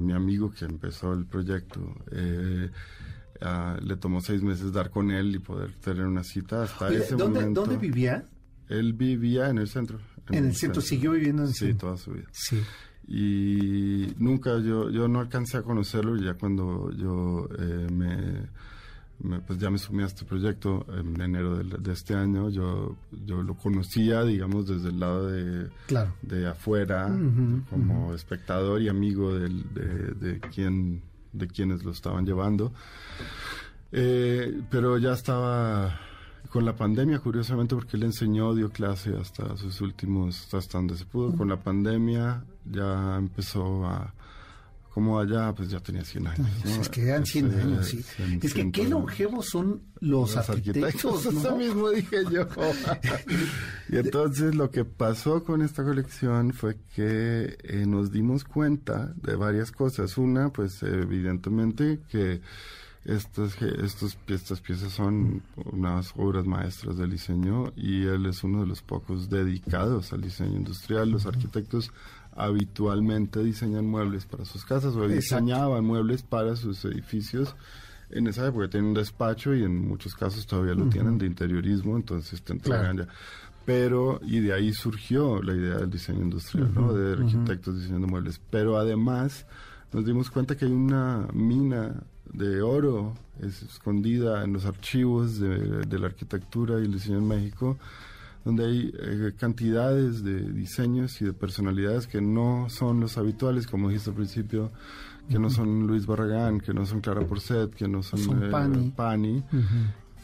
mi 0.00 0.12
amigo 0.12 0.50
que 0.50 0.64
empezó 0.64 1.12
el 1.12 1.24
proyecto. 1.26 1.80
Eh, 2.10 2.68
le 3.80 3.96
tomó 3.96 4.20
seis 4.20 4.42
meses 4.42 4.72
dar 4.72 4.90
con 4.90 5.10
él 5.10 5.36
y 5.36 5.38
poder 5.38 5.72
tener 5.74 6.06
una 6.06 6.24
cita 6.24 6.64
hasta 6.64 6.88
ese 6.88 7.16
momento. 7.16 7.60
¿Dónde 7.60 7.76
vivía? 7.76 8.24
Él 8.68 8.92
vivía 8.92 9.48
en 9.48 9.58
el 9.58 9.68
centro. 9.68 9.98
En, 10.30 10.46
el, 10.46 10.54
centro, 10.54 10.80
siguió 10.80 11.12
viviendo 11.12 11.42
en 11.42 11.48
el 11.48 11.54
centro. 11.54 11.74
Sí, 11.74 11.80
toda 11.80 11.96
su 11.96 12.12
vida. 12.12 12.28
Sí. 12.32 12.62
Y 13.06 14.14
nunca, 14.18 14.58
yo, 14.60 14.88
yo 14.90 15.08
no 15.08 15.20
alcancé 15.20 15.58
a 15.58 15.62
conocerlo, 15.62 16.16
ya 16.16 16.34
cuando 16.34 16.90
yo 16.92 17.48
eh, 17.58 17.86
me, 17.90 18.48
pues 19.46 19.58
ya 19.58 19.70
me 19.70 19.78
sumí 19.78 20.02
a 20.02 20.06
este 20.06 20.24
proyecto 20.24 20.86
en 20.88 21.20
enero 21.20 21.56
de, 21.56 21.92
este 21.92 22.14
año, 22.14 22.48
yo, 22.50 22.96
yo 23.26 23.42
lo 23.42 23.54
conocía, 23.54 24.22
digamos, 24.24 24.66
desde 24.66 24.88
el 24.88 25.00
lado 25.00 25.28
de, 25.28 25.68
de 26.22 26.46
afuera, 26.46 27.14
como 27.70 28.14
espectador 28.14 28.80
y 28.80 28.88
amigo 28.88 29.38
de, 29.38 29.48
de, 29.48 30.40
quien, 30.40 31.02
de 31.32 31.46
quienes 31.46 31.84
lo 31.84 31.92
estaban 31.92 32.24
llevando. 32.24 32.72
Eh, 33.92 34.62
pero 34.70 34.98
ya 34.98 35.12
estaba 35.12 36.00
con 36.54 36.64
la 36.64 36.76
pandemia, 36.76 37.18
curiosamente, 37.18 37.74
porque 37.74 37.96
él 37.96 38.04
enseñó, 38.04 38.54
dio 38.54 38.70
clase 38.70 39.10
hasta 39.20 39.56
sus 39.56 39.80
últimos, 39.80 40.54
hasta 40.54 40.78
donde 40.78 40.96
se 40.96 41.04
pudo. 41.04 41.36
Con 41.36 41.48
la 41.48 41.56
pandemia 41.56 42.44
ya 42.64 43.16
empezó 43.16 43.84
a, 43.84 44.14
como 44.90 45.18
allá, 45.18 45.52
pues 45.52 45.68
ya 45.68 45.80
tenía 45.80 46.04
100 46.04 46.26
años. 46.28 46.48
Es 46.64 46.88
que 46.90 47.08
eran 47.08 47.26
100 47.26 47.54
años, 47.58 47.88
sí. 47.88 48.04
es 48.40 48.54
que 48.54 48.70
qué 48.70 48.88
longevos 48.88 49.46
son 49.46 49.82
los, 49.98 50.36
arquitectos. 50.36 51.26
Eso 51.26 51.56
mismo 51.56 51.90
dije 51.90 52.18
yo. 52.30 52.46
y 53.88 53.96
entonces 53.96 54.54
lo 54.54 54.70
que 54.70 54.84
pasó 54.84 55.42
con 55.42 55.60
esta 55.60 55.82
colección 55.82 56.52
fue 56.52 56.76
que 56.94 57.58
eh, 57.64 57.84
nos 57.84 58.12
dimos 58.12 58.44
cuenta 58.44 59.12
de 59.16 59.34
varias 59.34 59.72
cosas. 59.72 60.16
Una, 60.18 60.50
pues 60.50 60.84
evidentemente 60.84 61.98
que 62.08 62.42
estas, 63.04 63.60
estos, 63.60 64.16
estas 64.28 64.60
piezas 64.60 64.92
son 64.92 65.42
unas 65.72 66.12
obras 66.16 66.46
maestras 66.46 66.96
del 66.96 67.10
diseño 67.10 67.72
y 67.76 68.04
él 68.04 68.24
es 68.26 68.42
uno 68.44 68.60
de 68.60 68.66
los 68.66 68.80
pocos 68.80 69.28
dedicados 69.28 70.12
al 70.12 70.22
diseño 70.22 70.56
industrial. 70.56 71.10
Los 71.10 71.26
arquitectos 71.26 71.92
habitualmente 72.34 73.42
diseñan 73.42 73.86
muebles 73.86 74.24
para 74.24 74.44
sus 74.44 74.64
casas 74.64 74.96
o 74.96 75.06
diseñaban 75.06 75.84
muebles 75.84 76.22
para 76.22 76.56
sus 76.56 76.84
edificios. 76.86 77.54
En 78.10 78.26
esa 78.26 78.46
época 78.46 78.68
tienen 78.68 78.90
un 78.90 78.94
despacho 78.94 79.54
y 79.54 79.64
en 79.64 79.86
muchos 79.86 80.14
casos 80.14 80.46
todavía 80.46 80.74
lo 80.74 80.88
tienen 80.88 81.18
de 81.18 81.26
interiorismo, 81.26 81.96
entonces 81.96 82.42
te 82.42 82.52
entregan 82.54 82.98
ya. 82.98 83.08
Pero 83.66 84.20
y 84.22 84.40
de 84.40 84.52
ahí 84.52 84.72
surgió 84.72 85.42
la 85.42 85.54
idea 85.54 85.76
del 85.76 85.90
diseño 85.90 86.22
industrial, 86.22 86.72
¿no? 86.74 86.92
De 86.92 87.14
arquitectos 87.14 87.78
diseñando 87.78 88.06
muebles, 88.06 88.40
pero 88.50 88.76
además 88.76 89.46
nos 89.92 90.04
dimos 90.04 90.30
cuenta 90.30 90.56
que 90.56 90.66
hay 90.66 90.72
una 90.72 91.28
mina 91.32 92.02
de 92.32 92.62
oro 92.62 93.14
es 93.40 93.62
escondida 93.62 94.44
en 94.44 94.52
los 94.52 94.64
archivos 94.64 95.38
de, 95.38 95.98
la 95.98 96.06
arquitectura 96.06 96.80
y 96.80 96.84
el 96.84 96.92
diseño 96.92 97.18
en 97.18 97.28
México, 97.28 97.76
donde 98.44 98.66
hay 98.66 98.92
eh, 98.98 99.32
cantidades 99.36 100.22
de 100.22 100.52
diseños 100.52 101.20
y 101.20 101.26
de 101.26 101.32
personalidades 101.32 102.06
que 102.06 102.20
no 102.20 102.66
son 102.68 103.00
los 103.00 103.16
habituales, 103.18 103.66
como 103.66 103.88
dijiste 103.88 104.10
al 104.10 104.16
principio, 104.16 104.70
que 105.28 105.38
no 105.38 105.48
son 105.48 105.86
Luis 105.86 106.06
Barragán, 106.06 106.60
que 106.60 106.74
no 106.74 106.84
son 106.84 107.00
Clara 107.00 107.26
Porcet, 107.26 107.74
que 107.74 107.88
no 107.88 108.02
son, 108.02 108.20
son 108.20 108.92
Pani, 108.94 109.42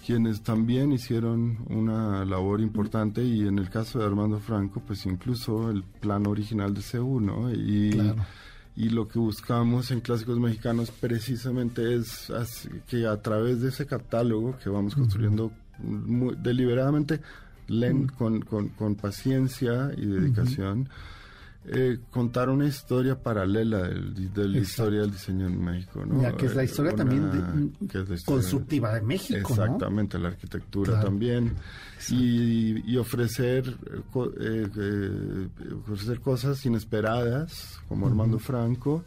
quienes 0.04 0.42
también 0.42 0.92
hicieron 0.92 1.58
una 1.68 2.24
labor 2.24 2.60
importante 2.60 3.22
y 3.22 3.46
en 3.46 3.58
el 3.58 3.70
caso 3.70 3.98
de 3.98 4.06
Armando 4.06 4.38
Franco, 4.38 4.82
pues 4.86 5.06
incluso 5.06 5.70
el 5.70 5.82
plano 5.82 6.30
original 6.30 6.74
de 6.74 6.80
C1 6.80 7.54
y 7.56 8.14
y 8.76 8.88
lo 8.88 9.08
que 9.08 9.18
buscamos 9.18 9.90
en 9.90 10.00
Clásicos 10.00 10.38
Mexicanos 10.38 10.90
precisamente 10.90 11.94
es 11.94 12.32
que 12.88 13.06
a 13.06 13.20
través 13.20 13.60
de 13.60 13.68
ese 13.68 13.86
catálogo 13.86 14.56
que 14.62 14.70
vamos 14.70 14.94
construyendo 14.94 15.52
deliberadamente, 16.38 17.20
con, 18.16 18.40
con, 18.40 18.94
paciencia 18.96 19.92
y 19.96 20.06
dedicación, 20.06 20.88
eh, 21.66 21.98
contar 22.10 22.48
una 22.48 22.66
historia 22.66 23.22
paralela 23.22 23.86
de 23.86 24.48
la 24.48 24.58
historia 24.58 25.02
del 25.02 25.10
diseño 25.10 25.46
en 25.46 25.62
México. 25.62 26.06
¿no? 26.06 26.22
Ya 26.22 26.32
que 26.32 26.46
es 26.46 26.54
la 26.56 26.64
historia 26.64 26.94
también 26.96 27.76
constructiva 28.24 28.94
de 28.94 29.02
México. 29.02 29.52
Exactamente, 29.52 30.18
la 30.18 30.28
arquitectura 30.28 31.00
también. 31.00 31.54
Y, 32.08 32.96
ofrecer, 32.96 33.76
eh, 34.40 34.68
eh, 34.74 35.48
ofrecer 35.86 36.20
cosas 36.20 36.64
inesperadas, 36.64 37.78
como 37.88 38.06
Armando 38.06 38.38
Franco. 38.38 39.04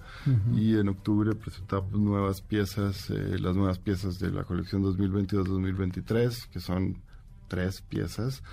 Y 0.55 0.77
en 0.77 0.89
octubre 0.89 1.33
presentamos 1.33 1.91
nuevas 1.93 2.41
piezas, 2.41 3.09
las 3.09 3.55
nuevas 3.55 3.79
piezas 3.79 4.19
de 4.19 4.29
la 4.29 4.43
colección 4.43 4.83
2022-2023, 4.83 6.49
que 6.49 6.59
son 6.59 7.01
tres 7.47 7.81
piezas, 7.81 8.43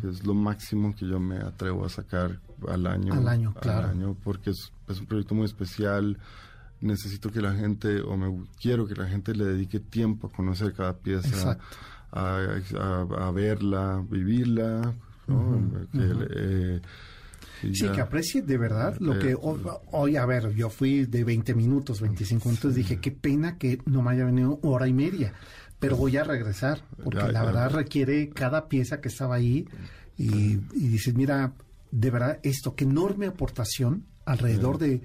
que 0.00 0.08
es 0.08 0.24
lo 0.24 0.34
máximo 0.34 0.94
que 0.94 1.08
yo 1.08 1.18
me 1.18 1.38
atrevo 1.38 1.84
a 1.84 1.88
sacar 1.88 2.38
al 2.68 2.86
año. 2.86 3.12
Al 3.12 3.28
año, 3.28 3.54
claro. 3.54 3.88
año, 3.88 4.16
porque 4.24 4.50
es, 4.50 4.72
un 5.00 5.06
proyecto 5.06 5.34
muy 5.34 5.44
especial. 5.44 6.18
Necesito 6.80 7.30
que 7.30 7.40
la 7.40 7.54
gente, 7.54 8.00
o 8.00 8.16
me 8.16 8.46
quiero 8.60 8.86
que 8.86 8.94
la 8.94 9.06
gente 9.06 9.34
le 9.34 9.44
dedique 9.44 9.80
tiempo 9.80 10.28
a 10.28 10.30
conocer 10.30 10.72
cada 10.72 10.96
pieza, 10.96 11.58
a, 12.12 13.30
verla, 13.34 14.04
vivirla. 14.08 14.94
Eh, 15.94 16.80
sí, 17.60 17.88
que 17.88 18.00
aprecie 18.00 18.42
de 18.42 18.56
verdad 18.56 18.96
lo 18.98 19.18
que 19.18 19.36
hoy, 19.40 20.16
a 20.16 20.24
ver, 20.24 20.54
yo 20.54 20.70
fui 20.70 21.04
de 21.04 21.24
20 21.24 21.54
minutos, 21.54 22.00
25 22.00 22.48
minutos, 22.48 22.74
dije, 22.74 22.98
qué 22.98 23.10
pena 23.10 23.58
que 23.58 23.82
no 23.84 24.00
me 24.02 24.12
haya 24.12 24.24
venido 24.24 24.58
hora 24.62 24.86
y 24.86 24.92
media 24.92 25.34
pero 25.78 25.96
voy 25.96 26.16
a 26.16 26.24
regresar, 26.24 26.80
porque 27.02 27.30
la 27.32 27.44
verdad 27.44 27.70
requiere 27.70 28.30
cada 28.30 28.68
pieza 28.68 29.00
que 29.00 29.08
estaba 29.08 29.36
ahí 29.36 29.68
y, 30.16 30.56
dices, 30.74 31.14
mira, 31.14 31.52
de 31.90 32.10
verdad, 32.10 32.38
esto, 32.42 32.74
qué 32.74 32.84
enorme 32.84 33.26
aportación 33.26 34.04
alrededor 34.24 34.78
de, 34.78 35.02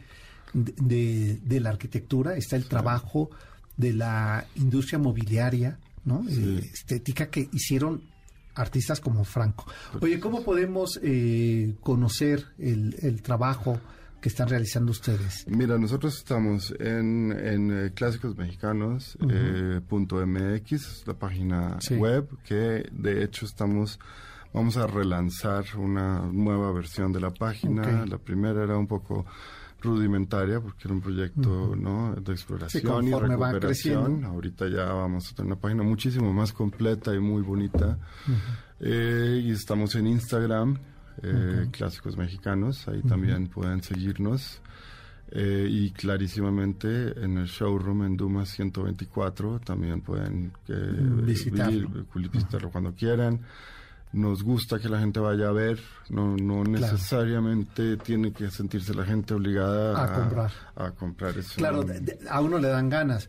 de, 0.54 1.60
la 1.60 1.70
arquitectura, 1.70 2.36
está 2.36 2.56
el 2.56 2.66
trabajo 2.66 3.30
de 3.78 3.94
la 3.94 4.46
industria 4.56 5.00
mobiliaria, 5.00 5.80
¿no? 6.06 6.26
Eh, 6.30 6.70
estética 6.74 7.30
que 7.30 7.50
hicieron 7.54 8.04
artistas 8.56 9.00
como 9.00 9.24
Franco. 9.24 9.66
Oye, 10.02 10.20
¿cómo 10.20 10.44
podemos 10.44 11.00
eh, 11.02 11.76
conocer 11.82 12.46
el, 12.60 12.96
el 13.02 13.22
trabajo? 13.22 13.80
que 14.24 14.30
están 14.30 14.48
realizando 14.48 14.92
ustedes? 14.92 15.46
Mira, 15.50 15.78
nosotros 15.78 16.18
estamos 16.18 16.74
en, 16.80 17.34
en 17.34 17.88
eh, 17.88 17.92
clásicos 17.94 18.38
mexicanos 18.38 19.18
eh, 19.30 19.82
.mx, 19.90 21.04
la 21.06 21.14
página 21.14 21.78
web, 21.98 22.30
que 22.46 22.90
de 22.90 23.22
hecho 23.22 23.46
estamos 23.46 24.00
vamos 24.54 24.78
a 24.78 24.88
relanzar 24.88 25.66
una 25.78 26.20
nueva 26.32 26.72
versión 26.72 27.12
de 27.12 27.20
la 27.20 27.32
página. 27.32 28.06
La 28.06 28.18
primera 28.18 28.64
era 28.64 28.78
un 28.78 28.88
poco 28.88 29.26
rudimentaria 29.82 30.62
porque 30.62 30.84
era 30.86 30.94
un 30.94 31.02
proyecto 31.02 31.76
¿no? 31.76 32.16
de 32.16 32.32
exploración 32.32 33.08
y 33.08 33.14
recuperación. 33.14 34.24
Ahorita 34.24 34.68
ya 34.70 34.86
vamos 34.94 35.32
a 35.32 35.36
tener 35.36 35.52
una 35.52 35.60
página 35.62 35.84
muchísimo 35.84 36.32
más 36.34 36.54
completa 36.54 37.14
y 37.14 37.20
muy 37.20 37.42
bonita. 37.42 37.98
eh, 38.80 39.42
y 39.44 39.52
estamos 39.52 39.96
en 39.96 40.08
Instagram 40.08 40.78
eh, 41.22 41.68
clásicos 41.72 42.18
mexicanos, 42.18 42.88
ahí 42.88 43.02
también 43.02 43.48
pueden 43.48 43.84
seguirnos. 43.84 44.62
Eh, 45.36 45.68
y 45.68 45.90
clarísimamente 45.92 47.20
en 47.24 47.40
el 47.40 47.48
showroom 47.48 48.04
en 48.04 48.18
Dumas 48.18 48.50
124 48.50 49.62
también 49.62 50.02
pueden 50.02 50.54
eh, 50.68 50.74
visitarlo. 51.24 52.06
cuando 52.72 52.94
quieran. 52.94 53.42
Nos 54.14 54.44
gusta 54.44 54.80
que 54.80 54.90
la 54.90 55.00
gente 55.00 55.20
vaya 55.20 55.50
a 55.50 55.52
ver, 55.52 55.80
no, 56.10 56.38
no 56.38 56.64
necesariamente 56.64 57.98
tiene 57.98 58.32
que 58.32 58.52
sentirse 58.52 58.94
la 58.94 59.06
gente 59.06 59.34
obligada 59.34 60.04
a, 60.04 60.14
comprar. 60.14 60.52
A 60.76 60.92
comprar 60.92 61.38
eso. 61.38 61.56
Claro, 61.58 61.84
a 62.30 62.42
uno 62.42 62.60
le 62.60 62.68
dan 62.68 62.90
ganas. 62.90 63.28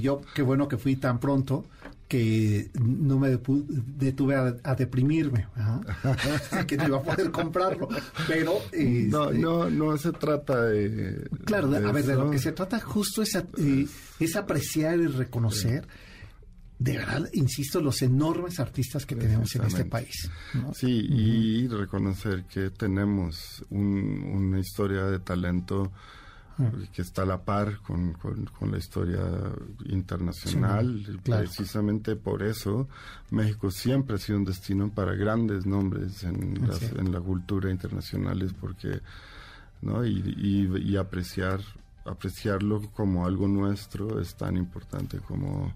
yo, 0.00 0.20
qué 0.34 0.42
bueno 0.42 0.68
que 0.68 0.76
fui 0.76 0.96
tan 0.96 1.18
pronto 1.18 1.64
que 2.12 2.70
no 2.74 3.18
me 3.18 3.30
detuve 3.30 4.36
a, 4.62 4.74
deprimirme, 4.74 5.48
que 6.66 6.76
no 6.76 6.88
iba 6.88 6.98
a 6.98 7.02
poder 7.02 7.30
comprarlo. 7.30 7.88
Pero. 8.28 8.58
no, 8.70 9.30
este, 9.30 9.38
no, 9.38 9.70
no 9.70 9.96
se 9.96 10.12
trata 10.12 10.66
de. 10.66 11.26
Claro, 11.46 11.74
a 11.74 11.90
ver, 11.90 12.04
de 12.04 12.14
lo 12.16 12.30
que 12.30 12.38
se 12.38 12.52
trata 12.52 12.78
justo 12.80 13.22
es, 13.22 13.34
eh, 13.36 13.86
es 14.20 14.36
apreciar 14.36 14.98
y 14.98 15.06
reconocer. 15.06 15.88
De 16.82 16.96
verdad, 16.98 17.28
insisto, 17.32 17.80
los 17.80 18.02
enormes 18.02 18.58
artistas 18.58 19.06
que 19.06 19.14
tenemos 19.14 19.54
en 19.54 19.62
este 19.62 19.84
país. 19.84 20.28
Sí, 20.74 21.06
y 21.08 21.68
reconocer 21.68 22.44
que 22.44 22.70
tenemos 22.70 23.64
una 23.70 24.58
historia 24.58 25.04
de 25.04 25.20
talento 25.20 25.92
que 26.92 27.02
está 27.02 27.22
a 27.22 27.26
la 27.26 27.44
par 27.44 27.78
con, 27.82 28.14
con, 28.14 28.70
la 28.72 28.78
historia 28.78 29.20
internacional. 29.86 31.20
Precisamente 31.22 32.16
por 32.16 32.42
eso 32.42 32.88
México 33.30 33.70
siempre 33.70 34.16
ha 34.16 34.18
sido 34.18 34.38
un 34.38 34.44
destino 34.44 34.90
para 34.92 35.14
grandes 35.14 35.66
nombres 35.66 36.24
en, 36.24 36.68
en 36.96 37.12
la 37.12 37.20
cultura 37.20 37.70
internacional, 37.70 38.42
es 38.42 38.52
porque, 38.54 39.00
¿no? 39.82 40.04
Y, 40.04 40.68
y, 40.84 40.96
apreciar 40.96 41.60
apreciarlo 42.04 42.90
como 42.90 43.24
algo 43.24 43.46
nuestro 43.46 44.20
es 44.20 44.34
tan 44.34 44.56
importante 44.56 45.18
como 45.18 45.72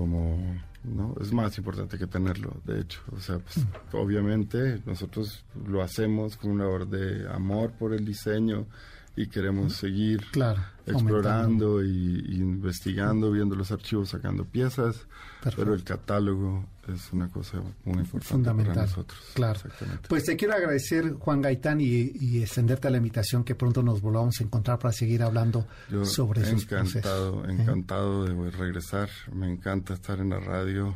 como 0.00 0.38
no 0.82 1.14
es 1.20 1.30
más 1.30 1.58
importante 1.58 1.98
que 1.98 2.06
tenerlo 2.06 2.56
de 2.64 2.80
hecho. 2.80 3.02
O 3.14 3.20
sea 3.20 3.38
pues, 3.38 3.66
obviamente 3.92 4.80
nosotros 4.86 5.44
lo 5.66 5.82
hacemos 5.82 6.38
con 6.38 6.52
una 6.52 6.64
labor 6.64 6.88
de 6.88 7.28
amor 7.28 7.72
por 7.72 7.92
el 7.92 8.04
diseño 8.04 8.66
y 9.22 9.26
queremos 9.26 9.74
seguir 9.74 10.24
explorando 10.86 11.84
y, 11.84 12.36
investigando, 12.36 13.30
viendo 13.30 13.54
los 13.54 13.70
archivos, 13.70 14.10
sacando 14.10 14.44
piezas, 14.44 15.06
pero 15.56 15.74
el 15.74 15.84
catálogo 15.84 16.64
es 16.88 17.12
una 17.12 17.28
cosa 17.28 17.58
muy 17.84 17.98
importante 17.98 18.26
Fundamental. 18.26 18.74
para 18.74 18.86
nosotros. 18.86 19.20
Claro. 19.34 19.60
Pues 20.08 20.24
te 20.24 20.36
quiero 20.36 20.54
agradecer, 20.54 21.12
Juan 21.14 21.42
Gaitán, 21.42 21.80
y, 21.80 22.40
extenderte 22.42 22.88
a 22.88 22.90
la 22.90 22.96
invitación 22.96 23.44
que 23.44 23.54
pronto 23.54 23.82
nos 23.82 24.00
volvamos 24.00 24.40
a 24.40 24.44
encontrar 24.44 24.78
para 24.78 24.92
seguir 24.92 25.22
hablando 25.22 25.66
sobre 26.04 26.42
esos 26.42 26.62
encantado, 26.62 27.44
¿eh? 27.46 27.52
Encantado 27.52 28.24
de 28.24 28.50
regresar. 28.50 29.10
Me 29.32 29.50
encanta 29.50 29.94
estar 29.94 30.18
en 30.18 30.30
la 30.30 30.40
radio 30.40 30.94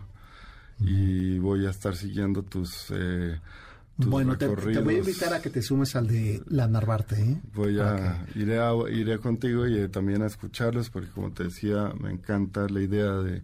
y 0.80 1.38
voy 1.38 1.66
a 1.66 1.70
estar 1.70 1.94
siguiendo 1.94 2.42
tus... 2.42 2.86
Eh, 2.90 3.38
bueno, 3.96 4.36
te, 4.36 4.48
voy 4.48 4.96
a 4.96 4.98
invitar 4.98 5.32
a 5.32 5.40
que 5.40 5.50
te 5.50 5.62
sumes 5.62 5.94
al 5.94 6.08
de 6.08 6.42
la 6.48 6.66
Narvarte. 6.66 7.20
¿eh? 7.20 7.40
Voy 7.54 7.78
a, 7.78 8.26
iré 8.34 8.58
a, 8.58 8.72
iré 8.90 9.18
contigo 9.18 9.66
y 9.66 9.78
eh, 9.78 9.88
también 9.88 10.22
a 10.22 10.26
escucharlos 10.26 10.90
porque 10.90 11.10
como 11.10 11.32
te 11.32 11.44
decía, 11.44 11.92
me 12.00 12.10
encanta 12.10 12.68
la 12.68 12.80
idea 12.80 13.12
de 13.12 13.42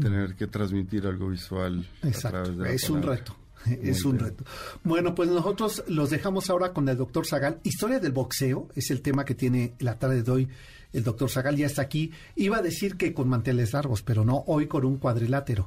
tener 0.00 0.34
que 0.34 0.46
transmitir 0.46 1.06
algo 1.06 1.28
visual. 1.28 1.86
Exacto, 2.02 2.64
es 2.64 2.90
un 2.90 3.02
reto. 3.02 3.36
Es 3.82 4.04
un 4.04 4.18
reto. 4.18 4.44
Bueno, 4.82 5.14
pues 5.14 5.30
nosotros 5.30 5.84
los 5.88 6.10
dejamos 6.10 6.50
ahora 6.50 6.74
con 6.74 6.86
el 6.86 6.98
doctor 6.98 7.26
Zagal. 7.26 7.60
Historia 7.62 7.98
del 7.98 8.12
boxeo 8.12 8.68
es 8.74 8.90
el 8.90 9.00
tema 9.00 9.24
que 9.24 9.34
tiene 9.34 9.72
la 9.78 9.98
tarde 9.98 10.22
de 10.22 10.30
hoy. 10.30 10.48
El 10.92 11.02
doctor 11.02 11.30
Zagal 11.30 11.56
ya 11.56 11.64
está 11.64 11.80
aquí. 11.80 12.12
Iba 12.36 12.58
a 12.58 12.62
decir 12.62 12.96
que 12.96 13.14
con 13.14 13.26
manteles 13.28 13.72
largos, 13.72 14.02
pero 14.02 14.22
no, 14.22 14.44
hoy 14.48 14.66
con 14.66 14.84
un 14.84 14.98
cuadrilátero. 14.98 15.66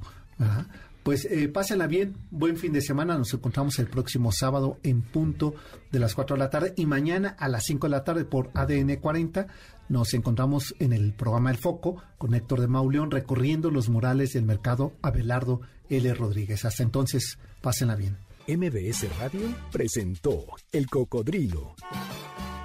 Pues 1.07 1.23
eh, 1.23 1.47
pásenla 1.47 1.87
bien, 1.87 2.17
buen 2.31 2.57
fin 2.57 2.73
de 2.73 2.81
semana, 2.81 3.17
nos 3.17 3.33
encontramos 3.33 3.79
el 3.79 3.87
próximo 3.87 4.33
sábado 4.33 4.77
en 4.83 5.01
punto 5.01 5.55
de 5.89 5.99
las 5.99 6.13
4 6.13 6.35
de 6.35 6.39
la 6.41 6.49
tarde 6.49 6.73
y 6.75 6.85
mañana 6.85 7.33
a 7.39 7.47
las 7.47 7.63
5 7.63 7.87
de 7.87 7.91
la 7.91 8.03
tarde 8.03 8.25
por 8.25 8.51
ADN 8.53 8.97
40 8.97 9.47
nos 9.87 10.13
encontramos 10.13 10.75
en 10.79 10.91
el 10.91 11.13
programa 11.13 11.49
El 11.49 11.55
Foco 11.55 12.03
con 12.17 12.33
Héctor 12.33 12.59
de 12.59 12.67
Mauleón 12.67 13.09
recorriendo 13.09 13.71
los 13.71 13.87
murales 13.87 14.33
del 14.33 14.43
mercado 14.43 14.95
Abelardo 15.01 15.61
L. 15.87 16.13
Rodríguez. 16.13 16.65
Hasta 16.65 16.83
entonces, 16.83 17.39
pásenla 17.61 17.95
bien. 17.95 18.17
MBS 18.45 19.07
Radio 19.17 19.55
presentó 19.71 20.43
El 20.73 20.87
Cocodrilo. 20.87 21.75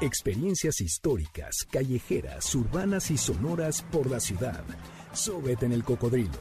Experiencias 0.01 0.80
históricas, 0.80 1.59
callejeras, 1.70 2.53
urbanas 2.57 3.09
y 3.12 3.18
sonoras 3.18 3.82
por 3.82 4.11
la 4.11 4.18
ciudad. 4.18 4.64
Súbete 5.12 5.66
en 5.66 5.74
el 5.74 5.84
cocodrilo. 5.84 6.40